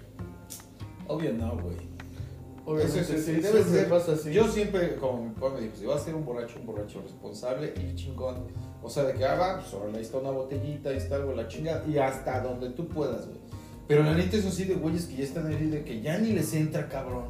Obvio 1.07 1.33
no, 1.35 1.57
güey. 1.59 1.77
Obviamente, 2.65 3.01
Eso 3.01 3.12
es- 3.15 3.25
sí, 3.25 3.33
debe 3.33 3.62
siempre 3.62 3.81
ser- 3.81 3.89
pasa 3.89 4.12
así. 4.12 4.33
Yo 4.33 4.49
siempre, 4.49 4.97
como 4.97 5.25
mi 5.27 5.31
papá 5.35 5.55
me 5.55 5.61
dijo, 5.61 5.77
si 5.77 5.87
vas 5.87 6.03
a 6.03 6.05
ser 6.05 6.15
un 6.15 6.25
borracho, 6.25 6.59
un 6.59 6.67
borracho 6.67 7.01
responsable 7.03 7.73
y 7.77 7.95
chingón. 7.95 8.45
O 8.83 8.91
sea, 8.91 9.05
de 9.05 9.15
que, 9.15 9.25
ah, 9.25 9.37
va, 9.37 9.61
pues 9.61 9.73
ahora 9.73 9.99
está 9.99 10.19
una 10.19 10.31
botellita, 10.31 10.91
ahí 10.91 10.97
está 10.97 11.17
algo, 11.17 11.33
la 11.33 11.47
chingada. 11.49 11.85
Y 11.87 11.97
hasta 11.99 12.41
donde 12.41 12.71
tú 12.71 12.89
puedas, 12.89 13.27
güey. 13.27 13.39
Pero 13.88 14.03
la 14.03 14.14
neta, 14.14 14.37
eso 14.37 14.51
sí, 14.51 14.64
de 14.64 14.75
güeyes 14.75 15.05
que 15.05 15.16
ya 15.16 15.25
están 15.25 15.46
ahí, 15.46 15.66
de 15.66 15.85
que 15.85 16.01
ya 16.01 16.18
ni 16.18 16.33
les 16.33 16.53
entra, 16.55 16.88
cabrón. 16.88 17.25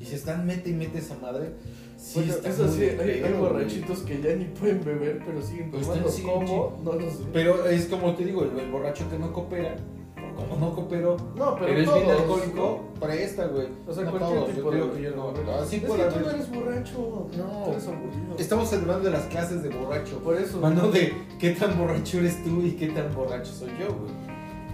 Y 0.00 0.04
se 0.04 0.16
están 0.16 0.44
mete 0.46 0.70
y 0.70 0.72
mete 0.72 0.98
esa 0.98 1.14
madre. 1.16 1.50
Sí, 1.96 2.14
Bueno, 2.16 2.32
está 2.32 2.48
eso 2.48 2.72
sí, 2.72 2.82
hay, 2.82 3.22
hay 3.22 3.32
borrachitos 3.34 4.00
que 4.00 4.20
ya 4.20 4.34
ni 4.34 4.46
pueden 4.46 4.82
beber, 4.84 5.22
pero 5.24 5.40
siguen 5.40 5.70
Pues 5.70 5.82
tomando. 5.84 6.08
están- 6.08 6.24
siguen 6.24 6.46
¿Cómo? 6.46 6.80
No 6.82 6.92
lo 6.94 7.08
sé. 7.08 7.18
Pero 7.32 7.66
es 7.66 7.86
como 7.86 8.14
te 8.16 8.24
digo, 8.24 8.42
el, 8.42 8.58
el 8.58 8.70
borracho 8.72 9.08
que 9.08 9.16
no 9.20 9.32
coopera, 9.32 9.76
como 10.34 10.56
no 10.56 10.74
cooperó, 10.74 11.16
No, 11.36 11.54
pero 11.54 11.68
eres 11.72 11.94
bien 11.94 12.10
alcohólico, 12.10 12.80
presta, 13.00 13.46
güey. 13.46 13.68
O 13.86 13.92
sea, 13.94 14.02
no 14.02 14.10
cualquier 14.10 14.38
todos, 14.40 14.50
tipo 14.56 14.64
yo 14.64 14.70
de 14.72 14.76
digo 14.76 14.92
que 14.94 15.02
yo 15.02 15.10
no. 15.14 15.52
Así 15.60 15.76
es 15.76 15.82
que 15.82 15.86
tú 15.88 16.20
no 16.20 16.30
eres 16.30 16.50
borracho. 16.50 17.28
No. 17.38 17.66
Eres. 17.70 17.84
Estamos 18.40 18.72
hablando 18.72 19.04
de 19.04 19.10
las 19.12 19.24
clases 19.26 19.62
de 19.62 19.68
borracho. 19.68 20.18
Por 20.18 20.36
eso. 20.36 20.58
Mano 20.58 20.90
de 20.90 21.12
qué 21.38 21.50
tan 21.50 21.78
borracho 21.78 22.18
eres 22.18 22.42
tú 22.42 22.62
y 22.62 22.72
qué 22.72 22.88
tan 22.88 23.14
borracho 23.14 23.52
soy 23.52 23.70
yo, 23.78 23.94
güey. 23.94 24.10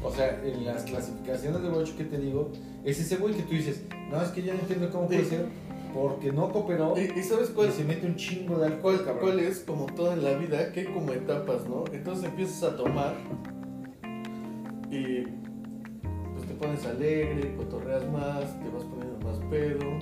O 0.03 0.11
sea, 0.13 0.41
en 0.45 0.65
las 0.65 0.85
clasificaciones 0.85 1.63
de 1.63 1.69
borracho 1.69 1.97
que 1.97 2.05
te 2.05 2.19
digo, 2.19 2.51
es 2.85 3.01
ese 3.01 3.17
güey 3.17 3.35
que 3.35 3.43
tú 3.43 3.51
dices, 3.55 3.83
no, 4.11 4.23
es 4.23 4.29
que 4.31 4.43
ya 4.43 4.55
no 4.55 4.61
entiendo 4.61 4.91
cómo 4.91 5.07
puede 5.09 5.25
ser 5.25 5.47
porque 5.93 6.31
no 6.33 6.53
cooperó 6.53 6.95
¿Y, 6.99 7.19
y 7.19 7.23
sabes 7.23 7.49
cuál, 7.49 7.71
y 7.71 7.73
se 7.73 7.83
mete 7.83 8.07
un 8.07 8.15
chingo 8.15 8.59
de 8.59 8.67
alcohol, 8.67 8.99
cabrón. 9.05 9.19
cuál 9.21 9.41
es 9.41 9.61
como 9.61 9.87
todo 9.87 10.13
en 10.13 10.23
la 10.23 10.35
vida? 10.35 10.71
Que 10.73 10.81
hay 10.81 10.87
como 10.87 11.13
etapas, 11.13 11.67
¿no? 11.69 11.85
Entonces 11.93 12.25
empiezas 12.27 12.63
a 12.63 12.77
tomar 12.77 13.15
y 14.91 15.23
pues 15.23 16.47
te 16.47 16.55
pones 16.55 16.85
alegre, 16.87 17.55
cotorreas 17.57 18.07
más, 18.11 18.45
te 18.61 18.69
vas 18.71 18.85
poniendo 18.85 19.19
más 19.27 19.39
pedo, 19.51 19.99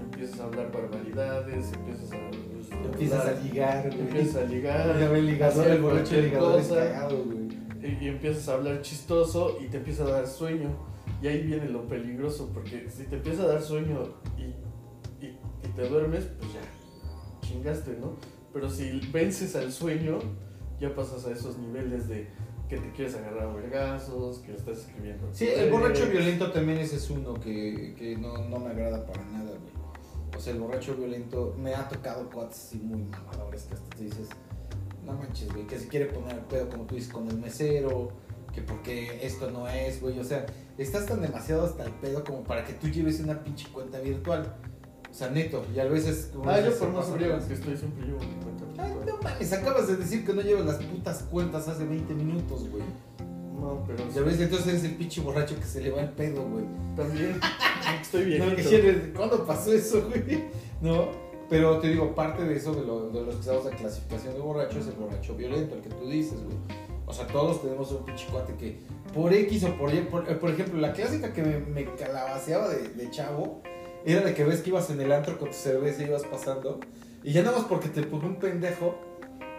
empiezas 0.00 0.40
a 0.40 0.44
hablar 0.44 0.72
barbaridades, 0.72 1.72
empiezas 1.72 2.12
a... 2.12 2.16
pues, 2.30 2.84
Empiezas 2.86 3.26
a 3.26 3.32
ligar, 3.40 3.88
güey. 3.88 4.00
empiezas 4.00 4.36
a 4.42 4.44
ligar, 4.46 4.98
Ya 4.98 5.08
ve 5.08 5.18
el 5.18 5.26
ligador, 5.26 5.66
el 5.68 5.80
cualquier 5.82 6.24
ligador 6.24 6.60
es 6.60 6.68
cosa. 6.68 6.80
cagado, 6.84 7.24
güey. 7.24 7.41
Y, 7.82 8.08
empiezas 8.08 8.48
a 8.48 8.54
hablar 8.54 8.82
chistoso 8.82 9.58
y 9.60 9.66
te 9.68 9.78
empieza 9.78 10.04
a 10.04 10.10
dar 10.10 10.26
sueño. 10.26 10.70
Y 11.20 11.28
ahí 11.28 11.42
viene 11.42 11.68
lo 11.68 11.86
peligroso, 11.86 12.50
porque 12.52 12.88
si 12.90 13.04
te 13.04 13.16
empieza 13.16 13.42
a 13.44 13.46
dar 13.46 13.62
sueño 13.62 14.02
y, 14.38 15.24
y- 15.24 15.38
y 15.64 15.68
te 15.76 15.88
duermes, 15.88 16.24
pues 16.38 16.52
ya, 16.54 16.60
chingaste, 17.48 17.96
¿no? 18.00 18.16
Pero 18.52 18.68
si 18.70 19.00
vences 19.12 19.54
al 19.56 19.72
sueño, 19.72 20.18
ya 20.80 20.94
pasas 20.94 21.26
a 21.26 21.30
esos 21.32 21.58
niveles 21.58 22.08
de 22.08 22.28
que 22.68 22.78
te 22.78 22.90
quieres 22.92 23.14
agarrar 23.14 23.48
a 23.48 23.52
vergazos, 23.52 24.38
que 24.38 24.52
estás 24.54 24.78
escribiendo. 24.78 25.28
Sí, 25.32 25.46
el 25.48 25.70
borracho 25.70 26.08
violento 26.08 26.50
también 26.52 26.78
ese 26.78 26.96
es 26.96 27.10
uno 27.10 27.34
que, 27.34 27.94
que 27.98 28.16
no, 28.16 28.38
no 28.48 28.58
me 28.58 28.70
agrada 28.70 29.04
para 29.06 29.22
nada, 29.26 29.50
güey. 29.50 29.72
O 30.36 30.40
sea, 30.40 30.54
el 30.54 30.60
borracho 30.60 30.96
violento 30.96 31.54
me 31.58 31.74
ha 31.74 31.86
tocado 31.88 32.28
cuates 32.30 32.58
así 32.58 32.78
muy 32.78 33.02
mamadores 33.02 33.64
que 33.64 33.74
hasta 33.74 33.96
te 33.96 34.04
dices, 34.04 34.28
no 35.04 35.12
manches, 35.14 35.52
güey, 35.52 35.66
que 35.66 35.78
se 35.78 35.88
quiere 35.88 36.06
poner 36.06 36.36
el 36.36 36.44
pedo 36.44 36.68
como 36.68 36.84
tú 36.84 36.94
dices 36.94 37.12
con 37.12 37.28
el 37.28 37.38
mesero, 37.38 38.10
que 38.54 38.60
porque 38.62 39.18
esto 39.26 39.50
no 39.50 39.66
es, 39.68 40.00
güey. 40.00 40.18
O 40.18 40.24
sea, 40.24 40.46
estás 40.78 41.06
tan 41.06 41.20
demasiado 41.22 41.64
hasta 41.66 41.84
el 41.84 41.92
pedo 41.92 42.22
como 42.24 42.42
para 42.44 42.64
que 42.64 42.72
tú 42.74 42.88
lleves 42.88 43.20
una 43.20 43.42
pinche 43.42 43.68
cuenta 43.72 43.98
virtual. 44.00 44.54
O 45.10 45.14
sea, 45.14 45.28
neto, 45.30 45.64
y 45.74 45.78
a 45.78 45.84
veces... 45.84 46.30
como 46.32 46.48
Ah, 46.48 46.58
yo 46.60 46.74
por 46.78 46.88
más 46.90 47.06
que 47.06 47.54
estoy, 47.54 47.76
siempre 47.76 48.06
llevo 48.06 48.18
mi 48.20 48.34
cuenta. 48.42 48.64
Ay, 48.82 48.92
virtual. 48.94 49.06
no 49.06 49.22
mames, 49.22 49.52
acabas 49.52 49.88
de 49.88 49.96
decir 49.96 50.24
que 50.24 50.32
no 50.32 50.40
llevas 50.40 50.64
las 50.64 50.76
putas 50.76 51.22
cuentas 51.30 51.68
hace 51.68 51.84
20 51.84 52.14
minutos, 52.14 52.68
güey. 52.70 52.82
No, 53.60 53.84
pero 53.86 54.08
Ya 54.10 54.22
ves, 54.22 54.40
entonces 54.40 54.66
eres 54.68 54.84
el 54.84 54.94
pinche 54.96 55.20
borracho 55.20 55.54
que 55.56 55.64
se 55.66 55.82
le 55.82 55.90
va 55.90 56.00
el 56.00 56.08
pedo, 56.10 56.42
güey. 56.48 56.64
también 56.96 57.38
estoy 58.00 58.22
No, 58.22 58.46
viejito. 58.46 58.56
quisiera- 58.56 59.12
¿Cuándo 59.14 59.46
pasó 59.46 59.72
eso, 59.72 60.08
güey? 60.08 60.44
¿No? 60.80 61.08
Pero 61.52 61.78
te 61.80 61.88
digo, 61.88 62.14
parte 62.14 62.44
de 62.44 62.56
eso, 62.56 62.74
de, 62.74 62.80
lo- 62.86 63.10
de 63.10 63.20
los 63.26 63.34
que 63.34 63.40
estamos 63.42 63.66
en 63.66 63.76
clasificación 63.76 64.32
de 64.32 64.40
borracho, 64.40 64.78
es 64.78 64.86
el 64.86 64.94
borracho 64.94 65.34
violento, 65.36 65.74
el 65.74 65.82
que 65.82 65.90
tú 65.90 66.06
dices, 66.08 66.42
güey. 66.42 66.56
O 67.04 67.12
sea, 67.12 67.26
todos 67.26 67.60
tenemos 67.60 67.92
un 67.92 68.06
pinche 68.06 68.26
cuate 68.32 68.54
que 68.54 68.80
por 69.12 69.34
X 69.34 69.64
o 69.64 69.76
por 69.76 69.92
Y, 69.92 69.98
por, 70.00 70.26
eh, 70.30 70.34
por 70.34 70.48
ejemplo, 70.48 70.80
la 70.80 70.94
clásica 70.94 71.34
que 71.34 71.42
me, 71.42 71.58
me 71.58 71.84
calabaceaba 71.94 72.70
de, 72.70 73.10
chavo 73.10 73.60
era 74.06 74.22
de 74.22 74.32
que 74.32 74.44
ves 74.44 74.62
que 74.62 74.70
ibas 74.70 74.88
en 74.88 74.98
el 75.02 75.12
antro 75.12 75.36
con 75.38 75.48
tu 75.48 75.54
cerveza 75.54 76.02
y 76.02 76.06
ibas 76.06 76.24
pasando 76.24 76.80
y 77.22 77.32
ya 77.32 77.42
nada 77.42 77.58
más 77.58 77.66
porque 77.66 77.88
te 77.90 78.00
empujó 78.00 78.26
un 78.26 78.36
pendejo 78.36 78.94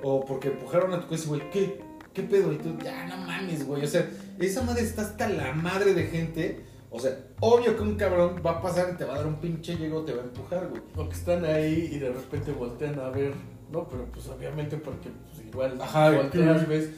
o 0.01 0.25
porque 0.25 0.47
empujaron 0.47 0.93
a 0.93 0.99
tu 1.01 1.07
casa, 1.09 1.27
güey, 1.27 1.47
¿qué? 1.51 1.79
¿Qué 2.11 2.23
pedo? 2.23 2.51
Y 2.51 2.57
tú, 2.57 2.75
ya 2.83 3.05
no 3.05 3.17
mames, 3.17 3.67
güey. 3.67 3.83
O 3.83 3.87
sea, 3.87 4.09
esa 4.39 4.63
madre 4.63 4.81
está 4.81 5.03
hasta 5.03 5.29
la 5.29 5.53
madre 5.53 5.93
de 5.93 6.03
gente. 6.07 6.65
O 6.95 6.99
sea, 6.99 7.11
obvio 7.39 7.75
que 7.75 7.81
un 7.81 7.95
cabrón 7.95 8.35
va 8.45 8.51
a 8.51 8.61
pasar 8.61 8.91
y 8.93 8.97
te 8.97 9.03
va 9.03 9.15
a 9.15 9.17
dar 9.17 9.25
un 9.25 9.37
pinche 9.37 9.75
llego, 9.75 10.03
te 10.05 10.13
va 10.13 10.21
a 10.21 10.25
empujar, 10.25 10.67
güey. 10.69 10.81
O 10.95 11.09
que 11.09 11.15
están 11.15 11.43
ahí 11.43 11.89
y 11.91 11.97
de 11.97 12.09
repente 12.09 12.51
voltean 12.51 12.99
a 12.99 13.09
ver. 13.09 13.33
No, 13.71 13.87
pero 13.89 14.05
pues 14.13 14.27
obviamente 14.27 14.77
porque 14.77 15.09
pues, 15.31 15.47
igual 15.47 15.81
Ajá, 15.81 16.11
volteas, 16.11 16.61
¿qué? 16.61 16.67
ves. 16.67 16.89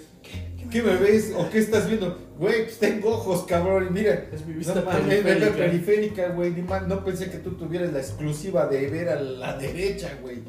¿Qué 0.69 0.81
me 0.81 0.97
ves? 0.97 1.33
¿O 1.37 1.49
qué 1.49 1.59
estás 1.59 1.87
viendo? 1.87 2.17
Güey, 2.37 2.63
pues 2.63 2.77
tengo 2.79 3.11
ojos, 3.11 3.43
cabrón. 3.43 3.87
Y 3.87 3.91
mira, 3.91 4.27
Es 4.33 4.45
mi 4.45 4.51
no 4.53 4.57
vista 4.59 4.75
la 4.75 4.91
periférica. 4.91 5.55
periférica, 5.55 6.27
güey. 6.29 6.51
Ni 6.51 6.61
más, 6.63 6.85
no 6.87 7.05
pensé 7.05 7.29
que 7.29 7.37
tú 7.37 7.51
tuvieras 7.51 7.93
la 7.93 7.99
exclusiva 7.99 8.67
de 8.67 8.89
ver 8.89 9.07
a 9.07 9.15
la 9.21 9.57
derecha, 9.57 10.17
güey. 10.21 10.39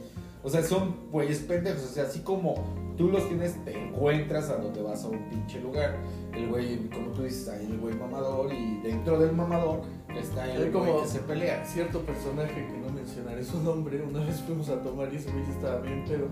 O 0.46 0.48
sea, 0.48 0.62
son 0.62 0.94
güeyes 1.10 1.40
pendejos. 1.40 1.82
O 1.82 1.88
sea, 1.88 2.04
así 2.04 2.20
como 2.20 2.54
tú 2.96 3.08
los 3.08 3.26
tienes, 3.26 3.56
te 3.64 3.76
encuentras 3.76 4.48
a 4.48 4.58
donde 4.58 4.80
vas 4.80 5.02
a 5.02 5.08
un 5.08 5.28
pinche 5.28 5.60
lugar. 5.60 5.96
El 6.32 6.48
güey, 6.48 6.88
como 6.88 7.08
tú 7.08 7.24
dices, 7.24 7.48
hay 7.48 7.66
el 7.66 7.78
güey 7.78 7.96
mamador. 7.96 8.54
Y 8.54 8.78
dentro 8.80 9.18
del 9.18 9.32
mamador 9.32 9.80
está 10.16 10.48
el 10.54 10.70
güey 10.70 10.70
como- 10.70 11.02
que 11.02 11.08
se 11.08 11.18
pelea. 11.18 11.64
Cierto 11.64 11.98
personaje 12.02 12.64
que 12.64 12.78
no 12.78 12.92
mencionaré 12.94 13.42
su 13.42 13.60
nombre, 13.60 14.00
una 14.00 14.24
vez 14.24 14.40
fuimos 14.42 14.68
a 14.68 14.80
tomar 14.84 15.12
y 15.12 15.16
ese 15.16 15.32
güey 15.32 15.42
estaba 15.50 15.80
bien 15.80 16.04
pedo 16.04 16.28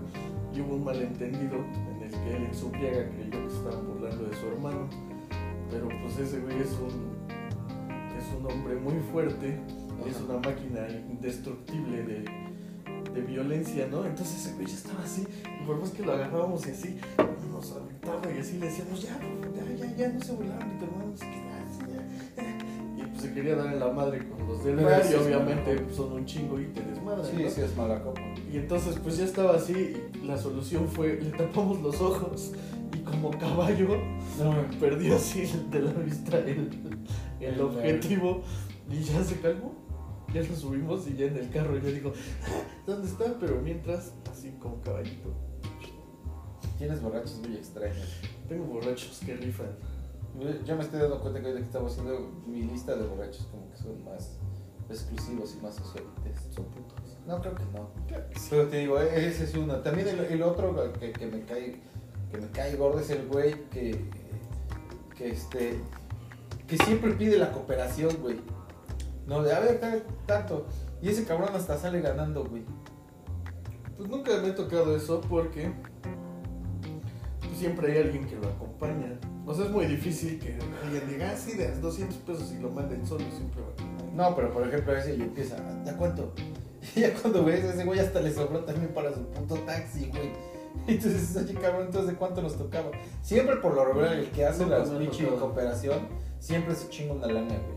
y 0.55 0.61
hubo 0.61 0.75
un 0.75 0.85
malentendido 0.85 1.55
en 1.57 2.01
el 2.03 2.09
que 2.11 2.35
él 2.37 2.43
en 2.45 2.55
su 2.55 2.71
pliega 2.71 3.09
creyó 3.09 3.43
que 3.43 3.49
se 3.49 3.57
estaban 3.57 3.85
burlando 3.85 4.23
de 4.29 4.33
su 4.37 4.47
hermano. 4.47 4.87
Pero 5.69 5.89
pues 5.89 6.17
ese 6.19 6.39
güey 6.39 6.61
es 6.61 6.71
un, 6.79 7.27
es 8.17 8.25
un 8.39 8.49
hombre 8.49 8.75
muy 8.75 8.97
fuerte, 9.11 9.59
es 10.07 10.15
Ajá. 10.15 10.25
una 10.25 10.37
máquina 10.49 10.87
indestructible 11.09 12.03
de, 12.03 12.25
de 13.15 13.21
violencia, 13.21 13.87
¿no? 13.89 14.05
Entonces 14.05 14.45
ese 14.45 14.53
güey 14.55 14.67
ya 14.67 14.73
estaba 14.75 15.03
así, 15.03 15.23
y 15.61 15.65
por 15.65 15.79
más 15.79 15.89
que 15.91 16.03
lo 16.05 16.11
agarrábamos 16.13 16.65
y 16.67 16.71
así, 16.71 16.97
nos 17.51 17.71
aventaba 17.71 18.21
y 18.35 18.39
así 18.39 18.57
le 18.59 18.65
decíamos, 18.67 19.01
ya, 19.01 19.17
ya, 19.55 19.75
ya, 19.87 19.95
ya, 19.95 20.09
no 20.09 20.21
se 20.21 20.33
burlaron 20.33 20.69
de 20.69 20.75
tu 20.79 20.85
hermano, 20.85 21.05
no 21.11 21.17
sé 21.17 21.25
qué, 21.25 21.37
ya, 21.37 22.43
ya". 22.43 23.03
Y 23.03 23.07
pues 23.07 23.21
se 23.21 23.33
quería 23.33 23.55
dar 23.55 23.73
en 23.73 23.79
la 23.79 23.91
madre 23.91 24.27
con 24.27 24.47
los 24.47 24.63
del 24.63 24.79
y 24.81 24.83
es 24.83 25.15
obviamente 25.15 25.75
pues, 25.79 25.95
son 25.95 26.11
un 26.13 26.25
chingo 26.25 26.59
y 26.59 26.65
te 26.65 26.81
desmadran, 26.81 27.25
Sí, 27.25 27.45
sí, 27.49 27.61
es 27.61 27.75
mala 27.77 28.01
copa. 28.03 28.21
Y 28.51 28.57
entonces 28.57 28.97
pues 29.01 29.17
ya 29.17 29.23
estaba 29.25 29.55
así 29.55 29.73
y 30.21 30.25
la 30.25 30.37
solución 30.37 30.87
fue, 30.89 31.19
le 31.21 31.31
tapamos 31.31 31.81
los 31.81 31.99
ojos 32.01 32.51
y 32.93 32.99
como 32.99 33.31
caballo 33.31 33.97
perdió 34.79 35.15
así 35.15 35.49
de 35.71 35.79
la 35.81 35.91
vista 35.93 36.37
el, 36.39 36.69
el 37.39 37.53
El- 37.53 37.61
objetivo 37.61 38.43
y 38.91 39.01
ya 39.01 39.23
se 39.23 39.39
calmó. 39.39 39.73
Ya 40.33 40.41
lo 40.41 40.55
subimos 40.55 41.07
y 41.07 41.15
ya 41.15 41.25
en 41.27 41.37
el 41.37 41.49
carro 41.49 41.77
yo 41.77 41.89
digo, 41.91 42.11
"Ah, 42.43 42.63
¿dónde 42.85 43.07
está? 43.07 43.25
Pero 43.39 43.61
mientras, 43.61 44.11
así 44.31 44.51
como 44.59 44.81
caballito. 44.81 45.33
Tienes 46.77 47.01
borrachos 47.01 47.37
muy 47.39 47.55
extraños. 47.55 48.19
Tengo 48.49 48.65
borrachos 48.65 49.21
que 49.25 49.35
rifan. 49.35 49.71
Yo 50.65 50.75
me 50.75 50.83
estoy 50.83 50.99
dando 50.99 51.21
cuenta 51.21 51.39
que 51.39 51.45
ahorita 51.45 51.61
que 51.61 51.65
estamos 51.67 51.91
haciendo 51.93 52.19
mi 52.45 52.63
lista 52.63 52.95
de 52.95 53.07
borrachos 53.07 53.45
como 53.49 53.69
que 53.71 53.77
son 53.77 54.03
más 54.03 54.37
exclusivos 54.89 55.55
y 55.57 55.63
más 55.63 55.75
socialites. 55.75 56.41
Son 56.53 56.65
putos. 56.65 57.15
No, 57.25 57.39
creo 57.41 57.55
que 57.55 57.63
no. 57.73 57.89
Pero 58.49 58.67
te 58.67 58.77
digo, 58.79 58.99
e- 58.99 59.27
ese 59.27 59.45
es 59.45 59.55
uno. 59.55 59.77
También 59.77 60.09
el, 60.09 60.19
el 60.19 60.43
otro 60.43 60.91
que, 60.99 61.11
que 61.13 61.27
me 61.27 61.41
cae 61.45 61.79
que 62.31 62.37
me 62.41 62.47
cae 62.49 62.75
gordo 62.75 62.99
es 62.99 63.09
el 63.11 63.25
güey 63.27 63.69
que 63.69 63.97
que 65.15 65.29
este 65.29 65.79
que 66.67 66.77
siempre 66.79 67.13
pide 67.13 67.37
la 67.37 67.51
cooperación, 67.53 68.17
güey. 68.21 68.37
No, 69.27 69.41
de 69.41 69.53
a 69.53 69.59
ver, 69.59 69.79
tanto. 70.25 70.67
Y 71.01 71.09
ese 71.09 71.25
cabrón 71.25 71.49
hasta 71.53 71.77
sale 71.77 72.01
ganando, 72.01 72.45
güey. 72.45 72.63
Pues 73.97 74.09
nunca 74.09 74.37
me 74.41 74.49
ha 74.49 74.55
tocado 74.55 74.95
eso 74.95 75.21
porque 75.21 75.71
siempre 77.55 77.91
hay 77.91 77.99
alguien 77.99 78.25
que 78.25 78.35
lo 78.35 78.47
acompaña. 78.47 79.17
O 79.45 79.53
sea, 79.53 79.65
es 79.65 79.71
muy 79.71 79.85
difícil 79.85 80.39
que 80.39 80.57
alguien 80.83 81.07
diga, 81.07 81.31
ah, 81.31 81.37
sí, 81.37 81.53
de 81.53 81.71
200 81.75 82.17
pesos 82.19 82.51
y 82.51 82.61
lo 82.61 82.69
manden 82.71 83.05
solo, 83.05 83.23
siempre 83.31 83.61
va 83.61 83.67
a. 83.69 84.29
No, 84.29 84.35
pero 84.35 84.51
por 84.51 84.67
ejemplo, 84.67 84.95
ese 84.95 85.15
y 85.15 85.21
empieza, 85.21 85.55
¿de 85.55 85.93
cuánto? 85.93 86.33
Y 86.95 87.01
ya 87.01 87.13
cuando 87.15 87.43
ves, 87.43 87.63
ese 87.63 87.83
güey 87.83 87.99
hasta 87.99 88.21
le 88.21 88.31
sobró 88.31 88.59
también 88.59 88.93
para 88.93 89.11
su 89.11 89.21
puto 89.25 89.55
taxi, 89.65 90.11
güey. 90.11 90.31
Entonces, 90.87 91.35
oye, 91.35 91.53
cabrón, 91.55 91.87
entonces, 91.87 92.11
¿de 92.11 92.17
cuánto 92.17 92.41
nos 92.43 92.57
tocaba? 92.57 92.91
Siempre 93.23 93.55
por 93.55 93.73
lo 93.73 93.85
regular, 93.85 94.13
el 94.13 94.29
que 94.29 94.45
hace 94.45 94.65
ha 94.65 94.83
pinche 94.83 95.25
cooperación, 95.25 96.07
siempre 96.39 96.75
se 96.75 96.89
chinga 96.89 97.13
una 97.13 97.27
lana, 97.27 97.55
güey. 97.55 97.74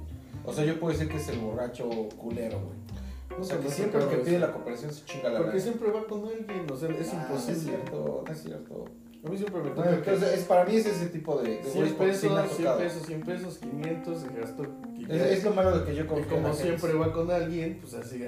O 0.48 0.52
sea, 0.52 0.64
yo 0.64 0.78
puedo 0.80 0.92
decir 0.92 1.08
que 1.08 1.16
es 1.18 1.28
el 1.28 1.38
borracho 1.38 1.88
culero, 2.16 2.60
güey. 2.60 3.40
O 3.40 3.44
sea, 3.44 3.58
que 3.58 3.68
siempre 3.70 4.02
el 4.02 4.08
que 4.08 4.16
pide 4.16 4.38
la 4.38 4.50
cooperación 4.52 4.92
se 4.92 5.04
chinga 5.04 5.28
la 5.30 5.38
Porque 5.38 5.50
lana. 5.58 5.62
siempre 5.62 5.90
va 5.92 6.04
con 6.06 6.24
alguien, 6.26 6.66
o 6.70 6.76
sea, 6.76 6.88
es 6.90 7.12
Ah, 7.12 7.26
No 7.30 7.36
es 7.36 7.48
imposible. 7.48 7.60
cierto, 7.76 8.24
no 8.26 8.32
es 8.32 8.42
cierto. 8.42 8.84
A 9.24 9.28
mí 9.30 9.36
siempre 9.36 9.60
me 9.62 9.70
toca 9.70 9.90
entonces, 9.90 10.32
es, 10.38 10.44
para 10.44 10.64
mí 10.64 10.76
es 10.76 10.86
ese 10.86 11.06
tipo 11.06 11.40
de, 11.42 11.56
de 11.58 11.64
100 11.64 11.74
güeyes 11.74 11.92
porque 11.96 12.14
sí 12.14 12.28
me 12.28 12.38
ha 12.38 12.42
pesos, 12.42 12.56
100 12.56 12.64
tocado. 12.68 12.78
pesos, 12.78 13.02
100 13.06 13.20
pesos, 13.22 13.58
500, 13.58 14.20
se 14.20 14.40
gastó. 14.40 14.62
y 14.96 15.06
Es, 15.12 15.44
lo 15.44 15.50
malo 15.50 15.78
de 15.78 15.84
que 15.84 15.94
yo 15.96 16.04
y 16.04 16.06
confío 16.06 16.36
en 16.36 16.42
como 16.42 16.54
siempre 16.54 16.92
va 16.94 17.12
con 17.12 17.30
alguien, 17.30 17.78
pues 17.80 17.94
así. 17.94 18.22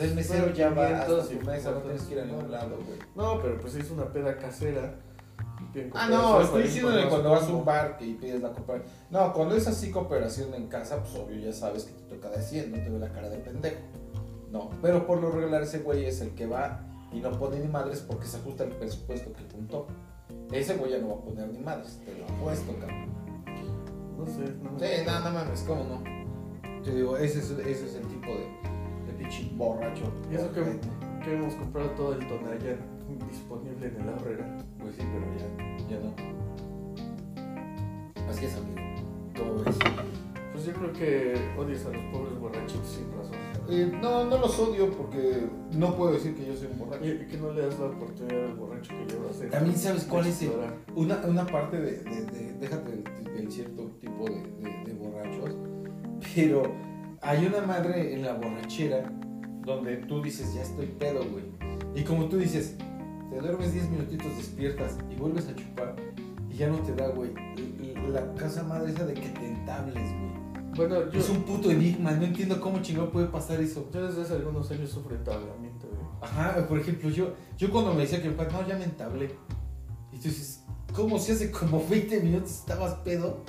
El 0.00 0.14
mesero 0.14 0.50
ya 0.54 0.70
va 0.70 1.04
500 1.04 1.28
tu 1.28 1.34
y 1.34 1.38
mesa, 1.46 1.70
no 1.72 1.78
tienes 1.82 2.02
que 2.02 2.14
ir 2.14 2.20
a 2.20 2.24
ningún 2.24 2.50
lado, 2.50 2.76
güey. 2.76 2.98
No, 3.14 3.40
pero 3.42 3.58
pues 3.58 3.74
es 3.76 3.90
una 3.90 4.10
peda 4.10 4.36
casera. 4.38 4.94
Ah, 5.94 6.08
no, 6.08 6.40
estoy 6.40 6.64
más 6.82 7.06
cuando 7.06 7.30
vas 7.30 7.42
a 7.42 7.46
un 7.46 7.50
combo. 7.52 7.64
bar 7.64 7.96
que 7.96 8.04
pides 8.06 8.42
la 8.42 8.50
cooperación. 8.50 8.92
No, 9.10 9.32
cuando 9.32 9.56
es 9.56 9.66
así 9.66 9.90
cooperación 9.90 10.54
en 10.54 10.66
casa, 10.66 11.02
pues 11.02 11.14
obvio 11.14 11.38
ya 11.38 11.52
sabes 11.52 11.84
que 11.84 11.92
te 11.92 12.16
toca 12.16 12.30
de 12.30 12.42
100, 12.42 12.70
no 12.72 12.76
te 12.78 12.90
ve 12.90 12.98
la 12.98 13.12
cara 13.12 13.28
de 13.28 13.38
pendejo. 13.38 13.80
No, 14.50 14.70
pero 14.82 15.06
por 15.06 15.20
lo 15.20 15.30
regular 15.30 15.62
ese 15.62 15.78
güey 15.78 16.04
es 16.04 16.20
el 16.20 16.30
que 16.34 16.46
va 16.46 16.80
y 17.12 17.20
no 17.20 17.30
pone 17.32 17.60
ni 17.60 17.68
madres 17.68 18.00
porque 18.00 18.26
se 18.26 18.38
ajusta 18.38 18.64
el 18.64 18.70
presupuesto 18.70 19.32
que 19.32 19.44
juntó. 19.54 19.86
Ese 20.52 20.76
güey 20.76 20.92
ya 20.92 20.98
no 20.98 21.08
va 21.08 21.14
a 21.14 21.20
poner 21.20 21.48
ni 21.48 21.58
madres, 21.60 22.00
te 22.04 22.16
lo 22.18 22.24
apuesto, 22.24 22.72
cabrón. 22.78 23.10
No 24.18 24.26
sé, 24.26 24.52
no 24.62 24.72
me 24.72 24.78
Sí, 24.78 25.04
no, 25.06 25.20
no 25.20 25.30
mames, 25.30 25.62
¿cómo 25.62 25.84
no? 25.84 26.82
Te 26.82 26.94
digo, 26.94 27.16
ese 27.16 27.38
es, 27.38 27.50
ese 27.50 27.86
es 27.86 27.94
el 27.94 28.06
tipo 28.08 28.26
de, 28.26 28.46
de 29.06 29.12
pinche 29.18 29.50
borracho. 29.54 30.04
Y 30.30 30.34
eso 30.34 30.50
que, 30.52 30.60
hemos 31.30 31.54
comprado 31.54 31.90
todo 31.90 32.14
el 32.14 32.26
Tonayán 32.26 32.78
disponible 33.28 33.86
en 33.86 34.00
el 34.00 34.08
Herrera. 34.08 34.58
Pues 34.80 34.96
sí, 34.96 35.02
pero 35.12 35.26
ya, 35.38 35.46
ya 35.88 35.98
no. 36.00 36.14
Así 38.30 38.44
es, 38.46 38.56
amigo. 38.56 38.80
¿Cómo 39.36 39.64
ves? 39.64 39.76
Pues 40.52 40.64
yo 40.66 40.72
creo 40.74 40.92
que 40.92 41.34
odias 41.58 41.86
a 41.86 41.90
los 41.90 42.02
pobres 42.12 42.38
borrachitos 42.38 42.86
sin 42.88 43.10
razón. 43.12 43.36
Eh, 43.68 43.92
no, 44.02 44.24
no 44.24 44.38
los 44.38 44.58
odio 44.58 44.90
porque 44.90 45.46
no 45.76 45.94
puedo 45.96 46.12
decir 46.12 46.34
que 46.34 46.44
yo 46.46 46.54
soy 46.54 46.68
un 46.72 46.78
borracho. 46.78 47.04
Y 47.06 47.26
que 47.26 47.36
no 47.38 47.52
le 47.52 47.62
das 47.66 47.78
la 47.78 47.86
oportunidad 47.86 48.44
al 48.46 48.54
borracho 48.54 48.92
que 48.98 49.12
lleva 49.12 49.30
a 49.30 49.32
ser. 49.32 49.50
También 49.50 49.76
sabes 49.76 50.04
cuál 50.04 50.26
es 50.26 50.42
el-. 50.42 50.50
Una, 50.94 51.20
una 51.26 51.46
parte 51.46 51.80
de, 51.80 51.92
de- 52.02 52.24
de- 52.26 52.52
déjate 52.54 52.90
del, 52.90 53.04
del 53.34 53.50
cierto 53.52 53.86
tipo 54.00 54.24
de, 54.24 54.42
de- 54.42 54.84
de 54.84 54.92
borrachos, 54.94 55.56
pero 56.34 56.62
hay 57.22 57.46
una 57.46 57.60
madre 57.66 58.14
en 58.14 58.22
la 58.22 58.34
borrachera 58.34 59.10
donde 59.64 59.96
tú 59.98 60.20
dices, 60.22 60.52
ya 60.54 60.62
estoy 60.62 60.86
pedo, 60.86 61.20
güey. 61.30 61.44
Y 61.94 62.02
como 62.04 62.26
tú 62.26 62.38
dices, 62.38 62.76
te 63.30 63.38
duermes 63.40 63.72
10 63.72 63.90
minutitos, 63.90 64.36
despiertas 64.36 64.98
y 65.10 65.16
vuelves 65.16 65.48
a 65.48 65.54
chupar 65.54 65.96
y 66.48 66.54
ya 66.56 66.68
no 66.68 66.78
te 66.78 66.94
da, 66.94 67.08
güey. 67.08 67.30
La 68.12 68.34
casa 68.34 68.62
madre 68.64 68.90
esa 68.92 69.06
de 69.06 69.14
que 69.14 69.28
te 69.28 69.46
entables, 69.46 69.94
güey. 69.94 70.30
Bueno, 70.76 71.10
yo, 71.10 71.18
Es 71.20 71.28
un 71.28 71.42
puto 71.42 71.70
enigma, 71.70 72.12
no 72.12 72.24
entiendo 72.24 72.60
cómo 72.60 72.80
chingado 72.80 73.10
puede 73.10 73.26
pasar 73.26 73.60
eso. 73.60 73.88
yo 73.92 74.06
desde 74.06 74.22
hace 74.22 74.34
algunos 74.34 74.70
años 74.70 74.90
sufro 74.90 75.14
entablamiento, 75.16 75.86
güey. 75.88 76.00
Ajá, 76.22 76.66
por 76.68 76.78
ejemplo, 76.78 77.08
yo, 77.10 77.34
yo 77.58 77.70
cuando 77.70 77.92
me 77.94 78.02
decía 78.02 78.22
que 78.22 78.30
no, 78.30 78.66
ya 78.66 78.76
me 78.76 78.84
entablé. 78.84 79.30
Y 80.12 80.16
tú 80.18 80.24
dices, 80.24 80.64
¿cómo 80.94 81.18
si 81.18 81.32
hace 81.32 81.50
como 81.50 81.84
20 81.88 82.20
minutos 82.20 82.50
estabas 82.52 82.94
pedo? 83.04 83.42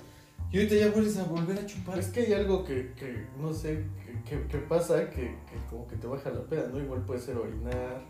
Y 0.52 0.58
ahorita 0.58 0.76
ya 0.76 0.92
vuelves 0.92 1.18
a 1.18 1.24
volver 1.24 1.58
a 1.60 1.66
chupar. 1.66 1.98
Es 2.00 2.08
que 2.08 2.22
hay 2.22 2.34
algo 2.34 2.64
que, 2.64 2.94
que 2.96 3.28
no 3.40 3.54
sé, 3.54 3.86
que, 4.26 4.38
que- 4.38 4.48
que 4.48 4.58
pasa 4.58 5.10
que, 5.10 5.22
que 5.22 5.56
como 5.70 5.88
que 5.88 5.96
te 5.96 6.08
baja 6.08 6.30
la 6.32 6.42
peda, 6.42 6.68
¿no? 6.72 6.80
Igual 6.80 7.02
puede 7.06 7.20
ser 7.22 7.38
orinar, 7.38 8.04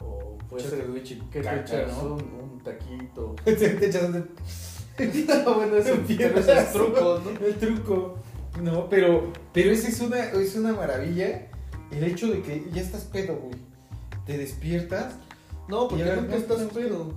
o 0.00 0.36
puede 0.48 0.64
ser 0.68 0.84
que 1.30 1.40
te 1.40 1.60
echas 1.60 1.92
¿no? 1.96 2.14
un, 2.14 2.22
un 2.52 2.60
taquito. 2.62 3.34
te, 3.44 3.54
te 3.54 3.86
echas 3.86 4.02
un- 4.04 4.30
no, 5.44 5.54
bueno, 5.54 5.76
eso, 5.76 5.94
pero 6.06 6.38
es 6.38 6.72
truco, 6.72 7.22
¿no? 7.24 7.46
El 7.46 7.54
truco. 7.56 8.18
No, 8.62 8.88
pero, 8.88 9.32
pero 9.52 9.70
esa 9.70 9.88
es 9.88 10.00
una, 10.00 10.24
es 10.32 10.54
una 10.56 10.72
maravilla. 10.74 11.46
El 11.90 12.04
hecho 12.04 12.28
de 12.28 12.42
que 12.42 12.66
ya 12.72 12.82
estás 12.82 13.04
pedo, 13.04 13.36
güey. 13.36 13.54
Te 14.26 14.36
despiertas. 14.36 15.14
No, 15.68 15.88
porque 15.88 16.04
nunca 16.04 16.20
no, 16.22 16.34
estás 16.34 16.62
pedo. 16.74 17.12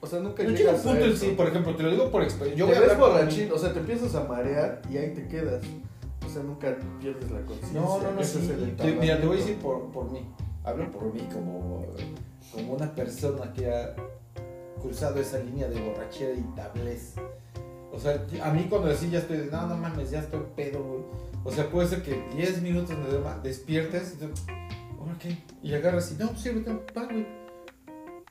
O 0.00 0.06
sea, 0.06 0.20
nunca 0.20 0.44
No 0.44 0.50
llega 0.50 0.58
llegas 0.60 0.84
un 0.84 0.92
punto 0.92 1.04
a 1.04 1.08
eso. 1.08 1.16
sí, 1.16 1.34
por 1.36 1.48
ejemplo, 1.48 1.74
te 1.74 1.82
lo 1.82 1.90
digo 1.90 2.10
por 2.10 2.22
experiencia. 2.22 2.66
Yo 2.66 2.76
a 2.76 2.80
ves 2.80 2.96
borrachín, 2.98 3.50
o 3.50 3.58
sea, 3.58 3.72
te 3.72 3.80
empiezas 3.80 4.14
a 4.14 4.24
marear 4.24 4.82
y 4.90 4.96
ahí 4.98 5.12
te 5.14 5.26
quedas. 5.26 5.64
O 6.24 6.30
sea, 6.30 6.42
nunca 6.42 6.76
pierdes 7.00 7.30
la 7.30 7.40
conciencia. 7.40 7.80
No, 7.80 8.00
no, 8.00 8.12
no, 8.12 8.22
sí. 8.22 8.38
es 8.42 8.50
el 8.50 8.76
Te- 8.76 8.92
mira, 8.92 9.20
te 9.20 9.26
voy 9.26 9.36
a 9.38 9.40
decir 9.40 9.56
por, 9.56 9.90
por 9.90 10.10
mí. 10.12 10.20
Hablo 10.68 10.90
por 10.90 11.14
mí 11.14 11.26
como, 11.32 11.86
como 12.52 12.74
una 12.74 12.94
persona 12.94 13.52
que 13.54 13.70
ha 13.70 13.94
cruzado 14.80 15.18
esa 15.20 15.38
línea 15.38 15.66
de 15.68 15.80
borrachera 15.80 16.34
y 16.34 16.42
tablez. 16.54 17.14
O 17.90 17.98
sea, 17.98 18.22
a 18.44 18.52
mí 18.52 18.66
cuando 18.68 18.90
así 18.90 19.08
ya 19.10 19.20
estoy 19.20 19.38
de, 19.38 19.46
no, 19.46 19.66
no 19.66 19.76
mames, 19.76 20.10
ya 20.10 20.20
estoy 20.20 20.42
pedo, 20.54 20.82
güey. 20.82 21.00
O 21.44 21.50
sea, 21.50 21.70
puede 21.70 21.88
ser 21.88 22.02
que 22.02 22.22
10 22.36 22.60
minutos 22.60 22.96
me 22.98 23.06
duerma, 23.06 23.38
despiertes 23.42 24.16
y 24.20 24.24
¿ahora 25.00 25.16
qué? 25.18 25.38
Y 25.62 25.72
agarras 25.74 26.12
y, 26.12 26.22
no, 26.22 26.28
pues 26.30 26.44
un 26.46 26.82
pan, 26.92 27.06
güey. 27.10 27.26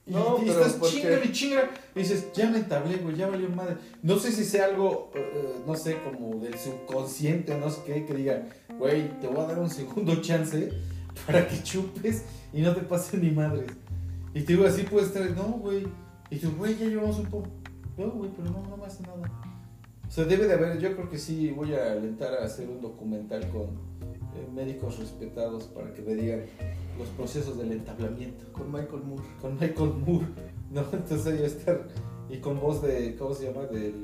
Y, 0.06 0.12
No, 0.14 0.38
y 0.46 0.50
estás 0.50 0.74
porque- 0.74 0.96
chinga 1.02 1.26
y 1.26 1.32
chinga. 1.32 1.70
Y 1.96 2.00
dices, 2.00 2.32
ya 2.34 2.50
me 2.50 2.60
entablé, 2.60 2.98
güey, 2.98 3.16
ya 3.16 3.28
valió 3.28 3.50
madre. 3.50 3.78
No 4.04 4.18
sé 4.20 4.32
si 4.32 4.46
sea 4.46 4.66
algo, 4.66 5.12
eh, 5.16 5.32
eh, 5.36 5.56
no 5.66 5.76
sé, 5.76 5.98
como 6.04 6.36
del 6.40 6.58
subconsciente 6.58 7.58
no 7.58 7.70
sé 7.70 7.82
qué, 7.86 8.06
que 8.06 8.14
diga, 8.14 8.44
güey, 8.78 9.20
te 9.20 9.28
voy 9.28 9.40
a 9.40 9.48
dar 9.48 9.60
un 9.60 9.70
segundo 9.70 10.16
chance 10.22 10.72
para 11.26 11.48
que 11.48 11.62
chupes 11.64 12.24
y 12.54 12.62
no 12.62 12.74
te 12.74 12.82
pase 12.82 13.18
ni 13.18 13.32
madres. 13.32 13.72
Y 14.34 14.42
te 14.42 14.54
digo, 14.54 14.66
así 14.66 14.84
puedes 14.84 15.10
estar, 15.10 15.30
no, 15.32 15.60
güey. 15.60 15.88
Y 16.30 16.38
tú, 16.38 16.52
güey, 16.58 16.78
ya 16.78 16.86
llevamos 16.86 17.18
un 17.20 17.26
poco. 17.26 17.48
No, 17.98 18.12
güey, 18.12 18.30
pero 18.36 18.52
no, 18.52 18.64
no 18.70 18.78
me 18.78 18.86
hace 18.86 19.02
nada. 19.04 19.32
O 20.08 20.12
sea, 20.12 20.26
debe 20.26 20.48
de 20.48 20.54
haber, 20.54 20.80
yo 20.80 20.96
creo 20.96 21.10
que 21.10 21.18
sí 21.18 21.52
voy 21.52 21.74
a 21.74 21.92
alentar 21.92 22.34
a 22.34 22.46
hacer 22.46 22.70
un 22.70 22.82
documental 22.82 23.50
con 23.50 23.64
eh, 23.64 24.48
médicos 24.54 25.00
respetados 25.00 25.66
para 25.66 25.92
que 25.94 26.02
me 26.02 26.16
digan 26.16 26.42
los 26.98 27.08
procesos 27.10 27.58
del 27.58 27.72
entablamiento. 27.72 28.46
Con 28.54 28.72
Michael 28.72 29.04
Moore. 29.04 29.24
Con 29.42 29.54
Michael 29.56 29.94
Moore, 30.06 30.28
¿no? 30.72 30.82
Entonces 30.94 31.26
ahí 31.28 31.40
va 31.40 31.44
a 31.44 31.48
estar. 31.48 31.88
Y 32.30 32.38
con 32.38 32.60
voz 32.60 32.82
de, 32.82 33.16
¿cómo 33.16 33.34
se 33.34 33.46
llama? 33.46 33.66
Del 33.66 33.96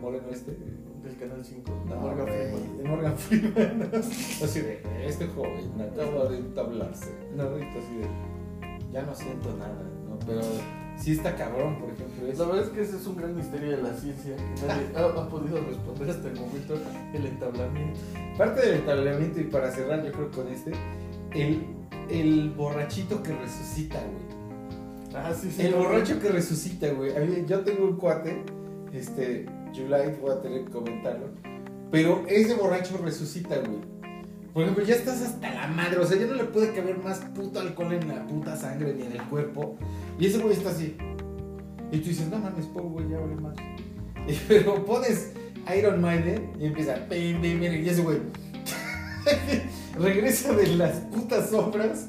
moreno 0.00 0.28
este. 0.30 0.56
Del 1.02 1.16
Canal 1.16 1.44
5. 1.44 1.84
No, 1.88 1.96
Morgan 1.96 2.26
güey, 2.26 2.50
Freeman. 2.50 2.76
de 2.78 2.84
Morgan 2.84 3.16
Freeman. 3.16 3.90
así 3.94 4.60
de, 4.60 4.82
este 5.06 5.26
joven 5.28 5.70
acaba 5.80 6.28
de 6.28 6.38
entablarse. 6.38 7.10
No, 7.36 7.44
ahorita 7.44 7.78
así 7.78 7.96
de, 7.96 8.92
ya 8.92 9.02
no 9.02 9.14
siento 9.14 9.56
nada, 9.56 9.82
¿no? 10.08 10.18
Pero 10.26 10.42
sí 10.98 11.12
está 11.12 11.34
cabrón, 11.36 11.78
por 11.78 11.90
ejemplo. 11.90 12.26
La 12.26 12.44
verdad 12.44 12.64
es 12.64 12.70
que 12.70 12.82
ese 12.82 12.96
es 12.96 13.06
un 13.06 13.16
gran 13.16 13.34
misterio 13.34 13.70
de 13.70 13.82
la 13.82 13.94
ciencia 13.94 14.36
que 14.36 14.66
nadie 14.66 14.88
ha, 14.94 15.20
ha 15.20 15.28
podido 15.28 15.60
responder 15.64 16.10
hasta 16.10 16.28
el 16.28 16.34
momento. 16.34 16.74
El 17.14 17.26
entablamiento. 17.26 18.00
Parte 18.36 18.60
del 18.60 18.80
entablamiento, 18.80 19.40
y 19.40 19.44
para 19.44 19.70
cerrar, 19.70 20.04
yo 20.04 20.12
creo 20.12 20.30
con 20.30 20.48
este, 20.48 20.72
el, 21.32 21.64
el 22.10 22.50
borrachito 22.50 23.22
que 23.22 23.34
resucita, 23.34 23.98
güey. 23.98 24.40
Ah, 25.14 25.32
sí, 25.34 25.50
sí. 25.50 25.62
El 25.62 25.74
borracho 25.74 26.20
que 26.20 26.28
resucita, 26.28 26.92
güey. 26.92 27.12
Yo 27.46 27.60
tengo 27.60 27.84
un 27.84 27.96
cuate, 27.96 28.44
este, 28.92 29.46
July, 29.74 30.16
voy 30.20 30.32
a 30.32 30.40
tener 30.40 30.64
que 30.64 30.70
comentarlo. 30.70 31.28
Pero 31.90 32.24
ese 32.28 32.54
borracho 32.54 32.98
resucita, 32.98 33.56
güey. 33.58 33.80
Por 34.52 34.64
ejemplo, 34.64 34.84
ya 34.84 34.96
estás 34.96 35.22
hasta 35.22 35.52
la 35.54 35.68
madre, 35.68 35.98
o 35.98 36.06
sea, 36.06 36.18
ya 36.18 36.26
no 36.26 36.34
le 36.34 36.44
puede 36.44 36.72
caber 36.72 36.98
más 36.98 37.18
puto 37.34 37.60
alcohol 37.60 37.92
en 37.92 38.08
la 38.08 38.26
puta 38.26 38.56
sangre 38.56 38.94
ni 38.94 39.02
en 39.02 39.12
el 39.12 39.22
cuerpo. 39.24 39.76
Y 40.18 40.26
ese 40.26 40.38
güey 40.38 40.54
está 40.54 40.70
así. 40.70 40.96
Y 41.92 41.98
tú 41.98 42.08
dices, 42.08 42.28
no 42.28 42.38
mames, 42.38 42.66
pobre 42.66 42.88
güey, 42.88 43.08
ya 43.10 43.18
vale 43.20 43.36
más. 43.36 43.56
Pero 44.48 44.84
pones 44.84 45.32
Iron 45.76 46.00
Maiden 46.00 46.52
y 46.58 46.66
empieza, 46.66 46.94
pim, 47.08 47.40
pim, 47.40 47.60
pim, 47.60 47.84
y 47.84 47.88
ese 47.88 48.02
güey 48.02 48.18
regresa 49.98 50.52
de 50.52 50.66
las 50.76 50.96
putas 50.96 51.50
sombras. 51.50 52.08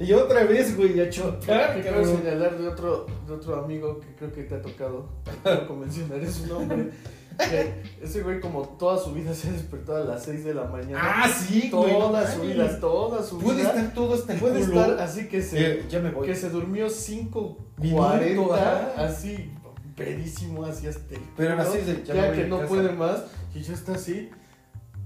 Y 0.00 0.12
otra 0.12 0.44
vez, 0.44 0.76
güey, 0.76 1.00
a 1.00 1.10
chocar, 1.10 1.74
Que 1.76 1.82
quiero 1.82 2.04
señalar 2.04 2.56
de 2.56 2.68
otro, 2.68 3.06
de 3.26 3.32
otro 3.34 3.56
amigo 3.64 3.98
que 4.00 4.14
creo 4.14 4.32
que 4.32 4.44
te 4.44 4.54
ha 4.54 4.62
tocado. 4.62 5.08
Tampoco 5.42 5.74
mencionaré 5.76 6.30
su 6.30 6.46
nombre. 6.46 6.90
Que 7.38 7.82
ese 8.02 8.22
güey, 8.22 8.40
como 8.40 8.62
toda 8.78 8.98
su 8.98 9.12
vida, 9.12 9.32
se 9.32 9.48
ha 9.48 9.52
despertado 9.52 10.02
a 10.02 10.04
las 10.14 10.24
6 10.24 10.44
de 10.44 10.54
la 10.54 10.64
mañana. 10.64 11.00
Ah, 11.00 11.28
sí, 11.28 11.68
güey. 11.72 11.92
no 11.92 11.98
toda 11.98 12.32
su 12.32 12.40
vida, 12.42 12.80
toda 12.80 13.22
su 13.22 13.38
Puede 13.38 13.58
vida. 13.58 13.68
estar 13.70 13.94
todo 13.94 14.14
hasta 14.14 14.32
el 14.34 14.40
puede 14.40 14.60
culo. 14.66 14.80
estar 14.80 15.00
así 15.00 15.28
que 15.28 15.42
se, 15.42 15.72
Eh, 15.72 15.84
ya 15.88 16.00
me 16.00 16.10
voy. 16.10 16.26
que 16.26 16.34
se 16.34 16.50
durmió 16.50 16.86
Minuto, 16.86 17.58
5.40, 17.80 18.54
ajá. 18.54 19.04
así, 19.04 19.52
pedísimo, 19.96 20.64
así 20.64 20.88
hasta 20.88 21.14
el 21.14 21.20
Pero 21.36 21.56
culo, 21.56 21.68
así 21.68 21.78
de, 21.78 22.02
ya 22.04 22.14
ya, 22.14 22.20
me 22.22 22.26
voy 22.28 22.36
que 22.36 22.42
a 22.44 22.46
no 22.48 22.56
casa. 22.56 22.68
puede 22.68 22.92
más, 22.92 23.24
y 23.54 23.60
ya 23.62 23.74
está 23.74 23.92
así, 23.94 24.30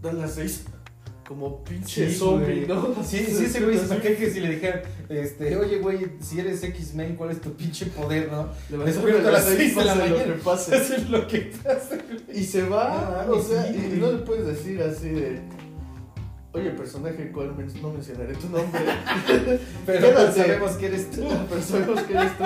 dan 0.01 0.18
las 0.18 0.32
6, 0.32 0.64
como 1.27 1.62
pinche 1.64 2.09
Sí, 2.11 2.16
zombie, 2.16 2.64
güey. 2.64 2.66
¿no? 2.66 2.95
Sí, 3.05 3.18
sí, 3.27 3.45
ese 3.45 3.61
güey 3.61 3.79
se 3.79 3.87
saqué 3.87 4.16
que 4.16 4.31
si 4.31 4.41
le 4.41 4.51
dijeran, 4.51 4.83
este, 5.09 5.57
oye, 5.57 5.79
güey, 5.79 6.07
si 6.20 6.41
eres 6.41 6.62
X-Men, 6.62 7.16
¿cuál 7.16 7.31
es 7.31 7.41
tu 7.41 7.53
pinche 7.55 7.87
poder, 7.87 8.31
no? 8.31 8.49
Levántate 8.70 8.99
Despierta 8.99 9.29
a 9.29 9.33
las 9.33 9.49
de 9.49 9.68
la 9.68 9.75
pase 9.75 9.85
lo 9.85 9.95
mañana. 9.95 10.25
que 10.25 10.33
pase. 10.43 10.77
Es 10.97 11.11
lo 11.11 11.27
que 11.29 11.39
pasa, 11.62 11.97
güey. 12.07 12.39
Y 12.41 12.45
se 12.45 12.62
va, 12.68 13.25
No 13.27 13.35
o 13.35 13.43
sea, 13.43 13.64
sí, 13.66 13.93
y 13.95 13.99
no 13.99 14.12
le 14.12 14.18
puedes 14.18 14.47
decir 14.47 14.83
así 14.83 15.09
de. 15.11 15.41
Oye, 16.55 16.68
personaje, 16.73 17.33
men- 17.35 17.83
no 17.83 17.93
mencionaré 17.95 18.35
tu 18.35 18.49
nombre. 18.51 18.81
Pero 19.87 20.01
Quédate. 20.09 20.41
sabemos 20.43 20.73
que 20.73 20.87
eres 20.87 21.11
tú. 21.11 21.27
pero 21.49 21.62
sabemos 21.62 22.03
que 22.03 22.12
eres 22.12 22.33
tú. 22.37 22.45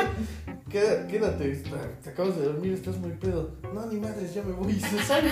Quédate, 0.71 1.51
está- 1.51 1.91
te 2.05 2.11
acabas 2.11 2.37
de 2.37 2.45
dormir, 2.45 2.73
estás 2.75 2.97
muy 2.99 3.11
pedo. 3.13 3.57
No, 3.75 3.87
ni 3.87 3.99
madres, 3.99 4.33
ya 4.33 4.43
me 4.45 4.53
voy. 4.53 4.73
Y 4.75 4.81
se 4.81 5.03
sale. 5.03 5.31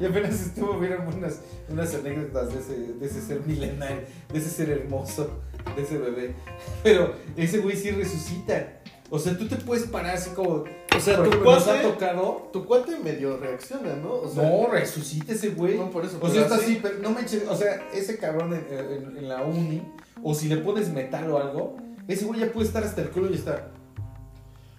Y 0.00 0.04
apenas 0.04 0.40
estuvo, 0.40 0.78
vieron 0.78 1.06
unas, 1.06 1.40
unas 1.68 1.94
anécdotas 1.94 2.52
de 2.52 2.60
ese, 2.60 2.92
de 2.94 3.06
ese 3.06 3.20
ser 3.22 3.40
milenario, 3.46 4.02
de 4.32 4.38
ese 4.38 4.50
ser 4.50 4.70
hermoso, 4.70 5.40
de 5.74 5.82
ese 5.82 5.98
bebé. 5.98 6.34
Pero 6.82 7.14
ese 7.36 7.58
güey 7.58 7.76
sí 7.76 7.90
resucita. 7.90 8.74
O 9.08 9.18
sea, 9.18 9.38
tú 9.38 9.46
te 9.46 9.56
puedes 9.56 9.84
parar 9.86 10.16
así 10.16 10.30
como. 10.30 10.64
O 10.96 11.00
sea, 11.00 11.22
tu 11.22 11.30
nos 11.30 11.62
ha 11.68 11.70
cuate, 11.72 11.82
tocado. 11.82 12.50
tu 12.52 12.64
cuate 12.66 12.98
medio 12.98 13.36
reacciona, 13.36 13.94
¿no? 13.94 14.14
O 14.14 14.28
sea, 14.28 14.42
no, 14.50 14.66
resucita 14.68 15.32
ese 15.32 15.50
güey. 15.50 15.76
no 15.78 15.90
por 15.90 16.04
eso. 16.04 16.18
O 16.20 16.28
sea, 16.28 16.42
está 16.42 16.56
así, 16.56 16.80
pero 16.82 16.98
no 17.00 17.10
me 17.10 17.20
eches. 17.22 17.44
O 17.48 17.56
sea, 17.56 17.88
ese 17.94 18.18
cabrón 18.18 18.52
en, 18.52 18.66
en- 18.78 19.16
en 19.16 19.28
la 19.28 19.42
uni, 19.44 19.80
o 20.22 20.34
si 20.34 20.48
le 20.48 20.56
pones 20.56 20.88
metal 20.92 21.30
o 21.30 21.38
algo, 21.38 21.76
ese 22.08 22.24
güey 22.24 22.40
ya 22.40 22.50
puede 22.52 22.66
estar 22.66 22.82
hasta 22.82 23.00
el 23.02 23.10
culo 23.10 23.30
y 23.30 23.34
está. 23.34 23.68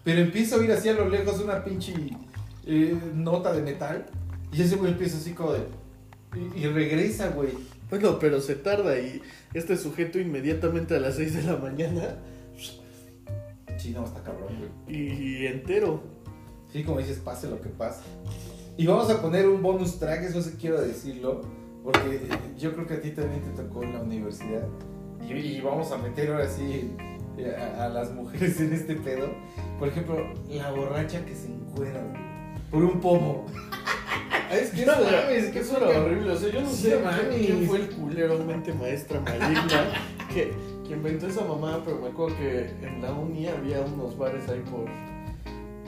Pero 0.04 0.22
empieza 0.22 0.56
a 0.56 0.60
oír 0.60 0.72
así 0.72 0.90
a 0.90 0.94
lo 0.94 1.08
lejos 1.10 1.40
una 1.40 1.64
pinche 1.64 1.94
eh, 2.66 2.98
nota 3.14 3.54
de 3.54 3.62
metal, 3.62 4.06
y 4.52 4.62
ese 4.62 4.76
güey 4.76 4.92
empieza 4.92 5.18
así 5.18 5.34
como 5.34 5.54
de. 5.54 5.62
Y, 6.36 6.64
y 6.64 6.68
regresa, 6.68 7.30
güey. 7.30 7.50
Bueno, 7.90 8.20
pero 8.20 8.42
se 8.42 8.56
tarda 8.56 9.00
y 9.00 9.22
este 9.54 9.78
sujeto 9.78 10.20
inmediatamente 10.20 10.96
a 10.96 11.00
las 11.00 11.16
6 11.16 11.36
de 11.36 11.44
la 11.44 11.58
mañana 11.58 12.18
Sí, 13.78 13.92
no, 13.92 14.04
está 14.06 14.22
cabrón, 14.24 14.50
güey. 14.86 14.98
y 14.98 15.46
entero. 15.46 16.02
Sí, 16.72 16.84
como 16.84 16.98
dices, 17.00 17.20
pase 17.20 17.48
lo 17.50 17.62
que 17.62 17.70
pase. 17.70 18.02
Y 18.76 18.86
vamos 18.88 19.10
a 19.10 19.22
poner 19.22 19.48
un 19.48 19.62
bonus 19.62 20.00
track, 20.00 20.24
eso 20.24 20.42
sí 20.42 20.56
quiero 20.60 20.82
decirlo, 20.82 21.42
porque 21.84 22.28
yo 22.58 22.74
creo 22.74 22.86
que 22.88 22.96
a 22.96 23.02
ti 23.02 23.12
también 23.12 23.42
te 23.42 23.50
tocó 23.52 23.84
en 23.84 23.94
la 23.94 24.02
universidad. 24.02 24.68
Y, 25.28 25.34
y 25.34 25.62
vamos 25.62 25.92
a 25.92 25.98
meter 25.98 26.32
ahora 26.32 26.50
sí 26.50 26.92
eh, 27.38 27.56
a, 27.56 27.86
a 27.86 27.90
las 27.90 28.12
mujeres 28.14 28.60
en 28.60 28.74
este 28.74 28.96
pedo. 28.96 29.30
Por 29.80 29.88
ejemplo, 29.88 30.18
la 30.50 30.72
borracha 30.72 31.24
que 31.24 31.36
se 31.36 31.48
güey, 31.76 31.92
por 32.72 32.84
un 32.84 33.00
pomo. 33.00 33.46
Es 34.52 34.70
que 34.72 34.86
No 34.86 34.94
eso, 34.94 35.02
mames, 35.04 35.46
qué 35.52 35.60
eso 35.60 35.78
era 35.78 36.00
horrible. 36.00 36.32
O 36.32 36.38
sea, 36.38 36.50
yo 36.50 36.62
no 36.62 36.70
Sí, 36.70 36.76
sé 36.84 36.90
quién- 36.90 37.04
mames. 37.04 37.46
quién 37.46 37.68
fue 37.68 37.78
el 37.80 37.90
culero 37.90 38.38
mente 38.40 38.74
maestra 38.74 39.20
maligna 39.20 39.92
que, 40.34 40.54
que 40.88 40.94
inventó 40.94 41.28
esa 41.28 41.42
mamá, 41.44 41.82
pero 41.84 41.98
me 41.98 42.08
acuerdo 42.08 42.38
que 42.38 42.70
en 42.82 43.02
la 43.02 43.12
uni 43.12 43.48
había 43.48 43.82
unos 43.82 44.18
bares 44.18 44.48
ahí 44.50 44.62
por. 44.72 44.86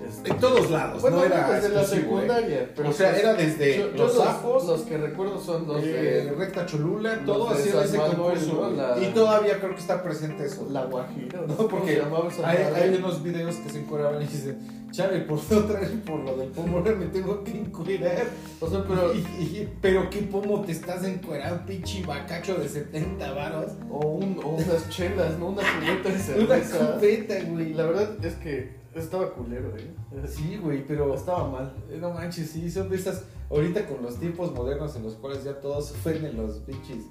este, 0.08 0.32
En 0.32 0.38
todos 0.40 0.70
lados, 0.72 1.02
bueno, 1.02 1.18
no 1.18 1.24
era 1.26 1.52
desde 1.52 1.70
la 1.70 1.82
¿eh? 1.82 1.86
secundaria. 1.86 2.70
Pero 2.76 2.90
O 2.90 2.94
sea, 2.94 3.10
pues, 3.12 3.22
era 3.24 3.34
desde 3.34 3.78
yo- 3.78 3.88
los 3.96 4.14
sapos, 4.16 4.66
Los 4.66 4.82
que 4.82 4.98
recuerdo 4.98 5.40
son 5.40 5.68
los 5.68 5.84
eh, 5.84 5.88
de 6.26 6.32
Recta 6.32 6.66
Cholula, 6.66 7.16
los 7.18 7.26
todo 7.26 7.50
hacía 7.50 7.84
ese 7.84 7.98
concurso. 7.98 8.72
La- 8.76 8.98
Y 9.02 9.08
todavía 9.14 9.60
creo 9.60 9.74
que 9.76 9.82
está 9.82 10.02
presente 10.04 10.46
eso. 10.46 10.68
La 10.72 10.86
Guajira. 10.86 11.42
No, 11.48 11.56
¿Cómo 11.56 11.70
porque 11.70 12.02
Hay, 12.44 12.58
hay 12.58 12.96
unos 12.98 13.22
videos 13.24 13.56
que 13.58 13.70
se 13.70 13.80
encueraban 13.80 14.22
y 14.22 14.26
dicen, 14.26 14.58
Chale, 14.92 15.20
por 15.22 15.38
otra 15.38 15.80
vez 15.82 15.92
por 16.06 16.20
lo 16.22 16.36
del 16.38 16.50
pomo 16.50 16.78
ahora 16.78 16.94
me 16.96 17.06
tengo 17.08 17.44
que 17.44 17.52
encuerar. 17.60 18.24
O 18.60 18.68
sea, 18.70 18.84
pero. 18.88 19.14
Y- 19.40 19.42
y- 19.44 19.70
pero 19.82 20.10
qué 20.10 20.20
pomo 20.24 20.62
te 20.62 20.72
estás 20.72 21.04
encuerando, 21.06 21.66
pinche 21.66 22.04
bacacho 22.06 22.56
de 22.56 22.68
70 22.68 23.32
varos. 23.34 23.72
O, 23.90 24.08
un, 24.08 24.40
o 24.44 24.50
unas 24.50 24.90
chelas, 24.90 25.38
¿no? 25.38 25.50
Una 25.50 25.62
cubeta 25.62 26.10
de 26.10 26.44
Una 26.44 26.56
cerveza. 26.58 26.94
copeta, 26.94 27.40
Y 27.40 27.46
güey. 27.46 27.74
la 27.74 27.86
verdad 27.86 28.26
es 28.26 28.36
que 28.36 28.80
estaba 28.96 29.32
culero, 29.34 29.74
¿eh? 29.78 29.92
Sí, 30.28 30.58
güey, 30.58 30.86
pero 30.86 31.14
Estaba 31.14 31.48
mal. 31.50 31.74
eh, 31.90 31.98
no 32.02 32.10
manches, 32.12 32.50
sí, 32.50 32.70
son 32.72 32.90
de 32.90 32.96
estas. 32.98 33.24
Ahorita 33.50 33.86
con 33.88 34.02
los 34.04 34.20
tiempos 34.20 34.54
modernos 34.54 34.96
en 34.96 35.04
los 35.04 35.14
cuales 35.16 35.44
ya 35.44 35.60
todos 35.62 35.92
ofenden 35.92 36.36
los 36.38 36.58
pinches 36.60 37.06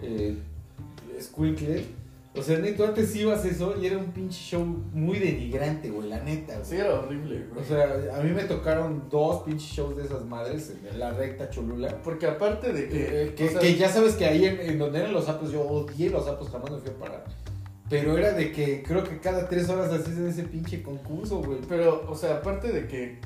eh, 0.00 0.36
squinkles. 1.20 1.84
O 2.36 2.42
sea, 2.42 2.58
neto, 2.58 2.84
antes 2.84 3.14
ibas 3.14 3.44
eso 3.44 3.76
y 3.80 3.86
era 3.86 3.96
un 3.96 4.10
pinche 4.10 4.36
show 4.36 4.64
muy 4.64 5.20
denigrante, 5.20 5.88
güey, 5.88 6.08
la 6.08 6.20
neta, 6.20 6.54
güey. 6.54 6.64
Sí, 6.64 6.76
era 6.76 6.98
horrible, 6.98 7.46
güey. 7.48 7.62
O 7.62 7.64
sea, 7.64 8.16
a 8.16 8.22
mí 8.22 8.30
me 8.30 8.42
tocaron 8.42 9.08
dos 9.08 9.44
pinches 9.44 9.70
shows 9.70 9.96
de 9.96 10.02
esas 10.02 10.24
madres 10.24 10.74
en 10.90 10.98
la 10.98 11.12
recta 11.12 11.48
Cholula. 11.48 12.00
Porque 12.02 12.26
aparte 12.26 12.72
de 12.72 12.88
que. 12.88 13.22
Eh, 13.22 13.34
que, 13.34 13.44
o 13.46 13.50
sea, 13.50 13.60
que 13.60 13.76
ya 13.76 13.88
sabes 13.88 14.16
que 14.16 14.24
ahí 14.26 14.46
en, 14.46 14.58
en 14.58 14.78
donde 14.78 14.98
eran 14.98 15.12
los 15.12 15.26
sapos, 15.26 15.52
yo 15.52 15.62
odié 15.62 16.10
los 16.10 16.24
sapos, 16.24 16.48
jamás 16.50 16.72
me 16.72 16.78
fui 16.78 16.90
a 16.90 16.98
parar. 16.98 17.24
Pero 17.88 18.18
era 18.18 18.32
de 18.32 18.50
que 18.50 18.82
creo 18.82 19.04
que 19.04 19.20
cada 19.20 19.48
tres 19.48 19.68
horas 19.68 19.92
hacían 19.92 20.26
ese 20.26 20.42
pinche 20.42 20.82
concurso, 20.82 21.38
güey. 21.40 21.60
Pero, 21.68 22.04
o 22.08 22.16
sea, 22.16 22.38
aparte 22.38 22.72
de 22.72 22.88
que. 22.88 23.18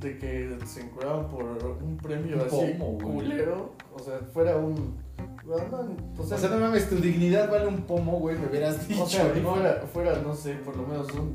De 0.00 0.18
que 0.18 0.58
se 0.66 0.80
encuraban 0.80 1.28
por 1.28 1.44
un 1.82 1.96
premio 1.96 2.36
Un 2.36 2.42
así 2.42 2.74
pomo, 2.78 2.98
culero. 2.98 3.74
O 3.94 4.00
sea, 4.00 4.18
fuera 4.32 4.56
un. 4.56 5.03
No, 5.46 5.56
no, 5.58 5.96
o 6.18 6.24
sea, 6.24 6.48
no 6.48 6.58
mames, 6.58 6.88
tu 6.88 6.96
dignidad 6.96 7.50
vale 7.50 7.66
un 7.66 7.82
pomo, 7.82 8.18
güey, 8.18 8.38
me 8.38 8.46
hubieras 8.46 8.88
dicho. 8.88 9.02
o 9.04 9.06
sea, 9.06 9.30
y 9.36 9.40
¿no? 9.40 9.54
fuera, 9.54 9.82
fuera, 9.92 10.18
no 10.22 10.34
sé, 10.34 10.54
por 10.54 10.76
lo 10.76 10.86
menos 10.86 11.06
un. 11.12 11.32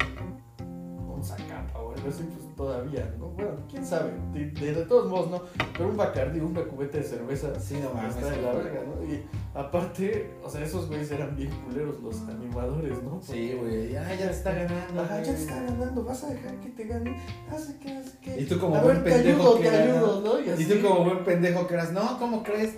Un 1.19 1.25
zacapa 1.25 1.77
o 1.80 1.91
algo 1.93 2.07
así, 2.07 2.23
pues 2.23 2.55
todavía, 2.55 3.13
¿no? 3.19 3.27
Bueno, 3.32 3.51
quién 3.69 3.86
sabe. 3.86 4.11
De, 4.32 4.51
de- 4.51 4.73
de 4.73 4.86
todos 4.86 5.09
modos, 5.09 5.30
¿no? 5.30 5.41
Pero 5.73 5.89
un 5.89 5.97
bacardi, 5.97 6.39
una 6.39 6.63
cubeta 6.63 6.97
de 6.97 7.03
cerveza. 7.03 7.59
Sí, 7.59 7.77
no 7.84 7.93
mames. 7.93 8.15
Está 8.15 8.30
de 8.32 8.41
la 8.41 8.53
verga, 8.53 8.82
¿no? 8.86 9.03
Y 9.03 9.25
aparte, 9.53 10.32
o 10.41 10.49
sea, 10.49 10.63
esos 10.63 10.88
güeyes 10.88 11.11
eran 11.11 11.36
bien 11.36 11.51
culeros, 11.65 11.99
los 12.01 12.21
animadores, 12.21 13.03
¿no? 13.03 13.19
Sí, 13.21 13.53
güey, 13.59 13.91
ya, 13.91 14.15
ya 14.15 14.32
está 14.32 14.53
ganando. 14.53 15.01
Ajá, 15.01 15.17
ya 15.17 15.23
güey. 15.23 15.36
te 15.36 15.41
está 15.41 15.55
ganando, 15.61 16.03
vas 16.05 16.23
a 16.23 16.30
dejar 16.30 16.55
que 16.61 16.69
te 16.69 16.84
gane. 16.86 17.21
Hace 17.51 17.77
que, 17.80 17.97
hace 17.97 18.17
que. 18.19 18.39
Y 18.41 18.45
tú 18.45 18.57
como 18.57 18.77
a 18.77 18.82
buen 18.82 19.03
ver, 19.03 19.13
te 19.13 19.19
pendejo 19.19 19.41
ayudo, 19.41 19.57
que 19.59 19.69
te 19.69 19.77
ayudo, 19.77 20.21
¿no? 20.21 20.39
Y, 20.39 20.49
así. 20.51 20.63
Y 20.63 20.65
tú 20.67 20.88
como 20.88 21.03
buen 21.03 21.23
pendejo 21.25 21.67
que 21.67 21.73
eras, 21.73 21.91
no, 21.91 22.17
¿cómo 22.17 22.43
crees? 22.43 22.75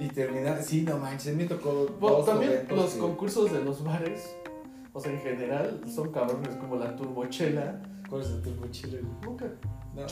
Y 0.00 0.08
terminar, 0.08 0.62
sí, 0.62 0.82
no 0.82 0.98
manches, 0.98 1.36
me 1.36 1.44
tocó 1.44 1.86
Bueno, 2.00 2.16
dos 2.16 2.26
también 2.26 2.66
los 2.68 2.94
concursos 2.94 3.52
de 3.52 3.64
los 3.64 3.84
bares, 3.84 4.34
o 4.92 5.00
sea, 5.00 5.12
en 5.12 5.20
general, 5.20 5.80
son 5.92 6.12
cabrones 6.12 6.54
como 6.56 6.76
la 6.76 6.94
turbochela. 6.96 7.80
¿Cuál 8.08 8.22
es 8.22 8.28
el 8.30 8.42
turbo 8.42 8.66
chile? 8.70 9.00
güey? 9.00 9.14
Nunca. 9.24 9.46
No. 9.94 10.06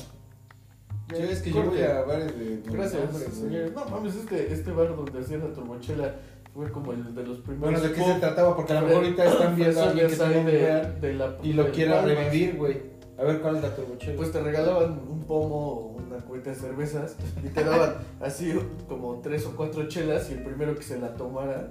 Yo 1.08 1.24
es 1.24 1.42
que 1.42 1.52
yo 1.52 1.64
voy 1.64 1.82
a 1.82 2.02
bares 2.02 2.38
de... 2.38 2.56
de 2.58 2.70
Gracias, 2.70 3.02
hombres, 3.02 3.34
señores. 3.34 3.72
No 3.72 3.84
mames, 3.84 4.14
este, 4.16 4.52
este 4.52 4.70
bar 4.72 4.96
donde 4.96 5.20
hacían 5.20 5.40
la 5.40 5.52
turbochela 5.52 6.14
fue 6.54 6.70
como 6.70 6.92
el 6.92 7.14
de 7.14 7.22
los 7.22 7.38
primeros. 7.38 7.70
Bueno, 7.70 7.80
¿de 7.80 7.92
qué 7.94 8.04
se 8.04 8.20
trataba? 8.20 8.56
Porque 8.56 8.72
a 8.72 8.80
lo 8.80 8.86
mejor 8.86 9.04
ahorita 9.04 9.24
están 9.24 9.56
viendo 9.56 9.80
a 9.80 9.88
alguien 9.88 10.08
que 10.08 10.22
un 10.22 10.28
lugar 10.32 11.00
de, 11.00 11.08
de 11.08 11.14
la, 11.14 11.36
y 11.42 11.52
lo 11.52 11.70
quiera 11.70 12.02
revivir, 12.02 12.56
güey. 12.56 12.92
A 13.18 13.24
ver, 13.24 13.40
¿cuál 13.40 13.56
es 13.56 13.62
la 13.62 13.74
turbochela? 13.74 14.16
Pues 14.16 14.32
te 14.32 14.40
regalaban 14.40 15.00
un 15.08 15.22
pomo 15.24 15.96
una 16.14 16.24
cubeta 16.24 16.50
de 16.50 16.56
cervezas 16.56 17.16
y 17.42 17.48
te 17.48 17.64
daban 17.64 17.94
así 18.20 18.52
como 18.88 19.16
tres 19.20 19.46
o 19.46 19.56
cuatro 19.56 19.86
chelas 19.88 20.30
y 20.30 20.34
el 20.34 20.42
primero 20.42 20.74
que 20.74 20.82
se 20.82 20.98
la 20.98 21.14
tomara, 21.14 21.70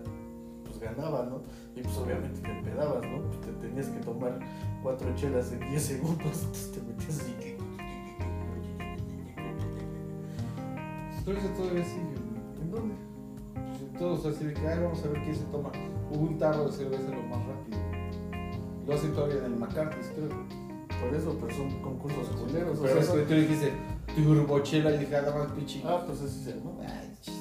pues 0.65 0.79
ganaba, 0.79 1.25
¿no? 1.25 1.41
Y 1.75 1.81
pues 1.81 1.95
obviamente 1.97 2.41
te 2.41 2.51
empedabas, 2.51 3.03
¿no? 3.07 3.21
Pues 3.23 3.41
te 3.41 3.51
tenías 3.67 3.87
que 3.87 3.99
tomar 3.99 4.39
cuatro 4.83 5.07
chelas 5.15 5.51
en 5.51 5.59
10 5.69 5.81
segundos, 5.81 6.39
entonces 6.41 6.71
te 6.71 6.81
metías 6.81 7.19
así. 7.19 7.35
Pero 11.25 11.37
eso 11.37 11.47
todavía 11.49 11.83
sigue. 11.85 12.15
¿En 12.61 12.71
dónde? 12.71 12.95
Pues, 13.53 13.99
Todos 13.99 14.25
así 14.25 14.45
de 14.45 14.53
que, 14.53 14.67
ay, 14.67 14.79
vamos 14.83 15.03
a 15.05 15.07
ver 15.09 15.21
quién 15.23 15.35
se 15.35 15.43
toma 15.45 15.71
un 16.11 16.37
tarro 16.37 16.65
de 16.65 16.71
cerveza 16.71 17.03
lo 17.09 17.21
más 17.23 17.39
rápido. 17.45 17.79
Lo 18.87 18.93
hacen 18.95 19.13
todavía 19.13 19.37
en 19.37 19.45
el 19.45 19.55
McCarthy's, 19.59 20.11
creo. 20.15 20.29
Por 21.01 21.15
eso, 21.15 21.37
pero 21.39 21.55
son 21.55 21.69
concursos 21.81 22.27
culeros. 22.29 22.77
O 22.79 22.81
Pero 22.81 22.93
sea, 22.93 23.01
es 23.03 23.09
que 23.09 23.17
son- 23.19 23.27
tú 23.27 23.33
dijiste 23.33 23.71
turbochela 24.15 24.91
y 24.93 24.97
dije, 24.99 25.15
ah, 25.15 25.21
nada 25.21 25.37
más 25.43 25.51
pinche. 25.53 25.81
Ah, 25.85 26.03
pues 26.05 26.21
así 26.21 26.43
se 26.43 26.51
llama. 26.51 26.71
Ay, 26.81 27.13
chis. 27.21 27.33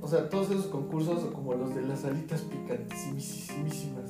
O 0.00 0.08
sea, 0.08 0.28
todos 0.28 0.50
esos 0.50 0.66
concursos 0.66 1.24
como 1.34 1.54
los 1.54 1.74
de 1.74 1.82
las 1.82 2.04
alitas 2.04 2.40
picantísimas 2.42 4.04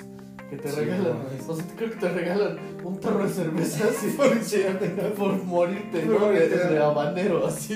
que 0.48 0.56
te 0.56 0.68
Sí, 0.70 0.76
regalan. 0.76 1.04
no, 1.18 1.52
O 1.52 1.56
sea, 1.56 1.64
creo 1.76 1.90
que 1.90 1.96
te 1.96 2.08
regalan 2.08 2.58
un 2.84 2.98
tarro 3.00 3.24
de 3.24 3.30
cervezas 3.30 3.90
y 4.04 4.10
Por 4.16 4.26
¿no? 5.02 5.14
por 5.14 5.44
morirte, 5.44 6.06
¿no? 6.06 6.28
De, 6.30 6.78
habanero, 6.82 7.46
así. 7.46 7.74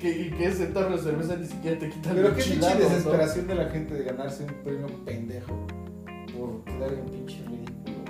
Que, 0.00 0.10
y 0.10 0.30
que 0.30 0.46
ese 0.46 0.66
tarro 0.68 0.96
de 0.96 1.02
cerveza 1.02 1.36
ni 1.36 1.46
siquiera 1.46 1.78
te 1.78 1.90
quita 1.90 2.10
Pero 2.12 2.28
el 2.28 2.34
qué 2.34 2.42
pinche 2.42 2.74
¿no? 2.74 2.80
desesperación 2.80 3.46
de 3.46 3.54
la 3.54 3.68
gente 3.70 3.94
de 3.94 4.02
ganarse 4.04 4.44
un 4.44 4.54
premio 4.64 4.86
pendejo 5.04 5.66
por 6.36 6.64
quedar 6.64 6.92
en 6.92 7.04
pinche 7.06 7.42
ridículo. 7.44 8.04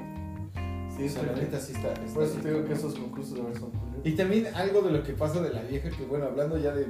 Sí, 0.96 1.04
o 1.04 1.08
sea, 1.10 1.22
la 1.24 1.32
neta 1.32 1.60
sí 1.60 1.72
está. 1.72 1.92
está 1.92 2.14
Por 2.14 2.22
eso 2.24 2.34
te 2.40 2.48
digo 2.48 2.62
que 2.64 2.70
¿no? 2.70 2.76
esos 2.76 2.94
concursos 2.94 3.34
de 3.34 3.42
verdad 3.42 3.60
son. 3.60 3.70
Y 4.06 4.12
también 4.12 4.46
algo 4.54 4.82
de 4.82 4.92
lo 4.92 5.02
que 5.02 5.14
pasa 5.14 5.42
de 5.42 5.52
la 5.52 5.62
vieja, 5.62 5.90
que 5.90 6.04
bueno, 6.04 6.26
hablando 6.26 6.56
ya 6.56 6.72
de 6.72 6.86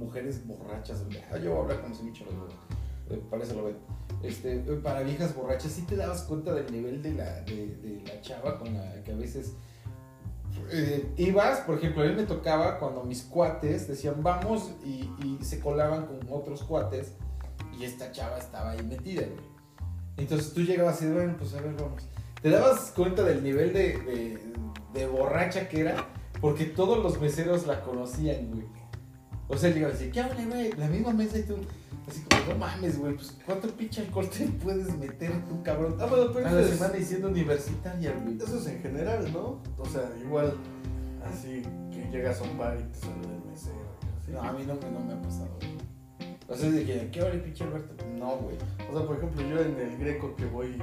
mujeres 0.00 0.44
borrachas, 0.44 1.04
yo 1.40 1.50
voy 1.52 1.58
a 1.60 1.62
hablar 1.62 1.80
como 1.80 1.94
si 1.94 2.02
mucho 2.02 2.24
lo 2.24 3.20
parece 3.30 3.54
lo 3.54 3.66
ven. 3.66 3.76
Este, 4.20 4.56
para 4.82 5.02
viejas 5.02 5.32
borrachas, 5.32 5.70
sí 5.70 5.82
te 5.82 5.94
dabas 5.94 6.22
cuenta 6.22 6.52
del 6.52 6.72
nivel 6.72 7.04
de 7.04 7.12
la, 7.12 7.42
de, 7.42 8.02
la 8.04 8.20
chava 8.20 8.58
con 8.58 8.74
la 8.74 9.00
que 9.04 9.12
a 9.12 9.14
veces 9.14 9.52
eh, 10.72 11.08
ibas, 11.16 11.60
por 11.60 11.78
ejemplo, 11.78 12.02
a 12.02 12.06
mí 12.06 12.16
me 12.16 12.24
tocaba 12.24 12.80
cuando 12.80 13.04
mis 13.04 13.22
cuates 13.22 13.86
decían 13.86 14.24
vamos 14.24 14.72
y, 14.84 15.38
se 15.44 15.60
colaban 15.60 16.06
con 16.06 16.18
otros 16.32 16.64
cuates 16.64 17.12
y 17.78 17.84
esta 17.84 18.10
chava 18.10 18.38
estaba 18.38 18.72
ahí 18.72 18.82
metida. 18.82 19.22
Entonces 20.16 20.52
tú 20.52 20.62
llegabas 20.62 21.00
y 21.00 21.06
bueno, 21.12 21.36
pues 21.38 21.54
a 21.54 21.60
ver, 21.60 21.74
vamos. 21.74 22.08
Te 22.42 22.50
dabas 22.50 22.90
cuenta 22.90 23.22
del 23.22 23.44
nivel 23.44 23.72
de, 23.72 24.40
de 24.92 25.06
borracha 25.06 25.68
que 25.68 25.82
era 25.82 26.08
porque 26.40 26.64
todos 26.66 27.02
los 27.02 27.20
meseros 27.20 27.66
la 27.66 27.80
conocían, 27.82 28.48
güey. 28.50 28.64
O 29.48 29.56
sea, 29.56 29.70
llegaba 29.70 29.92
y 29.92 29.96
decía, 29.96 30.12
¿qué 30.12 30.20
habla, 30.20 30.44
güey? 30.46 30.72
La 30.72 30.88
misma 30.88 31.12
mesa 31.12 31.38
y 31.38 31.42
tú. 31.44 31.56
Así 32.08 32.22
como, 32.22 32.52
no 32.52 32.58
mames, 32.58 32.98
güey, 32.98 33.14
pues 33.14 33.36
¿cuánto 33.44 33.68
pinche 33.68 34.00
alcohol 34.02 34.28
te 34.28 34.46
puedes 34.46 34.96
meter 34.96 35.44
tú, 35.48 35.62
cabrón? 35.62 35.96
Ah, 36.00 36.06
bueno, 36.06 36.30
pero 36.32 36.46
A 36.48 36.52
la 36.52 36.60
es- 36.60 36.70
semana 36.70 36.94
diciendo 36.94 37.28
universitaria, 37.28 38.12
güey. 38.22 38.36
Eso 38.36 38.58
es 38.58 38.66
en 38.68 38.80
general, 38.80 39.32
¿no? 39.32 39.60
O 39.78 39.86
sea, 39.86 40.08
igual 40.20 40.54
así 41.24 41.62
que 41.92 42.08
llegas 42.12 42.40
a 42.40 42.44
un 42.44 42.58
bar 42.58 42.76
y 42.80 42.92
te 42.92 42.98
sale 43.00 43.20
del 43.26 43.44
mesero. 43.50 43.76
y 44.02 44.22
así. 44.22 44.32
No, 44.32 44.42
a 44.42 44.52
mí 44.52 44.64
no, 44.66 44.74
me- 44.74 44.90
no 44.90 45.00
me 45.00 45.12
ha 45.14 45.22
pasado, 45.22 45.48
güey. 45.60 45.76
O 46.48 46.54
sea, 46.56 46.70
dije, 46.70 47.08
¿qué 47.12 47.22
hora, 47.22 47.42
pinche 47.42 47.64
Alberto? 47.64 48.04
No, 48.16 48.36
güey. 48.36 48.56
O 48.88 48.96
sea, 48.96 49.04
por 49.06 49.16
ejemplo, 49.16 49.42
yo 49.48 49.60
en 49.60 49.80
el 49.80 49.98
greco 49.98 50.34
que 50.36 50.44
voy 50.46 50.80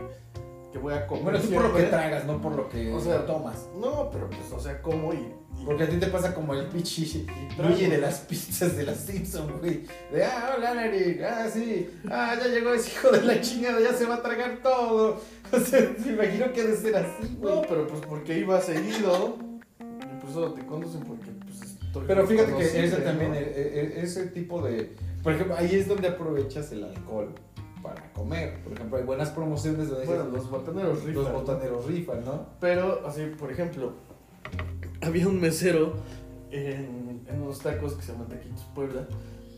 que 0.73 0.79
voy 0.79 0.93
a 0.93 1.07
comer 1.07 1.23
Bueno, 1.23 1.39
tú 1.39 1.49
por 1.51 1.63
lo 1.63 1.73
que 1.75 1.83
tragas, 1.83 2.25
no 2.25 2.41
por 2.41 2.55
lo 2.55 2.67
que 2.67 2.91
O 2.91 2.99
sea, 2.99 3.25
tomas. 3.25 3.67
No, 3.79 4.09
pero 4.11 4.27
pues, 4.27 4.51
o 4.51 4.59
sea, 4.59 4.81
como 4.81 5.13
y, 5.13 5.17
y- 5.17 5.65
Porque 5.65 5.83
a 5.83 5.89
ti 5.89 5.97
te 5.97 6.07
pasa 6.07 6.33
como 6.33 6.53
el 6.53 6.65
pinche 6.65 7.25
Luigi 7.57 7.85
de 7.87 7.99
las 7.99 8.19
pizzas 8.21 8.75
de 8.75 8.83
las 8.83 8.97
Simpsons, 8.97 9.59
güey. 9.59 9.85
De, 10.11 10.25
ah, 10.25 10.55
hola, 10.57 10.73
Larry. 10.73 11.21
Ah, 11.23 11.47
sí. 11.53 11.89
Ah, 12.09 12.35
ya 12.41 12.47
llegó 12.49 12.73
ese 12.73 12.89
hijo 12.91 13.11
de 13.11 13.21
la 13.21 13.39
chingada, 13.39 13.79
ya 13.79 13.93
se 13.93 14.05
va 14.05 14.15
a 14.15 14.21
tragar 14.23 14.59
todo. 14.61 15.21
O 15.53 15.59
sea, 15.59 15.87
me 16.03 16.13
imagino 16.13 16.51
que 16.51 16.61
ha 16.61 16.65
de 16.65 16.75
ser 16.75 16.95
así, 16.95 17.35
güey. 17.37 17.53
No, 17.55 17.61
pero 17.61 17.85
pues 17.87 18.01
porque 18.07 18.39
iba 18.39 18.59
seguido. 18.59 19.37
Y 19.79 20.19
pues 20.21 20.33
solo 20.33 20.51
te 20.53 20.65
conocen 20.65 21.01
porque 21.01 21.29
pues 21.45 21.61
estoy 21.83 22.03
Pero 22.07 22.25
fíjate 22.25 22.55
que 22.55 22.85
ese 22.85 22.97
también, 23.01 23.29
¿no? 23.33 23.37
eh, 23.37 23.53
eh, 23.55 23.93
ese 24.01 24.25
tipo 24.27 24.63
de... 24.63 24.95
Por 25.21 25.33
ejemplo, 25.33 25.55
ahí 25.55 25.75
es 25.75 25.87
donde 25.87 26.07
aprovechas 26.07 26.71
el 26.71 26.85
alcohol 26.85 27.35
para 27.83 28.11
comer. 28.13 28.63
Por 28.63 28.73
ejemplo, 28.73 28.97
hay 28.97 29.03
buenas 29.03 29.29
promociones 29.29 29.89
donde 29.89 30.05
Bueno, 30.05 30.25
los 30.25 30.49
botaneros 30.49 31.03
rifan. 31.03 31.23
los 31.23 31.33
botaneros 31.33 31.85
rifan, 31.85 32.25
¿no? 32.25 32.45
Pero, 32.59 33.05
así, 33.05 33.25
por 33.37 33.51
ejemplo, 33.51 33.91
había 35.01 35.27
un 35.27 35.39
mesero 35.39 35.93
en, 36.49 37.21
en 37.27 37.41
unos 37.41 37.59
tacos 37.59 37.93
que 37.93 38.01
se 38.01 38.13
llaman 38.13 38.29
Taquitos 38.29 38.63
Puebla, 38.73 39.07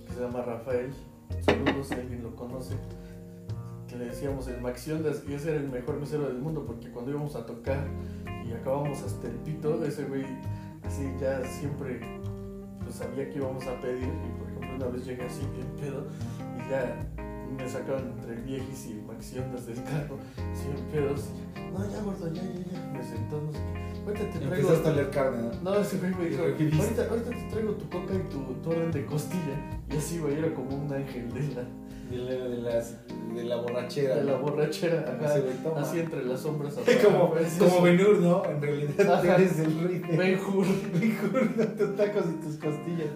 que 0.08 0.14
se 0.14 0.20
llama 0.20 0.42
Rafael. 0.42 0.92
Saludos 1.46 1.88
si 1.88 1.94
alguien 1.94 2.24
lo 2.24 2.36
conoce. 2.36 2.76
Que 3.88 3.96
le 3.98 4.06
decíamos 4.06 4.48
el 4.48 4.60
Maxiondas, 4.60 5.22
y 5.28 5.34
ese 5.34 5.52
era 5.52 5.60
el 5.60 5.70
mejor 5.70 6.00
mesero 6.00 6.28
del 6.28 6.40
mundo, 6.40 6.66
porque 6.66 6.90
cuando 6.92 7.12
íbamos 7.12 7.36
a 7.36 7.46
tocar 7.46 7.86
y 8.46 8.52
acabamos 8.52 9.02
hasta 9.04 9.28
el 9.28 9.36
pito, 9.36 9.84
ese 9.86 10.06
güey, 10.06 10.26
así 10.84 11.04
ya 11.20 11.44
siempre 11.46 12.00
pues 12.84 12.96
sabía 12.96 13.28
que 13.30 13.38
íbamos 13.38 13.66
a 13.66 13.80
pedir 13.82 14.04
y 14.04 14.40
por 14.40 14.48
ejemplo 14.50 14.76
una 14.76 14.88
vez 14.88 15.06
llegué 15.06 15.24
así 15.24 15.42
bien 15.56 15.68
pedo 15.80 16.06
y 16.56 16.70
ya 16.70 16.96
me 17.58 17.68
sacaron 17.70 18.14
entre 18.18 18.36
viejis 18.42 18.88
y 18.88 18.94
maxiondas 19.06 19.66
del 19.66 19.84
carro, 19.84 20.18
bien 20.38 20.86
pedos. 20.92 21.26
No, 21.74 21.90
ya 21.92 22.02
gordo, 22.02 22.34
ya, 22.34 22.42
ya, 22.42 22.72
ya. 22.72 22.92
Me 22.94 23.04
sentó, 23.04 23.42
no 23.42 23.52
sé 23.52 23.60
qué. 23.74 23.86
Ahorita 24.06 24.30
te 24.32 24.40
traigo. 24.40 24.56
Empezaste 24.56 24.88
a 24.90 24.92
oler 24.92 25.10
carne, 25.10 25.42
¿no? 25.42 25.72
No, 25.72 25.80
ese 25.80 25.98
güey 25.98 26.14
me 26.16 26.26
dijo, 26.30 26.44
ahorita, 26.44 27.08
ahorita 27.10 27.30
te 27.32 27.48
traigo 27.52 27.72
tu 27.74 27.90
coca 27.90 28.14
y 28.14 28.30
tu, 28.30 28.40
tu 28.62 28.70
orden 28.70 28.92
de 28.92 29.06
costilla. 29.06 29.80
Y 29.92 29.98
así, 29.98 30.20
güey, 30.20 30.38
era 30.38 30.54
como 30.54 30.76
un 30.76 30.94
ángel 30.94 31.34
de 31.34 31.42
la, 31.56 31.64
De 32.10 32.18
la, 32.18 32.46
de 32.48 32.58
las, 32.62 32.96
de 33.34 33.44
la 33.44 33.56
borrachera. 33.58 34.16
de 34.18 34.24
la 34.24 34.38
borrachera, 34.38 35.18
güey, 35.20 35.58
toma. 35.64 35.82
así 35.82 36.00
entre 36.00 36.24
las 36.24 36.40
sombras. 36.42 36.76
como, 37.04 37.32
Pues, 37.32 37.54
como 37.58 37.68
eso. 37.72 37.82
Benur, 37.82 38.18
¿no? 38.20 38.46
En 38.46 38.62
realidad 38.62 39.10
Ajá. 39.12 39.36
eres 39.36 39.60
el 39.60 39.80
rey 39.88 40.00
de 40.00 40.18
Ben 40.18 40.40
Hur. 40.40 40.66
Ben-Hur, 40.94 41.58
¿no? 41.58 41.66
tus 41.66 41.96
tacos 41.98 42.26
y 42.30 42.46
tus 42.46 42.56
costillas. 42.58 43.10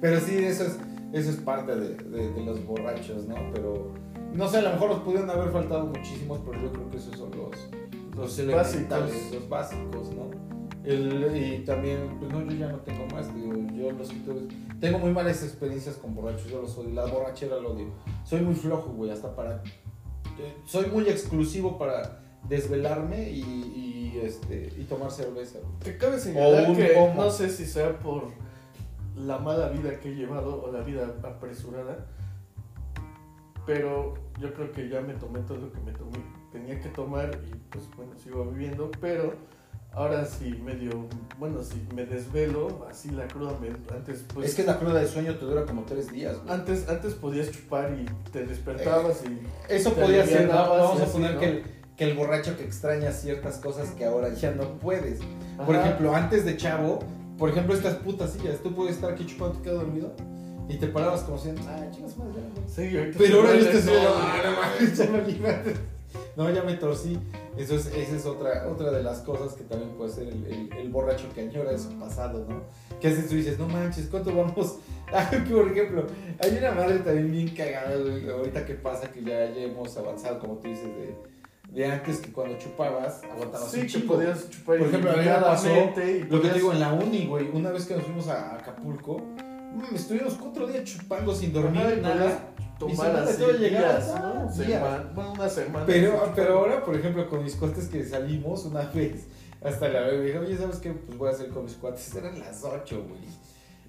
Pero 0.00 0.18
sí, 0.20 0.36
eso 0.38 0.64
es, 0.64 0.76
eso 1.12 1.30
es 1.30 1.36
parte 1.36 1.74
de, 1.76 1.94
de- 1.96 2.32
de 2.32 2.44
los 2.44 2.64
borrachos, 2.64 3.26
¿no? 3.26 3.34
Pero, 3.52 3.92
no 4.34 4.48
sé, 4.48 4.58
a 4.58 4.62
lo 4.62 4.70
mejor 4.70 4.90
nos 4.90 5.00
pudieron 5.00 5.28
haber 5.30 5.50
faltado 5.50 5.86
muchísimos, 5.86 6.40
pero 6.46 6.60
yo 6.62 6.72
creo 6.72 6.90
que 6.90 6.96
esos 6.96 7.16
son 7.16 7.30
los, 7.36 8.16
los 8.16 8.38
elementales, 8.38 8.80
básicos. 9.14 9.34
los 9.34 9.48
básicos, 9.48 10.10
¿no? 10.14 10.30
El, 10.84 11.36
y 11.36 11.64
también, 11.64 12.16
pues 12.18 12.32
no, 12.32 12.42
yo 12.42 12.56
ya 12.56 12.68
no 12.68 12.78
tengo 12.80 13.06
más, 13.14 13.32
digo, 13.34 13.52
yo 13.72 13.92
los 13.92 14.10
tengo 14.80 14.98
muy 14.98 15.12
malas 15.12 15.42
experiencias 15.44 15.94
con 15.96 16.12
borrachos, 16.14 16.50
yo 16.50 16.60
los 16.62 16.76
odio, 16.76 16.90
la 16.90 17.04
borrachera 17.06 17.56
lo 17.60 17.72
odio. 17.74 17.86
Soy 18.24 18.40
muy 18.40 18.54
flojo, 18.54 18.90
güey, 18.92 19.10
hasta 19.12 19.36
para... 19.36 19.62
eh, 20.40 20.54
Soy 20.64 20.86
muy 20.86 21.08
exclusivo 21.08 21.78
para 21.78 22.20
desvelarme 22.48 23.30
y, 23.30 23.40
y, 23.42 24.20
este, 24.24 24.72
y 24.76 24.82
tomar 24.84 25.12
cerveza. 25.12 25.60
güey. 25.84 25.98
Cabe 25.98 26.18
señalar 26.18 26.64
O 26.66 26.70
un 26.70 26.76
que 26.76 27.12
no 27.16 27.30
sé 27.30 27.48
si 27.48 27.64
sea 27.64 27.96
por 28.00 28.24
la 29.16 29.38
mala 29.38 29.68
vida 29.68 29.98
que 30.00 30.10
he 30.10 30.14
llevado 30.14 30.62
o 30.62 30.72
la 30.72 30.80
vida 30.80 31.14
apresurada, 31.22 32.06
pero 33.66 34.14
yo 34.40 34.52
creo 34.54 34.72
que 34.72 34.88
ya 34.88 35.00
me 35.00 35.14
tomé 35.14 35.40
todo 35.40 35.58
lo 35.58 35.72
que 35.72 35.80
me 35.80 35.92
tomé, 35.92 36.18
tenía 36.50 36.80
que 36.80 36.88
tomar 36.88 37.30
y 37.44 37.54
pues 37.70 37.84
bueno, 37.96 38.12
sigo 38.18 38.44
viviendo, 38.46 38.90
pero 39.00 39.34
ahora 39.92 40.24
sí 40.24 40.58
medio, 40.64 41.06
bueno, 41.38 41.62
si 41.62 41.86
me 41.94 42.06
desvelo, 42.06 42.86
así 42.90 43.10
la 43.10 43.28
cruda 43.28 43.56
me, 43.60 43.68
antes 43.94 44.24
pues... 44.32 44.48
es 44.48 44.54
que 44.54 44.64
la 44.64 44.78
cruda 44.78 45.00
de 45.00 45.06
sueño 45.06 45.36
te 45.36 45.44
dura 45.44 45.64
como 45.64 45.82
tres 45.82 46.10
días, 46.10 46.38
güey. 46.42 46.54
Antes, 46.54 46.88
antes 46.88 47.14
podías 47.14 47.50
chupar 47.50 47.92
y 47.92 48.06
te 48.30 48.46
despertabas 48.46 49.22
y... 49.24 49.40
Eso 49.72 49.92
te 49.92 50.00
podía 50.00 50.26
ser, 50.26 50.48
¿no? 50.48 50.54
vamos 50.54 51.00
a 51.00 51.04
así, 51.04 51.12
poner 51.12 51.34
¿no? 51.34 51.40
que, 51.40 51.46
el, 51.46 51.64
que 51.96 52.04
el 52.04 52.16
borracho 52.16 52.56
que 52.56 52.64
extraña 52.64 53.12
ciertas 53.12 53.58
cosas 53.58 53.90
que 53.90 54.04
ahora 54.04 54.30
ya 54.30 54.52
no 54.52 54.78
puedes. 54.78 55.20
Por 55.64 55.76
ejemplo, 55.76 56.14
antes 56.14 56.44
de 56.44 56.56
chavo, 56.56 57.00
por 57.42 57.50
ejemplo, 57.50 57.74
estas 57.74 57.96
putas 57.96 58.30
sillas, 58.34 58.60
tú 58.62 58.72
puedes 58.72 58.94
estar 58.94 59.10
aquí 59.10 59.26
chupando, 59.26 59.56
te 59.56 59.62
quedas 59.64 59.78
dormido 59.78 60.12
y 60.68 60.76
te 60.76 60.86
parabas 60.86 61.22
como 61.22 61.38
diciendo, 61.38 61.60
ah, 61.66 61.84
chingas 61.90 62.16
madre, 62.16 62.34
ya, 62.36 62.48
güey". 62.54 63.12
Sí, 63.12 63.14
Pero 63.18 63.36
ahora 63.40 63.56
yo 63.56 63.68
estoy. 63.68 63.94
"Ah, 63.98 64.42
no 64.80 64.86
ya 64.94 65.10
me 65.10 65.22
libraste". 65.26 65.74
No, 66.36 66.48
ya 66.50 66.62
me 66.62 66.74
torcí. 66.74 67.18
Eso 67.56 67.74
es, 67.74 67.86
esa 67.86 68.14
es 68.16 68.26
otra, 68.26 68.68
otra 68.70 68.92
de 68.92 69.02
las 69.02 69.22
cosas 69.22 69.54
que 69.54 69.64
también 69.64 69.90
puede 69.96 70.12
ser 70.12 70.28
el, 70.28 70.46
el- 70.46 70.72
el 70.72 70.88
borracho 70.90 71.24
que 71.34 71.40
añora 71.40 71.72
de 71.72 71.78
su 71.80 71.90
pasado, 71.98 72.46
¿no? 72.48 72.62
Que 73.00 73.08
haces 73.08 73.28
tú 73.28 73.34
dices, 73.34 73.58
no 73.58 73.66
manches, 73.66 74.06
¿cuánto 74.06 74.32
vamos? 74.34 74.76
Por 75.50 75.72
ejemplo, 75.72 76.06
hay 76.38 76.56
una 76.58 76.70
madre 76.70 76.98
también 77.00 77.32
bien 77.32 77.48
cagada, 77.56 77.96
güey, 77.96 78.30
ahorita 78.30 78.64
que 78.64 78.74
pasa 78.74 79.10
que 79.12 79.20
ya, 79.22 79.50
ya 79.52 79.62
hemos 79.62 79.96
avanzado, 79.96 80.38
como 80.38 80.54
tú 80.58 80.68
dices, 80.68 80.84
de, 80.86 81.14
de 81.72 81.86
antes 81.86 82.18
que 82.20 82.30
cuando 82.32 82.58
chupabas, 82.58 83.22
aguantabas 83.24 83.70
Sí, 83.70 83.80
un 83.80 83.86
que 83.86 83.98
podías 84.00 84.50
chupar 84.50 84.78
Por 84.78 84.86
ejemplo, 84.88 85.10
a 85.10 85.16
mí 85.16 85.24
me 85.24 85.30
pasó 85.32 85.68
Lo 86.28 86.42
que 86.42 86.48
te 86.48 86.54
digo 86.54 86.72
en 86.72 86.80
la 86.80 86.92
uni, 86.92 87.26
güey, 87.26 87.48
una 87.52 87.70
vez 87.70 87.86
que 87.86 87.94
nos 87.94 88.04
fuimos 88.04 88.28
a 88.28 88.56
Acapulco, 88.56 89.18
mm, 89.18 89.94
estuvimos 89.94 90.34
cuatro 90.34 90.66
días 90.66 90.84
chupando 90.84 91.34
sin 91.34 91.52
dormir, 91.52 91.80
Ajá, 91.82 92.14
nada. 92.14 92.38
tomar 92.78 93.16
así 93.16 93.40
todo 93.40 93.52
días, 93.54 94.14
¿no? 94.20 94.42
días. 94.52 94.54
Semana- 94.54 95.10
bueno, 95.14 95.32
una 95.32 95.48
semana. 95.48 95.86
Pero, 95.86 96.32
pero 96.36 96.58
ahora, 96.58 96.84
por 96.84 96.94
ejemplo, 96.94 97.26
con 97.28 97.42
mis 97.42 97.54
cuates 97.56 97.88
que 97.88 98.04
salimos 98.04 98.66
una 98.66 98.82
vez, 98.94 99.24
hasta 99.62 99.88
la 99.88 100.02
me 100.08 100.20
dije, 100.20 100.38
oye, 100.38 100.56
¿sabes 100.58 100.76
qué? 100.76 100.90
Pues 100.92 101.16
voy 101.16 101.28
a 101.28 101.32
hacer 101.32 101.48
con 101.48 101.64
mis 101.64 101.74
cuates. 101.74 102.14
Eran 102.16 102.38
las 102.38 102.62
8, 102.64 103.02
güey. 103.08 103.22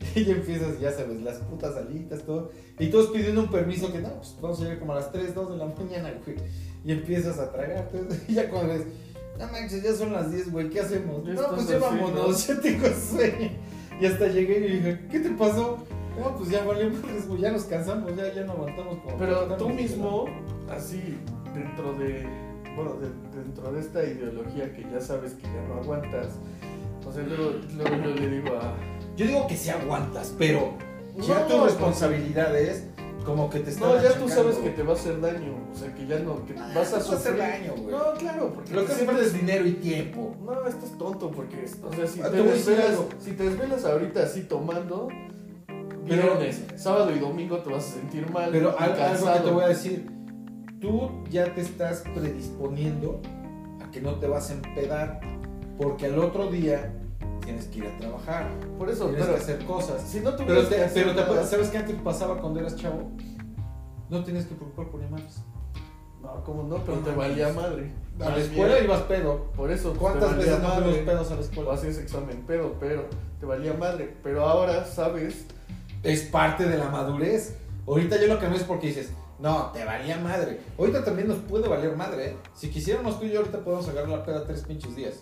Y 0.15 0.29
empiezas, 0.31 0.79
ya 0.79 0.91
sabes, 0.91 1.21
las 1.21 1.38
putas 1.38 1.75
alitas, 1.77 2.23
todo. 2.23 2.51
Y 2.79 2.88
todos 2.88 3.07
pidiendo 3.11 3.41
un 3.41 3.47
permiso 3.49 3.91
que 3.91 3.99
no, 3.99 4.09
pues 4.15 4.36
vamos 4.41 4.59
a 4.59 4.63
llegar 4.63 4.79
como 4.79 4.91
a 4.93 4.95
las 4.95 5.11
3, 5.11 5.34
2 5.34 5.51
de 5.51 5.57
la 5.57 5.65
mañana, 5.65 6.13
güey. 6.25 6.38
Y 6.86 6.91
empiezas 6.91 7.39
a 7.39 7.51
tragar. 7.51 7.89
entonces, 7.91 8.23
Y 8.29 8.34
ya 8.34 8.49
cuando 8.49 8.73
ves, 8.73 8.84
no 9.39 9.47
manches, 9.47 9.84
ya 9.84 9.93
son 9.93 10.13
las 10.13 10.31
10, 10.31 10.51
güey, 10.51 10.69
¿qué 10.69 10.79
hacemos? 10.81 11.23
No, 11.25 11.49
pues 11.55 11.67
ya 11.67 11.77
vámonos, 11.79 12.47
ya 12.47 12.59
tengo 12.59 12.88
sueño. 12.88 13.49
Y 13.99 14.05
hasta 14.05 14.27
llegué 14.27 14.57
y 14.59 14.71
dije, 14.77 14.99
¿qué 15.11 15.19
te 15.19 15.29
pasó? 15.31 15.77
No, 16.19 16.36
pues 16.38 16.49
ya 16.49 16.63
valió 16.63 16.89
madres, 16.91 17.27
güey, 17.27 17.41
ya 17.41 17.51
nos 17.51 17.63
cansamos, 17.63 18.15
ya, 18.15 18.31
ya 18.34 18.43
no 18.43 18.53
aguantamos. 18.53 18.97
Como 18.99 19.17
Pero 19.17 19.55
tú 19.57 19.69
mismo, 19.69 20.25
así, 20.69 21.01
dentro 21.55 21.93
de, 21.93 22.25
bueno, 22.75 22.95
de- 22.97 23.39
dentro 23.41 23.71
de 23.71 23.79
esta 23.79 24.03
ideología 24.03 24.71
que 24.75 24.84
ya 24.91 25.01
sabes 25.01 25.34
que 25.34 25.43
ya 25.43 25.61
no 25.67 25.75
aguantas, 25.81 26.27
o 27.07 27.11
sea, 27.11 27.23
luego, 27.23 27.53
luego 27.75 27.95
yo 28.05 28.15
le 28.15 28.29
digo 28.29 28.55
a... 28.57 28.75
Yo 29.17 29.25
digo 29.27 29.47
que 29.47 29.55
sí 29.57 29.69
aguantas, 29.69 30.34
pero 30.38 30.73
ya 31.17 31.39
No, 31.39 31.45
tu 31.47 31.57
pues- 31.59 31.71
responsabilidad 31.73 32.55
es 32.59 32.84
como 33.24 33.49
que 33.49 33.59
te 33.59 33.69
están 33.71 33.89
No, 33.89 34.01
ya 34.01 34.13
tú 34.17 34.28
sabes 34.30 34.57
que 34.57 34.69
te 34.71 34.84
va 34.84 34.91
a 34.91 34.95
hacer 34.95 35.19
daño, 35.21 35.53
o 35.71 35.76
sea, 35.76 35.93
que 35.95 36.05
ya 36.07 36.19
no, 36.19 36.45
que 36.45 36.53
Ah, 36.57 36.71
vas 36.76 36.93
a 36.93 36.97
no 36.99 37.03
te 37.03 37.09
va 37.09 37.15
a 37.15 37.17
hacer 37.17 37.32
sufrir. 37.34 37.38
daño, 37.38 37.74
güey. 37.78 37.95
No, 37.95 38.13
claro, 38.17 38.51
porque 38.53 38.74
Lo 38.74 38.86
que 38.86 38.93
sientes- 38.93 39.19
es 39.28 39.34
dinero 39.34 39.65
y 39.67 39.74
tiempo. 39.74 40.36
No, 40.43 40.67
estás 40.67 40.97
tonto 40.97 41.32
porque, 41.32 41.65
o 41.84 41.93
sea, 41.93 42.07
si 42.07 42.21
Ah, 42.21 42.30
te, 42.30 42.43
desvelas, 42.43 42.97
si 43.19 43.32
te 43.32 43.43
desvelas 43.49 43.86
ahorita 43.86 44.24
así 44.24 44.41
tomando, 44.41 45.07
Pero- 46.07 46.36
viernes, 46.38 46.63
sábado 46.76 47.11
y 47.15 47.19
domingo 47.19 47.57
te 47.59 47.69
vas 47.71 47.86
a 47.88 47.93
sentir 47.93 48.30
mal, 48.30 48.49
Pero 48.51 48.78
algo, 48.78 48.95
que 48.95 49.01
cansado. 49.01 49.43
te 49.45 49.51
voy 49.51 49.63
a 49.63 49.67
decir, 49.69 50.05
tú 50.82 51.09
ya 51.30 51.53
te 51.55 51.61
estás 51.61 52.03
predisponiendo 52.13 53.21
a 53.82 53.89
que 53.91 54.01
no 54.01 54.15
te 54.19 54.28
vas 54.28 54.49
a 54.49 54.53
empedar, 54.53 55.19
porque 55.78 56.05
al 56.07 56.19
otro 56.19 56.47
día 56.51 56.93
tienes 57.43 57.65
que 57.67 57.79
ir 57.79 57.87
a 57.87 57.97
trabajar, 57.97 58.49
Por 58.77 58.89
eso, 58.89 59.05
tienes 59.07 59.25
pero 59.25 59.35
que 59.37 59.41
hacer 59.41 59.65
cosas. 59.65 60.01
si 60.01 60.19
no 60.19 60.35
Pero, 60.35 60.63
te, 60.67 60.75
que 60.75 60.83
hacer 60.83 61.03
pero 61.13 61.41
te 61.41 61.45
¿sabes 61.47 61.69
qué 61.69 61.77
antes 61.77 61.95
pasaba 62.01 62.39
cuando 62.39 62.59
eras 62.59 62.75
chavo? 62.75 63.11
No 64.09 64.23
tienes 64.23 64.45
que 64.45 64.55
preocupar 64.55 64.87
por 64.89 65.01
llamadas. 65.01 65.43
No, 66.21 66.43
como 66.43 66.63
no, 66.63 66.77
pero 66.83 66.97
No 66.97 67.03
te 67.03 67.11
valía 67.11 67.51
madre. 67.51 67.91
A 68.19 68.29
la 68.29 68.37
escuela 68.37 68.79
ibas 68.79 69.01
pedo. 69.01 69.51
Por 69.55 69.71
eso, 69.71 69.93
¿Cuántas 69.97 70.37
veces 70.37 70.59
no 70.61 70.69
fuimos 70.69 70.85
madre. 70.91 71.03
pedos 71.03 71.31
a 71.31 71.33
la 71.35 71.39
O 71.39 71.43
escuela? 71.43 71.73
hacías 71.73 71.97
examen 71.97 72.43
pedo, 72.45 72.75
pero 72.79 73.05
te 73.39 73.45
valía 73.45 73.73
madre. 73.73 74.15
Pero 74.23 74.47
ahora 74.47 74.85
sabes, 74.85 75.45
es 76.03 76.21
parte 76.23 76.65
de 76.65 76.77
la 76.77 76.89
madurez. 76.89 77.57
Ahorita 77.85 78.15
yo 78.21 78.27
lo 78.27 78.39
que 78.39 78.47
no 78.47 78.55
es 78.55 78.63
porque 78.63 78.87
dices, 78.87 79.11
no, 79.39 79.71
te 79.73 79.83
valía 79.83 80.17
madre. 80.19 80.61
Ahorita 80.77 81.03
también 81.03 81.27
nos 81.27 81.39
puede 81.39 81.67
valer 81.67 81.97
madre, 81.97 82.27
¿eh? 82.27 82.37
Si 82.55 82.69
quisiéramos 82.69 83.19
tú 83.19 83.25
y 83.25 83.31
yo 83.31 83.39
ahorita 83.39 83.59
podemos 83.59 83.89
agarrar 83.89 84.09
la 84.09 84.23
peda 84.25 84.45
tres 84.45 84.61
pinches 84.61 84.95
días. 84.95 85.15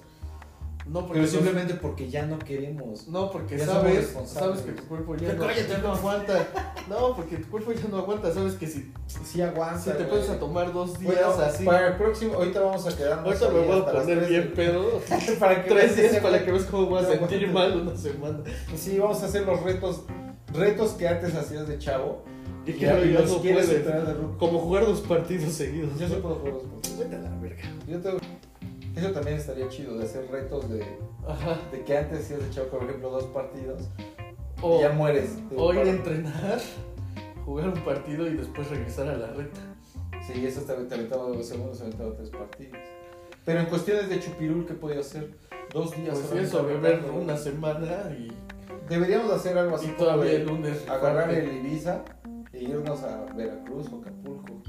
No 0.88 1.06
porque 1.06 1.20
Pero 1.22 1.28
simplemente 1.32 1.74
porque 1.76 2.10
ya 2.10 2.26
no 2.26 2.40
queremos. 2.40 3.08
no 3.08 3.30
porque 3.32 3.58
ya 3.58 3.66
sabes, 3.66 4.16
sabes 4.26 4.62
que 4.62 4.72
tu 4.72 4.84
cuerpo 4.88 5.16
ya 5.16 5.34
no, 5.34 5.50
ya 5.52 5.78
no 5.78 5.84
no. 5.88 5.94
aguanta. 5.94 6.48
No, 6.90 7.16
porque 7.16 7.38
tu 7.38 7.50
cuerpo 7.50 7.72
ya 7.72 7.88
no 7.90 7.98
aguanta. 7.98 8.34
Sabes 8.34 8.56
que 8.56 8.68
si, 8.68 8.92
Sí 9.24 9.42
aguanta. 9.42 9.80
si 9.80 9.92
te 9.92 10.04
pones 10.06 10.30
a 10.30 10.40
tomar 10.40 10.74
dos 10.74 11.00
días 11.00 11.14
Bueno, 11.16 11.32
así, 11.44 11.64
para 11.66 11.88
el 11.90 11.96
próximo, 11.98 12.34
ahorita 12.34 12.60
vamos 12.62 12.88
a 12.88 12.98
quedarnos. 12.98 13.26
ahorita 13.26 13.50
me 13.50 13.68
voy 13.68 13.80
a 13.80 13.92
poner 13.92 14.28
bien 14.28 14.54
pedo. 14.56 15.02
para 15.40 15.64
que 15.64 15.70
Tres 15.70 15.96
días 15.96 16.18
para 16.18 16.44
que 16.44 16.52
veas 16.52 16.66
cómo 16.66 16.88
voy 16.88 17.00
a 17.00 17.02
No 17.04 17.10
sentir 17.10 17.48
mal 17.52 17.80
una 17.82 17.96
semana. 17.96 18.40
Sí, 18.76 18.98
vamos 19.00 19.22
a 19.22 19.26
hacer 19.28 19.46
los 19.46 19.62
retos, 19.62 20.02
retos 20.54 20.92
que 20.94 21.08
antes 21.08 21.36
hacías 21.36 21.68
de 21.68 21.78
chavo. 21.78 22.24
Y 22.66 22.74
que 22.74 22.80
ya- 22.82 22.92
ahora 22.94 23.06
y 23.06 23.14
ya 23.14 23.20
los 23.22 23.32
no 23.32 23.38
puedes. 23.42 23.86
Como 24.38 24.60
jugar 24.60 24.86
dos 24.86 25.02
partidos 25.02 25.54
seguidos. 25.54 25.98
Yo 26.00 26.08
sí 26.08 26.16
puedo 26.22 26.36
jugar 26.36 26.54
los 26.54 26.64
puntos. 26.64 26.98
Vete 27.00 27.16
a 27.16 27.20
la 27.20 27.30
verga. 27.38 27.64
Yo 27.88 28.00
tengo- 28.00 28.18
Eso 28.96 29.12
también 29.12 29.38
estaría 29.38 29.68
chido, 29.70 29.98
de 29.98 30.04
hacer 30.04 30.30
retos 30.30 30.70
de, 30.70 30.80
de 31.72 31.84
que 31.86 31.98
antes 31.98 32.20
hacías 32.20 32.42
de 32.42 32.50
chavo, 32.50 32.68
por 32.68 32.84
ejemplo, 32.84 33.10
dos 33.10 33.26
partidos. 33.26 33.89
O, 34.62 34.78
y 34.78 34.82
ya 34.82 34.92
mueres. 34.92 35.38
o 35.56 35.74
ir 35.74 35.80
a 35.80 35.89
entrenar, 35.89 36.60
jugar 37.46 37.70
un 37.70 37.84
partido 37.84 38.28
y 38.28 38.36
después 38.36 38.70
regresar 38.70 39.08
a 39.08 39.18
la 39.18 39.28
reta. 39.28 39.60
Sí, 40.28 40.46
eso 40.46 40.62
te, 40.62 40.74
aventaba 40.74 41.24
dos 41.24 41.46
segundos, 41.46 41.78
se 41.78 41.86
aventaba 41.86 42.14
tres 42.16 42.30
partidos. 42.30 42.80
Pero 43.46 43.60
en 43.60 43.66
cuestiones 43.68 44.10
de 44.10 44.20
chupirul, 44.20 44.66
¿qué 44.68 44.74
podía 44.74 45.00
hacer? 45.00 45.32
Dos 45.74 45.96
días. 45.96 46.20
Pues 46.30 46.48
eso, 46.48 46.64
beber 46.64 47.02
una 47.12 47.38
semana 47.38 48.16
y, 48.18 48.32
Deberíamos 48.92 49.32
hacer 49.32 49.58
algo 49.58 49.78
así 49.78 49.88
y 49.88 49.98
todavía 49.98 50.34
el 50.34 50.46
lunes. 50.46 50.86
agarrar 50.89 51.34
el 51.34 51.50
Ibiza 51.50 52.04
e 52.52 52.64
irnos 52.64 53.02
a 53.04 53.24
Veracruz 53.38 53.88
o 53.94 54.02
Acapulco 54.02 54.62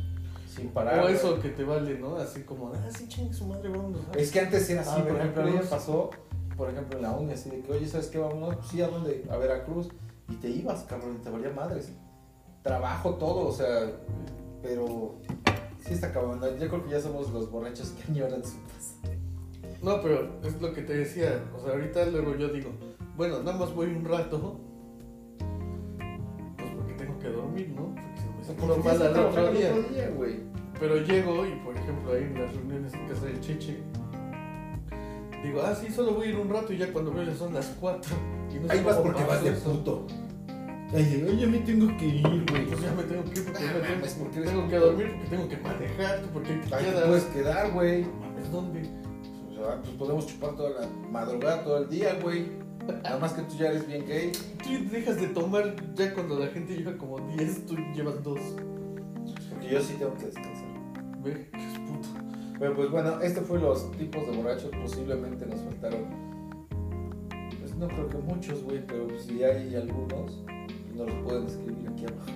sin 0.55 0.69
parar. 0.69 1.01
O 1.01 1.09
eso 1.09 1.39
que 1.41 1.51
te 1.51 1.65
vale, 1.65 1.99
¿no? 1.99 2.17
Así 2.17 2.43
como, 2.43 2.73
ah, 2.73 2.91
sí, 2.91 3.09
chingue 3.09 3.33
su 3.33 3.47
madre, 3.47 3.69
vámonos. 3.69 4.07
¿no? 4.07 4.15
Es 4.15 4.31
que 4.31 4.41
antes 4.41 4.69
era 4.71 4.83
así, 4.83 5.01
A 5.01 5.05
por 5.05 5.17
ejemplo, 5.17 5.43
a 5.43 5.47
mí 5.47 5.53
me 5.53 5.65
pasó, 5.65 6.11
por 6.57 6.71
ejemplo, 6.71 6.99
en 6.99 7.03
la 7.03 7.13
uni, 7.13 7.33
así 7.33 7.51
de 7.51 7.61
que, 7.61 7.73
oye, 7.73 7.89
¿sabes 7.89 8.09
qué? 8.09 8.19
Vámonos, 8.19 8.57
sí, 8.69 8.83
¿a 8.83 8.89
dónde? 8.89 9.25
A 9.31 9.37
Veracruz. 9.37 9.89
Y 10.29 10.35
te 10.37 10.49
ibas, 10.49 10.85
cabrón, 10.85 11.17
y 11.21 11.25
te 11.25 11.31
valía 11.31 11.51
madres. 11.51 11.93
Trabajo, 12.63 13.15
todo, 13.15 13.49
o 13.49 13.53
sea, 13.53 13.91
pero 14.63 15.17
sí 15.81 15.95
está 15.95 16.13
cabrón. 16.13 16.41
¿no? 16.41 16.49
Yo 16.57 16.69
creo 16.69 16.85
que 16.85 16.91
ya 16.91 17.01
somos 17.01 17.31
los 17.31 17.51
borrachos 17.51 17.91
que 17.91 18.13
añoran 18.13 18.45
su 18.45 18.59
pasado. 18.61 19.17
No, 19.83 20.01
pero 20.01 20.39
es 20.45 20.61
lo 20.61 20.73
que 20.73 20.83
te 20.83 20.95
decía. 20.95 21.43
O 21.57 21.61
sea, 21.61 21.73
ahorita 21.73 22.07
luego 22.07 22.37
yo 22.37 22.49
digo, 22.49 22.71
bueno, 23.17 23.43
nada 23.43 23.59
más 23.59 23.75
voy 23.75 23.89
un 23.89 24.05
rato 24.05 24.61
dormir, 27.31 27.73
¿no? 27.75 27.95
Porque 27.95 28.05
se 28.05 28.05
me 28.05 28.05
Porque 28.05 28.12
siento 28.45 28.67
tienes 28.75 28.85
mal 28.85 29.03
al 29.03 29.19
otro 29.19 29.53
día. 29.53 30.11
güey. 30.17 30.37
Pero 30.81 30.97
llego 30.99 31.47
y, 31.47 31.51
por 31.65 31.77
ejemplo, 31.77 32.13
ahí 32.13 32.23
en 32.25 32.35
las 32.43 32.53
reuniones 32.55 32.95
en 32.95 33.07
casa 33.09 33.27
del 33.27 33.41
Cheche, 33.41 33.79
digo, 35.45 35.63
ah, 35.65 35.75
sí, 35.75 35.91
solo 35.93 36.15
voy 36.15 36.27
a 36.27 36.31
ir 36.31 36.37
un 36.37 36.49
rato 36.49 36.73
y 36.73 36.79
ya 36.79 36.93
cuando 36.93 37.13
veo 37.13 37.33
son 37.35 37.55
las 37.55 37.67
4. 37.81 38.13
Y 38.53 38.59
no 38.59 38.67
sé 38.69 38.73
Ahí 38.73 38.83
vas 38.85 38.97
cómo 38.97 39.07
porque 39.07 39.23
pasó 39.23 39.33
vas 39.35 39.45
de 39.45 39.51
eso. 39.51 39.71
puto. 39.73 40.07
Ay, 40.95 41.25
oye, 41.27 41.47
me 41.47 41.59
tengo 41.61 41.97
que 41.97 42.05
ir, 42.07 42.23
güey. 42.51 42.67
Pues 42.67 42.81
ya 42.83 42.93
me 42.93 43.03
tengo 43.05 43.25
que 43.25 43.39
ir 43.41 43.45
porque 43.47 43.65
Ah, 43.65 43.73
me 43.75 43.81
tengo, 43.81 43.95
mames, 43.97 44.15
porque 44.15 44.37
eres 44.39 44.51
tengo 44.51 44.63
un 44.65 44.69
que 44.69 44.77
puto. 44.77 44.87
dormir, 44.87 45.09
porque 45.15 45.27
tengo 45.31 45.49
que 45.49 45.57
manejar, 45.57 46.21
porque 46.33 46.53
Ahí 46.53 46.85
te 46.85 47.01
puedes 47.07 47.25
quedar, 47.25 47.71
güey. 47.73 48.05
Mames, 48.21 48.53
¿dónde? 48.53 48.81
O 49.51 49.55
sea, 49.55 49.81
pues 49.83 49.95
podemos 49.97 50.27
chupar 50.27 50.57
toda 50.57 50.71
la 50.81 50.89
madrugada, 51.11 51.65
todo 51.65 51.79
el 51.79 51.89
día, 51.89 52.19
güey. 52.21 52.47
Nada 53.03 53.19
más 53.19 53.33
que 53.33 53.43
tú 53.43 53.55
ya 53.57 53.69
eres 53.69 53.87
bien 53.87 54.05
gay. 54.07 54.33
Tú 54.63 54.71
dejas 54.91 55.21
de 55.21 55.29
tomar 55.29 55.75
ya 55.95 56.13
cuando 56.15 56.39
la 56.39 56.47
gente 56.49 56.75
lleva 56.77 56.97
como 56.97 57.19
10, 57.37 57.67
tú 57.67 57.77
llevas 57.95 58.23
2. 58.23 58.39
Porque 59.51 59.69
yo 59.71 59.81
sí 59.81 59.95
tengo 59.99 60.15
que 60.17 60.27
descansar. 60.27 60.67
Ve, 61.23 61.49
que 61.53 61.59
es 61.59 61.79
puto. 61.79 62.09
Pero 62.59 62.75
pues 62.77 62.91
bueno, 62.91 63.21
estos 63.21 63.47
fueron 63.47 63.69
los 63.69 63.91
tipos 63.93 64.27
de 64.27 64.37
borrachos. 64.37 64.71
Posiblemente 64.83 65.47
nos 65.47 65.61
faltaron. 65.61 66.05
Pues 67.61 67.75
no 67.77 67.89
creo 67.89 68.09
que 68.09 68.19
muchos, 68.19 68.63
güey, 68.65 68.85
pero 68.87 69.09
si 69.21 69.43
hay 69.45 69.75
algunos, 69.77 70.43
nos 70.95 71.07
los 71.09 71.17
pueden 71.25 71.47
escribir 71.47 71.89
aquí 71.89 72.05
abajo. 72.07 72.31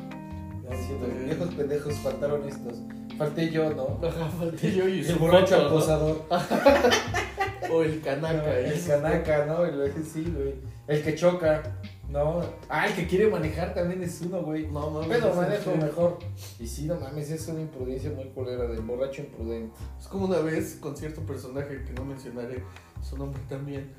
Diciendo, 0.70 1.06
Este- 1.06 1.24
viejos 1.24 1.54
pendejos, 1.54 1.94
faltaron 1.94 2.48
estos. 2.48 2.74
Falté 3.16 3.50
yo, 3.50 3.70
¿no? 3.72 3.98
Ajá, 4.06 4.26
falté 4.28 4.72
yo 4.74 4.88
y 4.88 5.00
El 5.00 5.16
borracho 5.16 5.56
acosador. 5.56 6.22
O 7.72 7.82
el 7.82 8.00
canaca. 8.00 8.58
el 8.58 8.72
ese. 8.72 8.88
canaca, 8.90 9.46
¿no? 9.46 9.64
El, 9.64 9.92
sí, 10.04 10.24
güey. 10.34 10.54
El 10.86 11.02
que 11.02 11.14
choca, 11.14 11.62
¿no? 12.08 12.40
Ah, 12.68 12.86
el 12.86 12.94
que 12.94 13.06
quiere 13.06 13.28
manejar 13.28 13.74
también 13.74 14.02
es 14.02 14.20
uno, 14.20 14.42
güey. 14.42 14.66
No 14.68 14.90
mames. 14.90 15.08
Pero 15.08 15.34
manejo 15.34 15.72
sí. 15.72 15.78
mejor. 15.78 16.18
Y 16.60 16.66
sí, 16.66 16.84
no 16.86 16.94
mames, 17.00 17.30
es 17.30 17.48
una 17.48 17.60
imprudencia 17.60 18.10
muy 18.10 18.26
culera 18.30 18.66
del 18.66 18.80
borracho 18.82 19.22
imprudente. 19.22 19.74
Es 20.00 20.06
como 20.06 20.26
una 20.26 20.38
vez 20.38 20.76
con 20.80 20.96
cierto 20.96 21.22
personaje 21.22 21.82
que 21.84 21.92
no 21.92 22.04
mencionaré 22.04 22.62
su 23.02 23.16
nombre 23.16 23.40
también. 23.48 23.92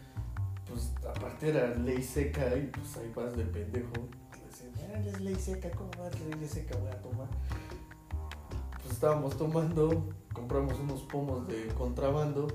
Pues 0.69 0.91
aparte 1.07 1.49
era 1.49 1.73
ley 1.75 2.01
seca 2.03 2.55
y 2.55 2.67
pues 2.67 2.97
ahí 2.97 3.11
vas 3.15 3.35
de 3.37 3.43
pendejo. 3.45 3.93
"Ah, 4.93 4.99
es 5.05 5.19
ley 5.21 5.35
seca, 5.35 5.69
¿cómo 5.71 5.89
vas 5.99 6.13
ley 6.19 6.47
seca? 6.47 6.75
Voy 6.77 6.89
a 6.91 7.01
tomar. 7.01 7.27
Pues 8.81 8.93
estábamos 8.93 9.37
tomando, 9.37 10.09
compramos 10.33 10.79
unos 10.79 11.01
pomos 11.03 11.47
de 11.47 11.67
contrabando. 11.77 12.47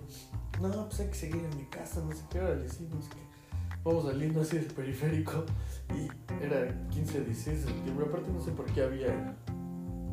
No, 0.69 0.87
pues 0.89 1.01
hay 1.01 1.09
que 1.09 1.15
seguir 1.15 1.45
en 1.51 1.57
mi 1.57 1.65
casa, 1.65 2.01
no 2.01 2.13
sé 2.13 2.23
qué, 2.31 2.41
órale, 2.41 2.69
sí, 2.69 2.89
no 2.93 3.01
sé 3.03 3.11
qué. 3.11 3.23
Vamos 3.85 4.05
saliendo 4.05 4.41
así 4.41 4.57
del 4.59 4.67
periférico 4.67 5.45
y 5.95 6.09
era 6.45 6.89
15, 6.91 7.25
16 7.25 7.61
de 7.67 7.73
septiembre. 7.73 8.07
Aparte 8.09 8.31
no 8.31 8.41
sé 8.41 8.53
por 8.53 8.67
qué 8.67 8.83
había 8.85 9.37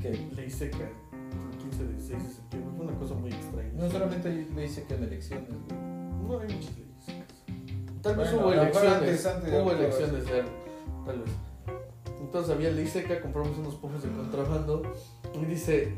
¿Qué? 0.02 0.28
ley 0.36 0.50
seca 0.50 0.78
el 0.80 1.58
15, 1.60 1.88
16 1.88 2.24
de 2.24 2.30
septiembre. 2.30 2.72
Fue 2.78 2.86
una 2.88 2.98
cosa 2.98 3.14
muy 3.14 3.32
extraña. 3.32 3.70
No 3.76 3.92
solamente 3.92 4.30
le 4.34 4.62
dice 4.64 4.84
que 4.86 4.96
en 4.96 5.04
elecciones, 5.04 5.50
güey. 5.50 5.80
No 5.80 6.40
hay 6.40 6.48
muchas 6.56 6.76
leyes 6.78 7.04
secas. 7.06 7.28
Tal 8.02 8.16
vez 8.16 8.32
Bueno, 8.34 8.48
hubo 8.48 8.54
elecciones. 8.54 9.26
antes, 9.28 9.54
hubo 9.54 9.72
elecciones 9.72 10.26
ya, 10.26 10.46
tal 11.06 11.20
vez. 11.20 11.30
Entonces 12.22 12.56
había 12.56 12.72
ley 12.72 12.88
seca, 12.88 13.22
compramos 13.22 13.56
unos 13.58 13.76
pomos 13.76 14.02
de 14.02 14.10
contrabando 14.10 14.82
y 15.40 15.46
dice, 15.46 15.94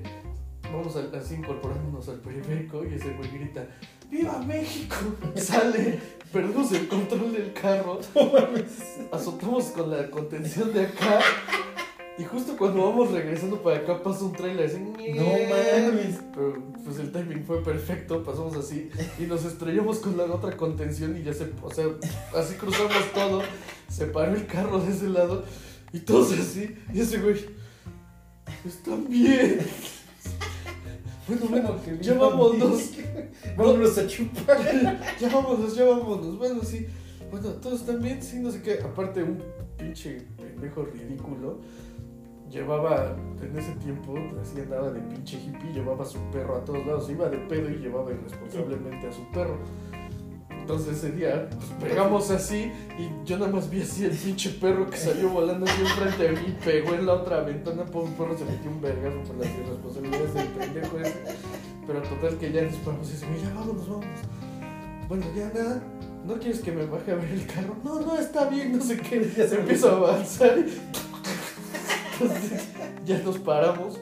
vamos 0.63 0.95
a- 0.97 1.17
así 1.17 1.35
incorporándonos 1.35 2.09
al 2.09 2.19
periférico 2.19 2.83
y 2.85 2.95
ese 2.95 3.13
güey 3.15 3.29
grita, 3.31 3.65
¡Viva 4.11 4.39
México! 4.39 4.95
Sale, 5.35 5.99
perdemos 6.33 6.71
el 6.73 6.87
control 6.87 7.31
del 7.33 7.53
carro, 7.53 7.99
azotamos 9.11 9.65
con 9.67 9.89
la 9.89 10.09
contención 10.09 10.73
de 10.73 10.85
acá. 10.87 11.21
Y 12.17 12.23
justo 12.25 12.55
cuando 12.57 12.83
vamos 12.83 13.11
regresando 13.11 13.63
para 13.63 13.77
acá 13.77 14.03
pasa 14.03 14.25
un 14.25 14.33
trailer 14.33 14.67
así, 14.67 14.77
No 14.77 14.91
mames. 14.93 16.19
pero 16.35 16.61
pues 16.83 16.99
el 16.99 17.11
timing 17.11 17.45
fue 17.45 17.63
perfecto, 17.63 18.21
pasamos 18.23 18.55
así. 18.57 18.91
Y 19.17 19.23
nos 19.23 19.45
estrellamos 19.45 19.99
con 19.99 20.17
la 20.17 20.25
otra 20.25 20.55
contención 20.57 21.17
y 21.17 21.23
ya 21.23 21.33
se, 21.33 21.49
o 21.63 21.73
sea, 21.73 21.85
así 22.35 22.55
cruzamos 22.55 23.11
todo, 23.15 23.41
se 23.89 24.05
paró 24.07 24.35
el 24.35 24.45
carro 24.45 24.79
de 24.79 24.91
ese 24.91 25.07
lado 25.07 25.45
y 25.93 25.99
todos 25.99 26.33
así, 26.33 26.75
y 26.93 26.99
ese 26.99 27.17
güey, 27.19 27.45
están 28.65 29.07
bien. 29.07 29.59
Bueno, 31.39 31.47
bueno, 31.49 31.81
que 31.83 31.97
ya 32.03 32.13
vámonos, 32.15 32.91
Vámonos 33.57 33.97
a 33.97 34.07
chupar. 34.07 34.57
ya 35.19 35.29
vámonos, 35.29 35.75
ya 35.75 35.85
vámonos, 35.85 36.37
bueno, 36.37 36.61
sí, 36.63 36.87
bueno, 37.29 37.49
todos 37.53 38.01
bien, 38.01 38.21
sí, 38.21 38.39
no 38.39 38.51
sé 38.51 38.61
qué, 38.61 38.79
aparte 38.83 39.23
un 39.23 39.41
pinche 39.77 40.27
pendejo 40.37 40.83
ridículo. 40.85 41.59
Llevaba, 42.49 43.15
en 43.41 43.57
ese 43.57 43.71
tiempo, 43.75 44.13
así 44.41 44.59
andaba 44.59 44.91
de 44.91 44.99
pinche 44.99 45.37
hippie, 45.37 45.71
llevaba 45.71 46.03
a 46.03 46.05
su 46.05 46.19
perro 46.31 46.57
a 46.57 46.65
todos 46.65 46.85
lados, 46.85 47.09
iba 47.09 47.29
de 47.29 47.37
pedo 47.37 47.69
y 47.69 47.77
llevaba 47.77 48.11
irresponsablemente 48.11 49.07
a 49.07 49.11
su 49.13 49.21
perro. 49.31 49.57
Entonces 50.71 51.03
ese 51.03 51.11
día, 51.11 51.49
pues 51.49 51.91
pegamos 51.91 52.31
así 52.31 52.71
y 52.97 53.27
yo 53.27 53.37
nada 53.37 53.51
más 53.51 53.69
vi 53.69 53.81
así 53.81 54.05
el 54.05 54.15
pinche 54.15 54.51
perro 54.51 54.89
que 54.89 54.95
salió 54.95 55.27
volando 55.27 55.65
así 55.65 55.81
enfrente 55.81 56.23
de 56.23 56.31
mí 56.31 56.45
y 56.47 56.63
pegó 56.63 56.93
en 56.93 57.05
la 57.05 57.15
otra 57.15 57.41
ventana, 57.41 57.83
por 57.83 58.03
un 58.05 58.13
perro 58.13 58.37
se 58.37 58.45
metió 58.45 58.71
un 58.71 58.79
vergazo 58.79 59.17
por 59.23 59.35
las 59.35 59.49
irresponsabilidades 59.49 60.33
del 60.33 60.47
pendejo 60.47 60.97
ese. 60.99 61.13
Pero 61.85 62.01
total 62.03 62.37
que 62.37 62.53
ya 62.53 62.61
nos 62.61 62.75
paramos 62.75 63.09
y 63.09 63.11
dice, 63.11 63.25
ya 63.43 63.53
vámonos, 63.53 63.89
vámonos. 63.89 64.19
Bueno, 65.09 65.25
ya 65.35 65.51
nada, 65.53 65.83
¿no 66.25 66.35
quieres 66.35 66.61
que 66.61 66.71
me 66.71 66.85
baje 66.85 67.11
a 67.11 67.15
ver 67.15 67.31
el 67.31 67.45
carro? 67.47 67.75
No, 67.83 67.99
no, 67.99 68.17
está 68.17 68.47
bien, 68.47 68.77
no 68.77 68.81
sé 68.81 68.95
qué. 68.95 69.29
Ya 69.37 69.45
Se 69.49 69.59
empieza 69.59 69.89
a 69.89 69.97
avanzar. 69.97 70.57
Entonces, 72.13 72.69
ya 73.03 73.19
nos 73.19 73.37
paramos, 73.39 73.99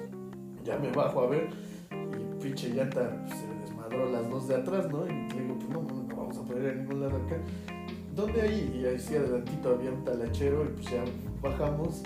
ya 0.64 0.78
me 0.78 0.92
bajo 0.92 1.22
a 1.22 1.28
ver 1.30 1.50
y 1.92 2.44
pinche 2.44 2.70
llanta 2.70 3.10
pues, 3.26 3.40
se 3.40 3.48
desmadró 3.60 4.08
las 4.12 4.30
dos 4.30 4.48
de 4.48 4.56
atrás, 4.56 4.88
¿no? 4.92 5.08
Y 5.08 5.34
digo, 5.34 5.56
pues 5.58 5.70
no, 5.70 5.99
vamos 6.60 6.72
a 6.72 6.76
ningún 6.76 7.02
lado 7.02 7.18
acá. 7.18 7.38
¿Dónde 8.16 8.42
hay? 8.42 8.82
Y 8.82 8.86
ahí 8.86 9.00
sí 9.00 9.16
adelantito 9.16 9.70
había 9.70 9.92
un 9.92 10.04
talachero 10.04 10.66
y 10.66 10.74
pues 10.74 10.92
ya 10.92 11.04
bajamos. 11.42 12.02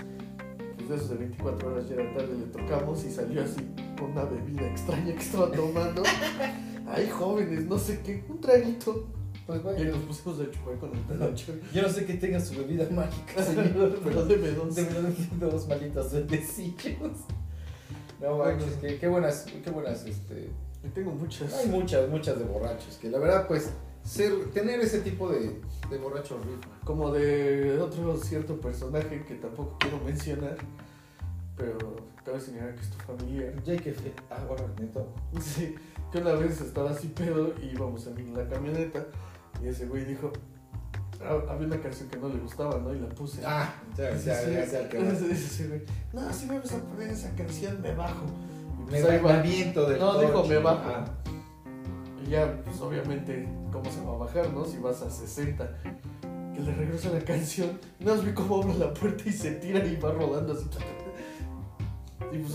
Pues 0.76 0.88
de 0.88 0.96
esos 0.96 1.10
de 1.10 1.16
24 1.16 1.72
horas 1.72 1.88
ya 1.88 1.94
era 1.96 2.14
tarde, 2.14 2.34
le 2.38 2.46
tocamos 2.46 3.04
y 3.04 3.10
salió 3.10 3.42
así 3.42 3.60
con 3.98 4.12
una 4.12 4.24
bebida 4.24 4.66
extraña 4.68 5.12
que 5.12 5.20
estaba 5.20 5.50
tomando. 5.50 6.02
Ay, 6.86 7.08
jóvenes, 7.08 7.64
no 7.64 7.78
sé 7.78 8.00
qué, 8.00 8.24
un 8.28 8.40
traguito. 8.40 9.06
Pues 9.46 9.60
Y 9.60 9.62
bueno, 9.62 9.96
nos 9.96 10.04
pusimos 10.04 10.40
a 10.40 10.50
chupar 10.50 10.78
con 10.78 10.90
el 10.94 11.02
talachero. 11.04 11.58
yo 11.74 11.82
no 11.82 11.88
sé 11.88 12.06
que 12.06 12.14
tenga 12.14 12.40
su 12.40 12.56
bebida 12.56 12.88
mágica, 12.90 13.42
señor. 13.44 13.98
Pero 14.02 14.24
deme 14.24 14.48
dos. 14.52 14.74
De 14.74 14.84
verdad, 14.84 15.10
dos 15.40 15.68
malitos 15.68 16.12
duendecillos. 16.12 17.18
No 18.20 18.38
manches, 18.38 18.76
qué, 18.80 18.98
qué 18.98 19.08
buenas, 19.08 19.44
qué 19.62 19.70
buenas, 19.70 20.06
este. 20.06 20.48
Y 20.82 20.88
tengo 20.88 21.12
muchas. 21.12 21.52
Hay 21.54 21.66
muchas, 21.68 22.08
muchas 22.08 22.38
de 22.38 22.44
borrachos. 22.44 22.96
Que 22.96 23.10
la 23.10 23.18
verdad, 23.18 23.46
pues, 23.48 23.70
ser, 24.04 24.50
tener 24.52 24.80
ese 24.80 25.00
tipo 25.00 25.28
de, 25.30 25.60
de 25.90 25.98
borrachos 25.98 26.38
rico. 26.44 26.68
Como 26.84 27.10
de 27.12 27.78
otro 27.80 28.16
cierto 28.18 28.60
personaje 28.60 29.24
que 29.26 29.34
tampoco 29.36 29.76
quiero 29.80 29.98
mencionar, 30.04 30.56
pero 31.56 31.78
cabe 32.24 32.40
señalar 32.40 32.74
que 32.74 32.80
es 32.82 32.90
tu 32.90 32.98
familia. 32.98 33.52
Jake 33.64 33.90
F. 33.90 34.12
Ah, 34.30 34.44
bueno, 34.46 34.64
neto. 34.78 35.06
Sí, 35.40 35.74
que 36.12 36.18
una 36.18 36.32
vez 36.34 36.60
estaba 36.60 36.90
así 36.90 37.08
pedo 37.08 37.54
y 37.62 37.66
íbamos 37.74 38.06
en 38.06 38.34
la 38.34 38.48
camioneta 38.48 39.06
y 39.62 39.68
ese 39.68 39.86
güey 39.86 40.04
dijo, 40.04 40.32
ah, 41.22 41.40
había 41.50 41.66
una 41.66 41.80
canción 41.80 42.08
que 42.08 42.18
no 42.18 42.28
le 42.28 42.38
gustaba, 42.38 42.78
¿no? 42.78 42.94
Y 42.94 43.00
la 43.00 43.08
puse. 43.08 43.40
Ah, 43.44 43.74
ya, 43.96 44.14
ya, 44.16 44.64
ya 44.66 44.88
güey, 44.88 45.04
no, 46.12 46.32
si 46.32 46.46
me 46.46 46.58
vas 46.58 46.72
a 46.72 46.78
poner 46.78 47.10
esa 47.10 47.34
canción, 47.34 47.80
me 47.80 47.94
bajo. 47.94 48.26
Y 48.86 48.92
Me 48.92 49.00
pues 49.00 49.24
va 49.24 49.32
va. 49.32 49.40
viento 49.42 49.86
del 49.88 49.98
No, 49.98 50.20
dijo, 50.20 50.44
me 50.44 50.58
bajo. 50.58 51.04
Y 52.24 52.30
ya, 52.30 52.62
pues 52.64 52.80
obviamente, 52.80 53.48
¿cómo 53.72 53.90
se 53.90 54.00
va 54.00 54.14
a 54.14 54.16
bajar, 54.16 54.52
no? 54.52 54.64
Si 54.64 54.78
vas 54.78 55.02
a 55.02 55.10
60. 55.10 55.78
Que 56.54 56.60
le 56.60 56.72
regresa 56.72 57.10
la 57.10 57.20
canción. 57.20 57.78
Más 58.00 58.24
vi 58.24 58.32
cómo 58.32 58.62
abre 58.62 58.74
la 58.78 58.94
puerta 58.94 59.24
y 59.26 59.32
se 59.32 59.52
tira 59.52 59.84
y 59.84 59.96
va 59.96 60.12
rodando 60.12 60.52
así. 60.52 60.66
Y 62.32 62.38
pues 62.38 62.54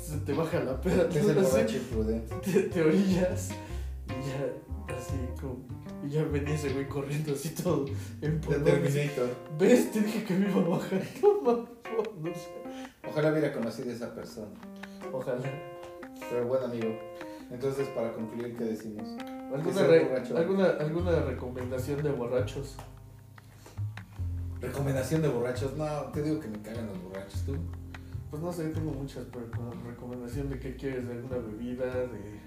se 0.00 0.18
te 0.18 0.32
baja 0.32 0.60
la 0.60 0.80
peda. 0.80 1.08
es 1.08 1.16
el 1.16 1.38
así, 1.38 1.80
te, 2.42 2.62
te 2.62 2.82
orillas 2.82 3.50
y 4.06 4.28
ya, 4.28 4.96
así 4.96 5.16
como. 5.40 5.58
Y 6.04 6.10
ya 6.10 6.22
venía 6.22 6.54
ese 6.54 6.72
güey 6.72 6.86
corriendo 6.88 7.32
así 7.32 7.50
todo 7.50 7.86
en 8.22 8.40
Terminator. 8.40 9.34
¿Ves? 9.58 9.90
Te 9.90 10.00
dije 10.00 10.24
que 10.24 10.34
me 10.34 10.48
iba 10.48 10.60
a 10.60 10.68
bajar. 10.68 11.02
No 11.98 12.30
no 12.30 12.34
sé. 12.34 12.48
Ojalá 13.08 13.32
hubiera 13.32 13.52
conocido 13.52 13.90
a 13.90 13.94
esa 13.94 14.14
persona. 14.14 14.54
Ojalá. 15.12 15.42
Pero 16.30 16.46
bueno, 16.46 16.66
amigo. 16.66 16.96
Entonces, 17.50 17.88
para 17.88 18.12
concluir, 18.12 18.56
¿qué 18.56 18.64
decimos? 18.64 19.06
¿Alguna, 19.52 19.82
re- 19.84 20.14
alguna, 20.36 20.66
¿Alguna 20.78 21.20
recomendación 21.22 22.02
de 22.02 22.10
borrachos? 22.12 22.76
Recomendación 24.60 25.22
de 25.22 25.28
borrachos. 25.28 25.76
No, 25.76 25.86
te 26.12 26.22
digo 26.22 26.40
que 26.40 26.48
me 26.48 26.60
cagan 26.60 26.86
los 26.88 27.02
borrachos. 27.02 27.42
¿Tú? 27.44 27.56
Pues 28.30 28.42
no 28.42 28.52
sé, 28.52 28.68
tengo 28.68 28.92
muchas, 28.92 29.24
pero 29.32 29.50
como 29.50 29.70
recomendación 29.88 30.50
de 30.50 30.58
qué 30.58 30.76
quieres, 30.76 31.06
de 31.06 31.14
alguna 31.14 31.36
bebida, 31.38 31.86
de, 31.86 32.40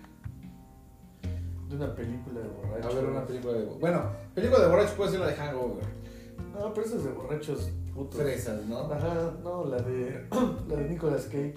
de 1.70 1.76
una 1.76 1.95
película 1.95 2.41
de 2.41 2.47
borrachos. 2.49 2.91
A 2.91 2.95
ver, 2.95 3.06
una 3.10 3.26
película 3.26 3.54
de... 3.54 3.66
Bueno, 3.66 4.12
película 4.36 4.62
de 4.62 4.68
borrachos 4.70 4.91
puede 4.93 5.12
ser 5.12 5.20
la 5.22 5.28
de 5.28 5.36
Hangover. 5.36 5.86
No, 6.54 6.74
pero 6.74 6.86
eso 6.86 6.97
es 6.97 7.04
de 7.06 7.12
borrachos 7.12 7.72
putos. 7.95 8.22
Fresas, 8.22 8.64
¿no? 8.68 8.80
Ajá, 8.91 9.34
no, 9.43 9.66
la 9.66 9.78
de, 9.78 10.28
la 10.70 10.76
de 10.76 10.89
Nicolas 10.89 11.26
Cage. 11.26 11.56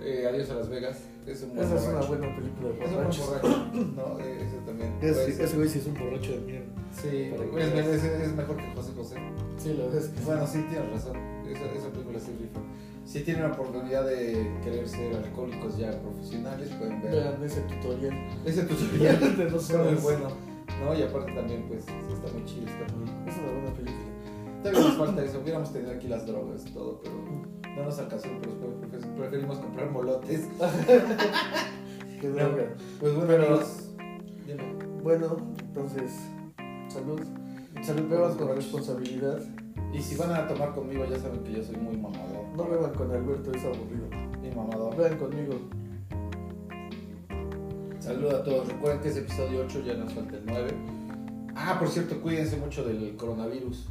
Eh, 0.00 0.28
Adiós 0.30 0.50
a 0.50 0.54
Las 0.56 0.68
Vegas. 0.68 0.98
Es 1.28 1.42
un 1.42 1.54
buen 1.54 1.66
Esa 1.66 1.74
es 1.76 1.82
una 1.82 1.92
borracho. 2.00 2.08
buena 2.08 2.36
película 2.36 2.68
de 2.68 2.84
Es 2.84 2.90
un 2.90 2.96
borracho, 2.96 3.70
¿no? 3.96 4.18
Eh, 4.20 4.46
Ese 4.46 4.56
también. 4.66 4.94
Ser. 5.00 5.40
ese 5.44 5.56
güey 5.56 5.68
sí 5.68 5.78
es 5.78 5.86
un 5.86 5.94
borracho 5.94 6.32
de 6.32 6.38
mierda. 6.40 6.66
Sí, 6.92 7.08
que 7.08 7.94
es, 7.94 8.04
es 8.04 8.32
mejor 8.34 8.56
que 8.56 8.72
José 8.74 8.92
José. 8.96 9.16
Sí, 9.58 9.74
la 9.74 9.84
verdad 9.84 9.98
es 10.02 10.08
que 10.08 10.20
Bueno, 10.24 10.46
sí, 10.46 10.64
tienes 10.70 10.90
razón. 10.90 11.16
Esa, 11.48 11.64
esa 11.72 11.88
película 11.92 12.18
sí 12.18 12.32
rifa. 12.40 12.60
Si 13.04 13.20
tienen 13.22 13.42
la 13.44 13.52
oportunidad 13.52 14.04
de 14.06 14.50
querer 14.62 14.88
ser 14.88 15.16
alcohólicos 15.16 15.78
ya 15.78 15.90
profesionales, 16.02 16.68
pueden 16.78 17.00
ver 17.02 17.10
vean 17.12 17.42
ese 17.42 17.60
tutorial. 17.62 18.14
ese 18.44 18.62
tutorial. 18.64 19.36
de 19.38 19.46
dos 19.50 19.62
Está 19.70 19.82
muy 19.82 19.94
bueno. 19.94 20.28
¿no? 20.84 20.94
Y 20.94 21.02
aparte 21.02 21.32
también, 21.32 21.64
pues, 21.68 21.80
está 21.88 22.32
muy 22.32 22.44
chido. 22.44 22.66
Está 22.68 22.94
muy... 22.94 23.08
Es 23.28 23.36
una 23.38 23.52
buena 23.52 23.72
película. 23.74 23.97
Todavía 24.62 24.80
nos 24.80 24.96
falta 24.96 25.24
eso. 25.24 25.40
Hubiéramos 25.40 25.72
tenido 25.72 25.92
aquí 25.92 26.08
las 26.08 26.26
drogas 26.26 26.66
y 26.66 26.70
todo, 26.70 27.00
pero 27.02 27.14
no 27.76 27.84
nos 27.84 27.98
alcanzó. 27.98 28.28
Pero 28.40 29.14
preferimos 29.16 29.58
comprar 29.58 29.90
molotes. 29.90 30.48
Qué 32.20 32.28
No. 32.28 32.34
droga. 32.34 32.64
Pues 33.00 33.14
bueno, 33.14 33.28
Pero- 33.28 33.46
amigos, 33.46 33.88
dime. 34.46 34.64
Bueno, 35.02 35.36
entonces, 35.60 36.12
salud. 36.88 37.20
Salud, 37.82 38.08
Beban 38.08 38.34
con 38.36 38.48
responsabilidad. 38.56 39.38
Y 39.92 40.02
si 40.02 40.16
van 40.16 40.32
a 40.32 40.46
tomar 40.48 40.74
conmigo, 40.74 41.04
ya 41.06 41.18
saben 41.18 41.42
que 41.44 41.52
yo 41.52 41.62
soy 41.62 41.76
muy 41.76 41.96
mamador. 41.96 42.44
No 42.56 42.64
beban 42.68 42.92
con 42.94 43.10
Alberto, 43.12 43.52
es 43.52 43.64
aburrido. 43.64 44.08
Muy 44.40 44.50
mamador. 44.50 44.96
Beban 44.96 45.16
conmigo. 45.18 45.54
Saludos 48.00 48.34
a 48.34 48.42
todos. 48.42 48.68
Recuerden 48.68 49.00
que 49.00 49.08
es 49.08 49.16
episodio 49.16 49.62
8, 49.64 49.80
ya 49.86 49.94
nos 49.94 50.12
falta 50.12 50.36
el 50.36 50.42
9. 50.46 50.70
Ah, 51.54 51.76
por 51.78 51.88
cierto, 51.88 52.20
cuídense 52.20 52.56
mucho 52.56 52.84
del 52.84 53.16
coronavirus. 53.16 53.88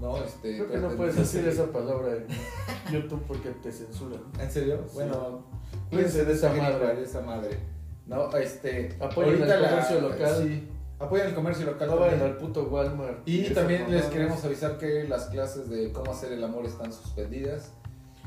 No, 0.00 0.16
este. 0.18 0.56
Creo 0.56 0.70
que 0.70 0.78
no 0.78 0.88
puedes 0.90 1.14
de- 1.16 1.22
decir 1.22 1.46
esa 1.48 1.66
palabra 1.72 2.12
en 2.14 2.26
YouTube 2.92 3.22
porque 3.26 3.50
te 3.50 3.72
censuran. 3.72 4.20
¿En 4.40 4.50
serio? 4.50 4.84
Sí. 4.88 4.94
Bueno, 4.94 5.44
Cuídense 5.90 6.24
de 6.24 6.32
esa 6.32 6.52
madre. 6.52 6.94
de 6.96 7.02
esa 7.04 7.20
madre. 7.20 7.58
No, 8.06 8.34
este. 8.36 8.96
Apoyen 9.00 9.42
el 9.42 9.48
la- 9.48 9.68
comercio 9.70 10.00
local. 10.00 10.34
Sí, 10.42 10.68
apoyen 10.98 11.26
el 11.26 11.34
comercio 11.34 11.66
local. 11.66 11.88
No 11.88 11.96
vayan 11.98 12.22
al 12.22 12.36
puto 12.36 12.64
Walmart. 12.64 13.26
Y 13.28 13.50
también 13.52 13.90
les 13.90 14.04
queremos 14.06 14.44
avisar 14.44 14.78
que 14.78 15.04
las 15.08 15.26
clases 15.26 15.68
de 15.68 15.92
cómo 15.92 16.12
hacer 16.12 16.32
el 16.32 16.42
amor 16.44 16.64
están 16.64 16.92
suspendidas 16.92 17.72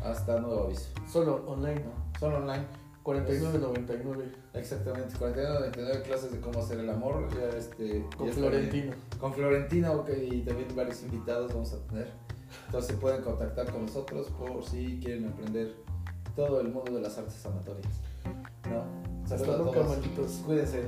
hasta 0.04 0.40
nuevo 0.40 0.66
aviso. 0.66 0.90
Solo 1.12 1.44
online. 1.48 1.82
¿no? 1.86 2.20
Son 2.20 2.34
online. 2.34 2.66
49.99 3.04 4.24
Exactamente, 4.54 5.18
49, 5.18 5.60
99 5.60 6.02
clases 6.04 6.32
de 6.32 6.40
cómo 6.40 6.60
hacer 6.60 6.80
el 6.80 6.90
amor. 6.90 7.28
Ya 7.34 7.58
este, 7.58 8.06
con 8.16 8.28
ya. 8.28 8.34
Florentino. 8.34 8.94
Con 9.20 9.34
Florentino 9.34 9.94
ok, 9.94 10.10
y 10.32 10.42
también 10.42 10.68
varios 10.76 11.02
invitados 11.04 11.54
vamos 11.54 11.74
a 11.74 11.80
tener. 11.88 12.12
Entonces 12.68 12.96
pueden 12.98 13.22
contactar 13.22 13.72
con 13.72 13.86
nosotros 13.86 14.28
por 14.38 14.64
si 14.64 15.00
quieren 15.00 15.28
aprender 15.28 15.76
todo 16.36 16.62
el 16.62 16.70
mundo 16.70 16.94
de 16.94 17.02
las 17.02 17.18
artes 17.18 17.46
amatorias. 17.46 17.94
¿No? 18.70 18.84
Hasta 19.34 19.84
malditos. 19.84 20.42
Cuídense. 20.46 20.88